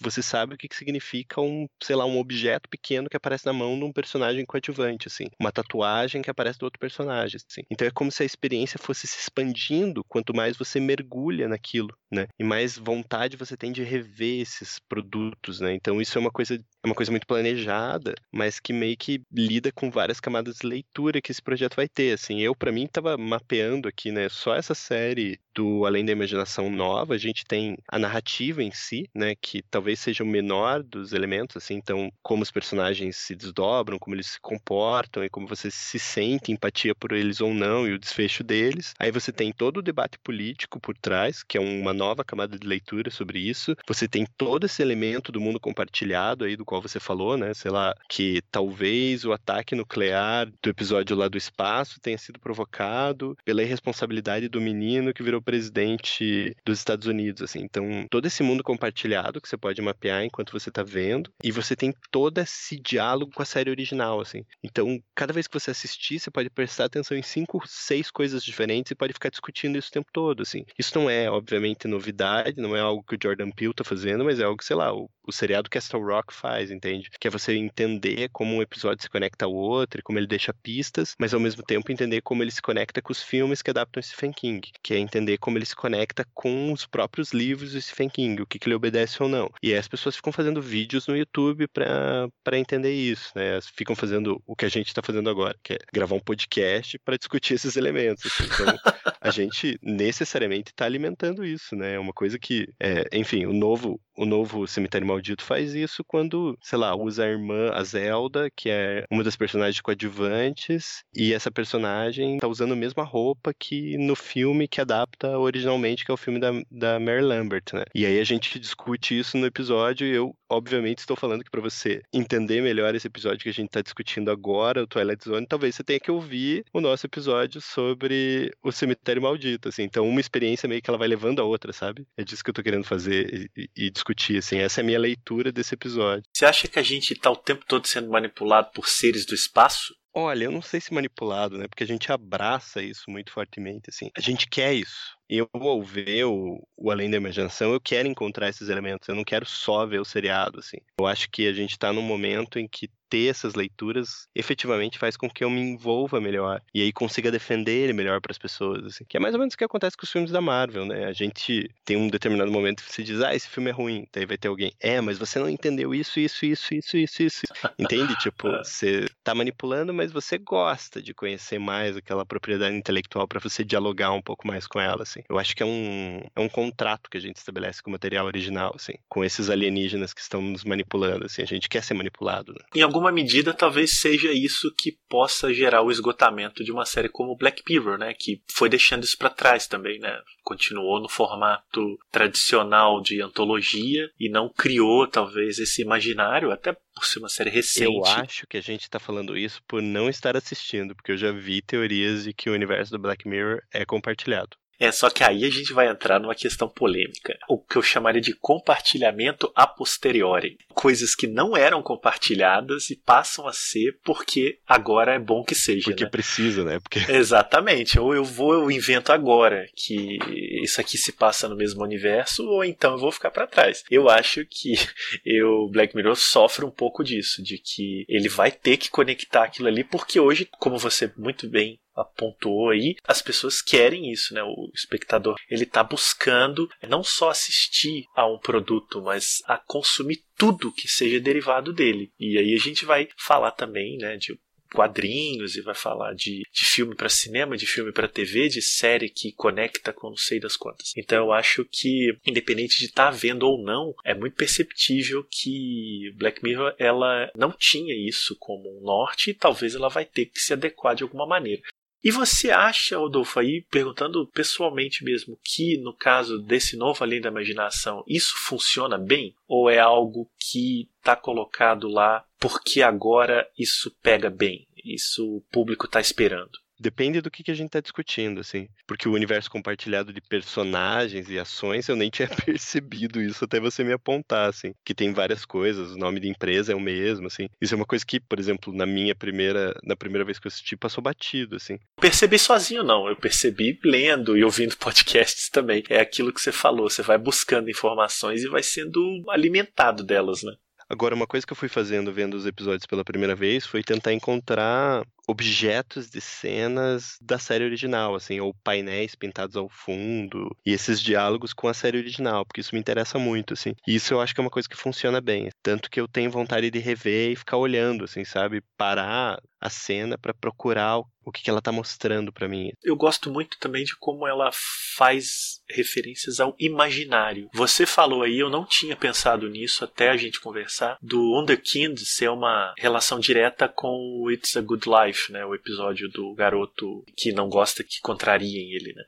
[0.00, 3.52] você sabe o que, que significa um, sei lá, um objeto pequeno que aparece na
[3.52, 5.26] mão de um personagem coadjuvante, assim.
[5.38, 7.62] Uma tatuagem que aparece do outro personagem, assim.
[7.70, 12.26] Então é como se a experiência fosse se expandindo quanto mais você mergulha naquilo, né?
[12.38, 15.74] E mais vontade você tem de rever esses produtos, né?
[15.74, 19.72] Então isso é uma coisa é uma coisa muito planejada, mas que meio que lida
[19.72, 22.40] com várias camadas de leitura que esse projeto vai ter, assim.
[22.40, 27.14] Eu para mim estava mapeando aqui, né, só essa série do Além da Imaginação nova,
[27.14, 31.56] a gente tem a narrativa em si, né, que talvez seja o menor dos elementos,
[31.56, 35.98] assim, então como os personagens se desdobram, como eles se comportam e como você se
[35.98, 38.94] sente empatia por eles ou não e o desfecho deles.
[38.98, 42.66] Aí você tem todo o debate político por trás, que é uma nova camada de
[42.66, 43.76] leitura sobre isso.
[43.86, 47.70] Você tem todo esse elemento do mundo compartilhado aí do qual você falou, né, sei
[47.70, 53.62] lá, que talvez o ataque nuclear do episódio lá do espaço tenha sido provocado pela
[53.62, 54.03] irresponsabilidade
[54.48, 57.60] do menino que virou presidente dos Estados Unidos, assim.
[57.60, 61.74] Então, todo esse mundo compartilhado que você pode mapear enquanto você está vendo, e você
[61.74, 64.44] tem todo esse diálogo com a série original, assim.
[64.62, 68.92] Então, cada vez que você assistir, você pode prestar atenção em cinco, seis coisas diferentes
[68.92, 70.64] e pode ficar discutindo isso o tempo todo, assim.
[70.78, 74.38] Isso não é, obviamente, novidade, não é algo que o Jordan Peele está fazendo, mas
[74.38, 77.10] é algo, sei lá, o, o seriado Castle Rock faz, entende?
[77.18, 81.14] Que é você entender como um episódio se conecta ao outro como ele deixa pistas,
[81.18, 84.32] mas ao mesmo tempo entender como ele se conecta com os filmes que adaptam Stephen
[84.32, 88.42] King, que é entender como ele se conecta com os próprios livros do Stephen King,
[88.42, 89.50] o que, que ele obedece ou não.
[89.62, 93.58] E aí as pessoas ficam fazendo vídeos no YouTube para entender isso, né?
[93.74, 97.16] Ficam fazendo o que a gente está fazendo agora, que é gravar um podcast para
[97.16, 98.26] discutir esses elementos.
[98.26, 98.44] Assim.
[98.44, 98.78] Então,
[99.20, 101.94] a gente necessariamente está alimentando isso, né?
[101.94, 106.56] É uma coisa que, é, enfim, o novo o novo Cemitério Maldito faz isso quando,
[106.62, 111.50] sei lá, usa a irmã, a Zelda, que é uma das personagens coadjuvantes, e essa
[111.50, 116.18] personagem tá usando a mesma roupa que no filme que adapta originalmente, que é o
[116.18, 117.84] filme da, da Mary Lambert, né?
[117.94, 121.60] E aí a gente discute isso no episódio, e eu, obviamente, estou falando que para
[121.60, 125.74] você entender melhor esse episódio que a gente tá discutindo agora, o Twilight Zone, talvez
[125.74, 129.82] você tenha que ouvir o nosso episódio sobre o Cemitério Maldito, assim.
[129.82, 132.06] Então, uma experiência meio que ela vai levando a outra, sabe?
[132.16, 134.58] É disso que eu tô querendo fazer e, e discutir, assim.
[134.58, 136.24] Essa é a minha leitura desse episódio.
[136.32, 139.94] Você acha que a gente tá o tempo todo sendo manipulado por seres do espaço?
[140.16, 141.66] Olha, eu não sei se manipulado, né?
[141.66, 144.10] Porque a gente abraça isso muito fortemente, assim.
[144.16, 145.16] A gente quer isso.
[145.28, 149.08] Eu, ao ver o, o Além da Imaginação, eu quero encontrar esses elementos.
[149.08, 150.76] Eu não quero só ver o seriado, assim.
[151.00, 155.16] Eu acho que a gente tá num momento em que ter essas leituras efetivamente faz
[155.16, 158.84] com que eu me envolva melhor e aí consiga defender ele melhor para as pessoas,
[158.84, 159.04] assim.
[159.08, 161.04] Que é mais ou menos o que acontece com os filmes da Marvel, né?
[161.04, 164.26] A gente tem um determinado momento que se diz, ah, esse filme é ruim, daí
[164.26, 167.42] vai ter alguém, é, mas você não entendeu isso, isso, isso, isso, isso, isso.
[167.78, 168.16] Entende?
[168.16, 168.64] tipo, é.
[168.64, 174.10] você tá manipulando, mas você gosta de conhecer mais aquela propriedade intelectual para você dialogar
[174.10, 175.22] um pouco mais com ela, assim.
[175.28, 178.26] Eu acho que é um, é um contrato que a gente estabelece com o material
[178.26, 181.42] original, assim, com esses alienígenas que estão nos manipulando, assim.
[181.42, 182.60] A gente quer ser manipulado, né?
[182.74, 187.08] Em algum alguma medida, talvez seja isso que possa gerar o esgotamento de uma série
[187.08, 188.14] como Black Mirror, né?
[188.14, 190.18] Que foi deixando isso para trás também, né?
[190.42, 197.18] Continuou no formato tradicional de antologia e não criou, talvez, esse imaginário, até por ser
[197.18, 197.84] uma série recente.
[197.84, 201.32] Eu acho que a gente tá falando isso por não estar assistindo, porque eu já
[201.32, 204.56] vi teorias de que o universo do Black Mirror é compartilhado.
[204.78, 208.20] É, só que aí a gente vai entrar numa questão polêmica, o que eu chamaria
[208.20, 210.58] de compartilhamento a posteriori.
[210.70, 215.84] Coisas que não eram compartilhadas e passam a ser porque agora é bom que seja.
[215.84, 216.10] Porque né?
[216.10, 216.80] precisa, né?
[216.80, 217.00] Porque...
[217.10, 217.98] Exatamente.
[217.98, 220.18] Ou eu vou, eu invento agora que
[220.62, 223.84] isso aqui se passa no mesmo universo, ou então eu vou ficar para trás.
[223.90, 224.74] Eu acho que
[225.44, 229.68] o Black Mirror sofre um pouco disso, de que ele vai ter que conectar aquilo
[229.68, 234.42] ali, porque hoje, como você muito bem apontou aí, as pessoas querem isso, né?
[234.42, 240.72] O espectador ele está buscando não só assistir a um produto, mas a consumir tudo
[240.72, 242.12] que seja derivado dele.
[242.18, 244.38] E aí a gente vai falar também, né, de
[244.74, 249.08] quadrinhos e vai falar de, de filme para cinema, de filme para TV, de série
[249.08, 250.92] que conecta com não sei das quantas.
[250.96, 256.12] Então eu acho que, independente de estar tá vendo ou não, é muito perceptível que
[256.16, 260.40] Black Mirror ela não tinha isso como um norte e talvez ela vai ter que
[260.40, 261.62] se adequar de alguma maneira.
[262.04, 267.30] E você acha, Rodolfo, aí perguntando pessoalmente mesmo, que no caso desse novo Além da
[267.30, 269.34] Imaginação, isso funciona bem?
[269.48, 274.68] Ou é algo que está colocado lá porque agora isso pega bem?
[274.84, 276.58] Isso o público está esperando?
[276.78, 278.68] Depende do que, que a gente tá discutindo, assim.
[278.86, 283.84] Porque o universo compartilhado de personagens e ações, eu nem tinha percebido isso até você
[283.84, 284.72] me apontar, assim.
[284.84, 287.48] Que tem várias coisas, o nome de empresa é o mesmo, assim.
[287.60, 290.50] Isso é uma coisa que, por exemplo, na minha primeira, na primeira vez que eu
[290.50, 291.78] assisti, passou batido, assim.
[292.00, 293.08] Percebi sozinho, não.
[293.08, 295.82] Eu percebi lendo e ouvindo podcasts também.
[295.88, 300.54] É aquilo que você falou, você vai buscando informações e vai sendo alimentado delas, né?
[300.88, 304.12] Agora, uma coisa que eu fui fazendo vendo os episódios pela primeira vez foi tentar
[304.12, 311.00] encontrar objetos de cenas da série original, assim, ou painéis pintados ao fundo, e esses
[311.00, 313.74] diálogos com a série original, porque isso me interessa muito, assim.
[313.86, 316.30] E isso eu acho que é uma coisa que funciona bem, tanto que eu tenho
[316.30, 318.62] vontade de rever e ficar olhando, assim, sabe?
[318.76, 322.70] Parar a cena para procurar o que, que ela tá mostrando para mim.
[322.82, 324.50] Eu gosto muito também de como ela
[324.94, 327.48] faz referências ao imaginário.
[327.54, 332.28] Você falou aí, eu não tinha pensado nisso até a gente conversar, do Underkind ser
[332.28, 335.44] uma relação direta com o It's a Good Life, né?
[335.44, 339.02] O episódio do garoto que não gosta que contrariem ele, né?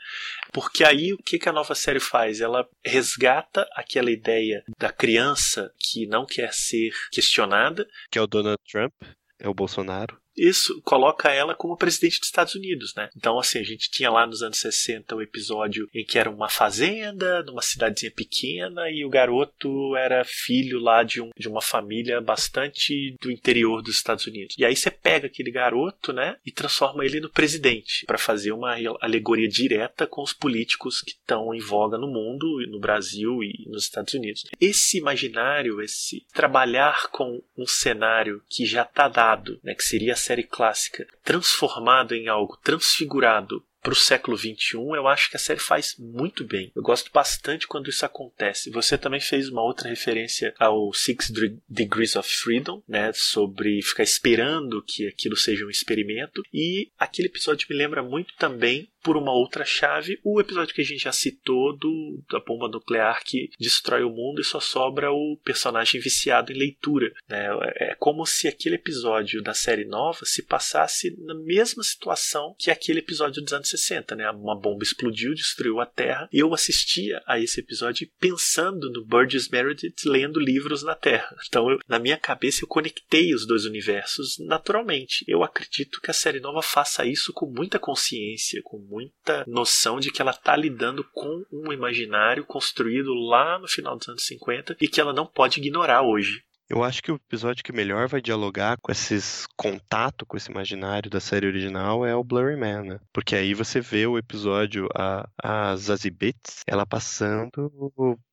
[0.53, 2.41] Porque aí o que, que a nova série faz?
[2.41, 7.87] Ela resgata aquela ideia da criança que não quer ser questionada.
[8.11, 8.93] Que é o Donald Trump,
[9.39, 13.09] é o Bolsonaro isso coloca ela como presidente dos Estados Unidos, né?
[13.17, 16.49] Então, assim, a gente tinha lá nos anos 60 o episódio em que era uma
[16.49, 22.21] fazenda, numa cidadezinha pequena, e o garoto era filho lá de, um, de uma família
[22.21, 24.55] bastante do interior dos Estados Unidos.
[24.59, 28.77] E aí você pega aquele garoto, né, e transforma ele no presidente, para fazer uma
[29.01, 33.85] alegoria direta com os políticos que estão em voga no mundo, no Brasil e nos
[33.85, 34.45] Estados Unidos.
[34.61, 40.43] Esse imaginário, esse trabalhar com um cenário que já está dado, né, que seria série
[40.43, 45.95] clássica transformado em algo transfigurado para o século XXI, eu acho que a série faz
[45.97, 46.73] muito bem.
[46.75, 48.69] Eu gosto bastante quando isso acontece.
[48.71, 51.31] Você também fez uma outra referência ao Six
[51.69, 56.43] Degrees of Freedom, né, sobre ficar esperando que aquilo seja um experimento.
[56.53, 60.85] E aquele episódio me lembra muito também por uma outra chave, o episódio que a
[60.85, 65.39] gente já citou do, da bomba nuclear que destrói o mundo e só sobra o
[65.45, 67.13] personagem viciado em leitura.
[67.29, 67.47] Né?
[67.77, 72.99] É como se aquele episódio da série nova se passasse na mesma situação que aquele
[72.99, 74.17] episódio dos anos 60.
[74.17, 74.29] Né?
[74.29, 79.49] Uma bomba explodiu, destruiu a Terra, e eu assistia a esse episódio pensando no Burgess
[79.49, 81.33] Meredith lendo livros na Terra.
[81.47, 85.25] Então, eu, na minha cabeça, eu conectei os dois universos naturalmente.
[85.29, 90.11] Eu acredito que a série nova faça isso com muita consciência, com muita noção de
[90.11, 94.89] que ela está lidando com um imaginário construído lá no final dos anos 50 e
[94.89, 96.43] que ela não pode ignorar hoje.
[96.69, 101.09] Eu acho que o episódio que melhor vai dialogar com esses contato com esse imaginário
[101.09, 103.01] da série original é o Blurry Man, né?
[103.13, 107.71] Porque aí você vê o episódio a, a Zazie Beetz, ela passando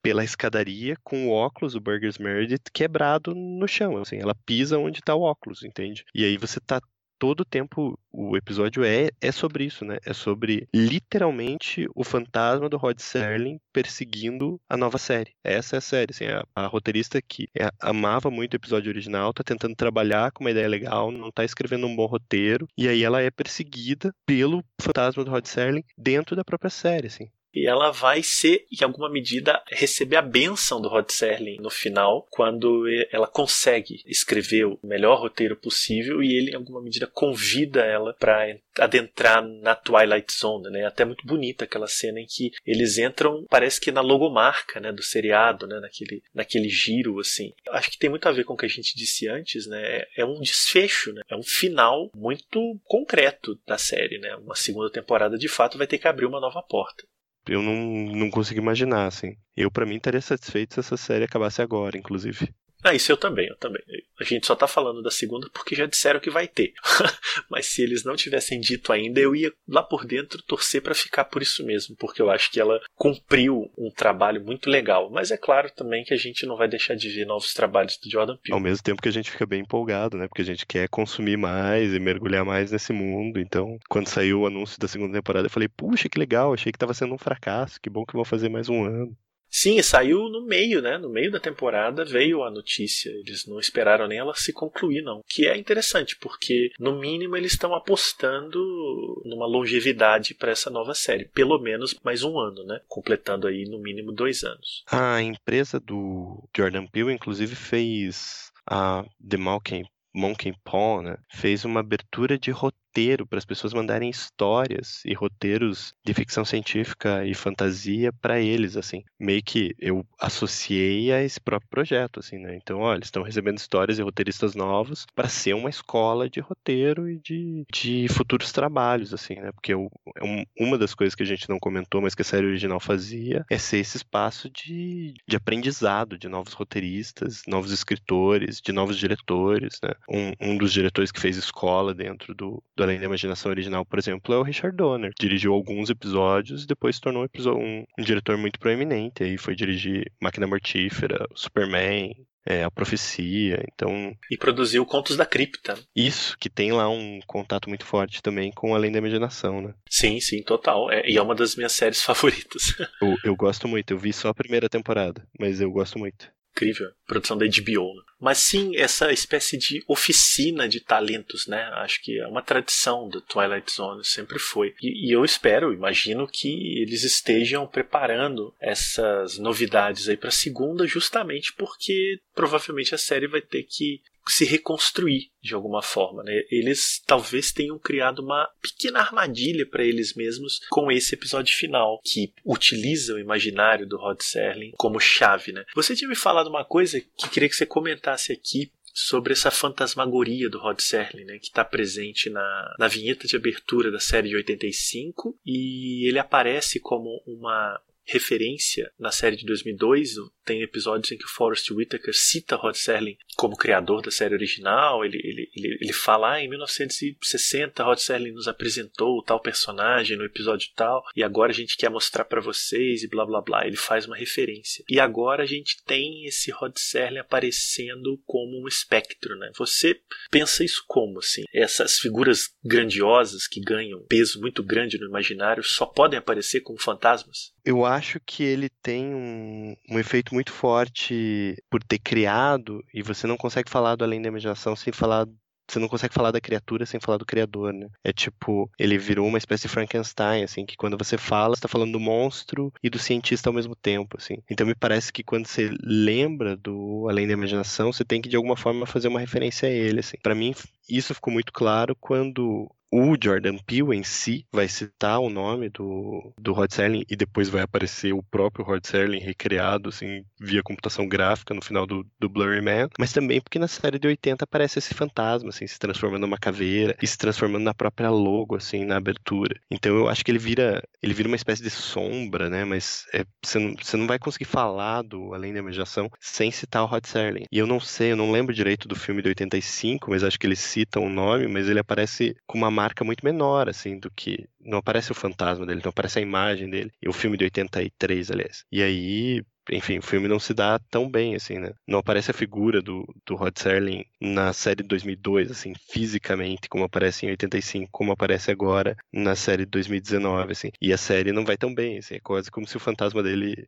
[0.01, 4.99] pela escadaria com o óculos do Burgers Meredith quebrado no chão, assim, ela pisa onde
[4.99, 6.03] está o óculos, entende?
[6.15, 6.81] E aí você tá
[7.23, 9.95] todo o tempo o episódio é, é sobre isso, né?
[10.05, 15.31] É sobre literalmente o fantasma do Rod Serling perseguindo a nova série.
[15.41, 19.31] Essa é a série, assim, a, a roteirista que é, amava muito o episódio original,
[19.31, 23.01] tá tentando trabalhar com uma ideia legal, não tá escrevendo um bom roteiro, e aí
[23.01, 27.91] ela é perseguida pelo fantasma do Rod Serling dentro da própria série, assim e ela
[27.91, 33.27] vai ser, em alguma medida, receber a benção do Rod Serling no final, quando ela
[33.27, 39.45] consegue escrever o melhor roteiro possível e ele, em alguma medida, convida ela para adentrar
[39.47, 40.85] na Twilight Zone, né?
[40.85, 45.03] Até muito bonita aquela cena em que eles entram, parece que na logomarca, né, do
[45.03, 47.53] seriado, né, naquele, naquele giro, assim.
[47.69, 49.83] Acho que tem muito a ver com o que a gente disse antes, né?
[49.83, 51.21] É, é um desfecho, né?
[51.29, 54.35] É um final muito concreto da série, né?
[54.37, 57.03] Uma segunda temporada, de fato, vai ter que abrir uma nova porta
[57.47, 57.75] eu não,
[58.15, 59.35] não consigo imaginar, assim.
[59.55, 62.53] Eu, para mim, estaria satisfeito se essa série acabasse agora, inclusive.
[62.83, 63.81] Ah, isso eu também, eu também.
[64.19, 66.73] A gente só tá falando da segunda porque já disseram que vai ter.
[67.49, 71.25] Mas se eles não tivessem dito ainda, eu ia lá por dentro torcer para ficar
[71.25, 75.09] por isso mesmo, porque eu acho que ela cumpriu um trabalho muito legal.
[75.09, 78.09] Mas é claro também que a gente não vai deixar de ver novos trabalhos do
[78.09, 78.53] Jordan Peele.
[78.53, 80.27] Ao mesmo tempo que a gente fica bem empolgado, né?
[80.27, 83.39] Porque a gente quer consumir mais e mergulhar mais nesse mundo.
[83.39, 86.77] Então, quando saiu o anúncio da segunda temporada, eu falei, puxa, que legal, achei que
[86.77, 89.15] tava sendo um fracasso, que bom que vão fazer mais um ano.
[89.53, 90.97] Sim, saiu no meio, né?
[90.97, 93.11] No meio da temporada veio a notícia.
[93.11, 95.21] Eles não esperaram nem ela se concluir, não.
[95.27, 101.25] Que é interessante, porque no mínimo eles estão apostando numa longevidade para essa nova série.
[101.25, 102.81] Pelo menos mais um ano, né?
[102.87, 104.83] Completando aí no mínimo dois anos.
[104.87, 109.83] A empresa do Jordan Peele, inclusive, fez a The Monkey,
[110.15, 111.17] Monkey Paw, né?
[111.29, 116.45] Fez uma abertura de roteiro roteiro, para as pessoas mandarem histórias e roteiros de ficção
[116.45, 119.03] científica e fantasia para eles, assim.
[119.19, 122.55] Meio que eu associei a esse próprio projeto, assim, né?
[122.55, 127.17] Então, olha, estão recebendo histórias e roteiristas novos para ser uma escola de roteiro e
[127.17, 129.51] de, de futuros trabalhos, assim, né?
[129.51, 132.45] Porque eu, é uma das coisas que a gente não comentou, mas que a série
[132.45, 138.71] original fazia, é ser esse espaço de, de aprendizado de novos roteiristas, novos escritores, de
[138.71, 139.93] novos diretores, né?
[140.07, 143.97] Um, um dos diretores que fez escola dentro do, do Além da Imaginação original, por
[143.97, 145.11] exemplo, é o Richard Donner.
[145.19, 149.23] Dirigiu alguns episódios e depois se tornou um, um, um diretor muito proeminente.
[149.23, 152.13] Aí foi dirigir Máquina Mortífera, Superman,
[152.45, 154.13] é, a profecia, então...
[154.29, 155.79] E produziu Contos da Cripta.
[155.95, 159.73] Isso, que tem lá um contato muito forte também com Além da Imaginação, né?
[159.89, 160.91] Sim, sim, total.
[160.91, 162.75] É, e é uma das minhas séries favoritas.
[163.01, 166.91] eu, eu gosto muito, eu vi só a primeira temporada, mas eu gosto muito incrível,
[167.05, 167.95] produção da HBO.
[167.95, 168.01] Né?
[168.19, 171.63] Mas sim, essa espécie de oficina de talentos, né?
[171.73, 174.73] Acho que é uma tradição do Twilight Zone, sempre foi.
[174.81, 181.51] E, e eu espero, imagino que eles estejam preparando essas novidades aí para segunda, justamente
[181.53, 186.23] porque provavelmente a série vai ter que se reconstruir de alguma forma.
[186.23, 186.43] Né?
[186.49, 192.33] Eles talvez tenham criado uma pequena armadilha para eles mesmos com esse episódio final, que
[192.45, 195.51] utiliza o imaginário do Rod Serling como chave.
[195.51, 195.63] Né?
[195.75, 200.47] Você tinha me falado uma coisa que queria que você comentasse aqui sobre essa fantasmagoria
[200.49, 204.35] do Rod Serling, né, que está presente na, na vinheta de abertura da série de
[204.35, 210.15] 85 e ele aparece como uma referência na série de 2002.
[210.45, 215.03] Tem episódios em que o Forrest Whitaker cita Rod Serling como criador da série original.
[215.03, 220.25] Ele, ele, ele, ele fala: ah, em 1960 Rod Serling nos apresentou tal personagem no
[220.25, 223.65] episódio tal, e agora a gente quer mostrar para vocês e blá blá blá.
[223.65, 224.83] Ele faz uma referência.
[224.89, 229.51] E agora a gente tem esse Rod Serling aparecendo como um espectro, né?
[229.57, 229.99] Você
[230.29, 231.43] pensa isso como assim?
[231.53, 237.53] Essas figuras grandiosas que ganham peso muito grande no imaginário só podem aparecer como fantasmas?
[237.65, 243.27] Eu acho que ele tem um, um efeito muito forte por ter criado, e você
[243.27, 245.27] não consegue falar do além da imaginação sem falar
[245.67, 247.87] você não consegue falar da criatura sem falar do criador, né?
[248.03, 251.67] É tipo, ele virou uma espécie de Frankenstein, assim, que quando você fala, você tá
[251.67, 254.35] falando do monstro e do cientista ao mesmo tempo, assim.
[254.49, 258.35] Então me parece que quando você lembra do Além da Imaginação, você tem que de
[258.35, 260.17] alguma forma fazer uma referência a ele, assim.
[260.21, 260.53] Para mim,
[260.87, 266.31] isso ficou muito claro quando o Jordan Peele em si vai citar o nome do,
[266.39, 271.07] do Rod Serling e depois vai aparecer o próprio Rod Serling recriado, assim, via computação
[271.07, 274.77] gráfica no final do, do Blurry Man, mas também porque na série de 80 aparece
[274.77, 278.97] esse fantasma, assim, se transformando numa caveira e se transformando na própria logo, assim, na
[278.97, 279.59] abertura.
[279.71, 283.25] Então eu acho que ele vira, ele vira uma espécie de sombra, né, mas é,
[283.43, 287.05] você, não, você não vai conseguir falar do Além da Imaginação sem citar o Rod
[287.05, 287.45] Serling.
[287.51, 290.45] E eu não sei, eu não lembro direito do filme de 85, mas acho que
[290.45, 294.47] eles citam o nome, mas ele aparece com uma marca muito menor, assim, do que.
[294.59, 296.91] Não aparece o fantasma dele, não aparece a imagem dele.
[297.01, 298.65] E o filme de 83, aliás.
[298.71, 301.73] E aí, enfim, o filme não se dá tão bem, assim, né?
[301.87, 306.83] Não aparece a figura do, do Rod Serling na série de 2002, assim, fisicamente, como
[306.83, 310.71] aparece em 85, como aparece agora na série de 2019, assim.
[310.81, 313.67] E a série não vai tão bem, assim, é quase como se o fantasma dele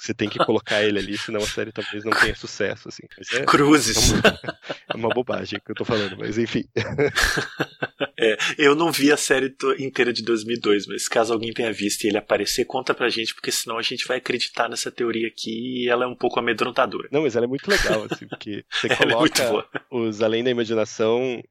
[0.00, 3.02] você tem que colocar ele ali, senão a série talvez não tenha sucesso, assim.
[3.34, 4.12] É, Cruzes.
[4.12, 4.48] É uma,
[4.88, 6.64] é uma, bobagem que eu tô falando, mas enfim.
[8.20, 12.08] É, eu não vi a série inteira de 2002, mas caso alguém tenha visto e
[12.08, 15.88] ele aparecer, conta pra gente, porque senão a gente vai acreditar nessa teoria aqui e
[15.88, 17.08] ela é um pouco amedrontadora.
[17.10, 20.50] Não, mas ela é muito legal, assim, porque você é coloca é os Além da
[20.50, 21.42] Imaginação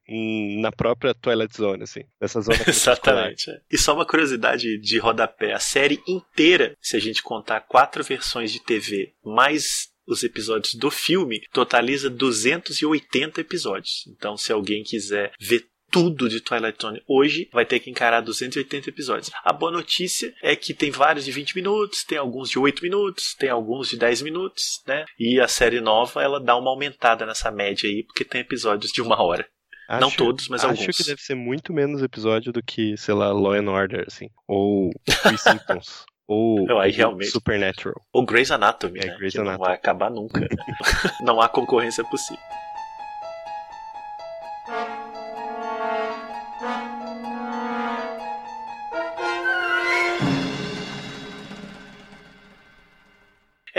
[0.62, 3.50] na própria Twilight Zone, assim, nessa zona Exatamente.
[3.50, 3.60] É.
[3.72, 8.52] E só uma curiosidade de rodapé, a série inteira, se a gente contar quatro versões
[8.52, 14.08] de TV, mais os episódios do filme, totaliza 280 episódios.
[14.08, 18.90] Então, se alguém quiser ver tudo de Twilight Zone hoje, vai ter que encarar 280
[18.90, 19.32] episódios.
[19.44, 23.36] A boa notícia é que tem vários de 20 minutos, tem alguns de 8 minutos,
[23.36, 25.06] tem alguns de 10 minutos, né?
[25.20, 29.02] E a série nova, ela dá uma aumentada nessa média aí, porque tem episódios de
[29.02, 29.48] uma hora.
[29.90, 30.90] Acho, não todos, mas acho alguns.
[30.90, 34.30] Acho que deve ser muito menos episódio do que, sei lá, Law and Order, assim.
[34.48, 34.92] Ou
[35.24, 36.06] Three Symptoms.
[36.28, 37.32] Ou não, aí, realmente.
[37.32, 38.00] Supernatural.
[38.14, 39.18] Ou Grey's Anatomy, é, né?
[39.18, 39.58] Grey's Anatomy.
[39.58, 40.42] não vai acabar nunca.
[40.42, 40.48] Né?
[41.26, 42.44] não há concorrência possível.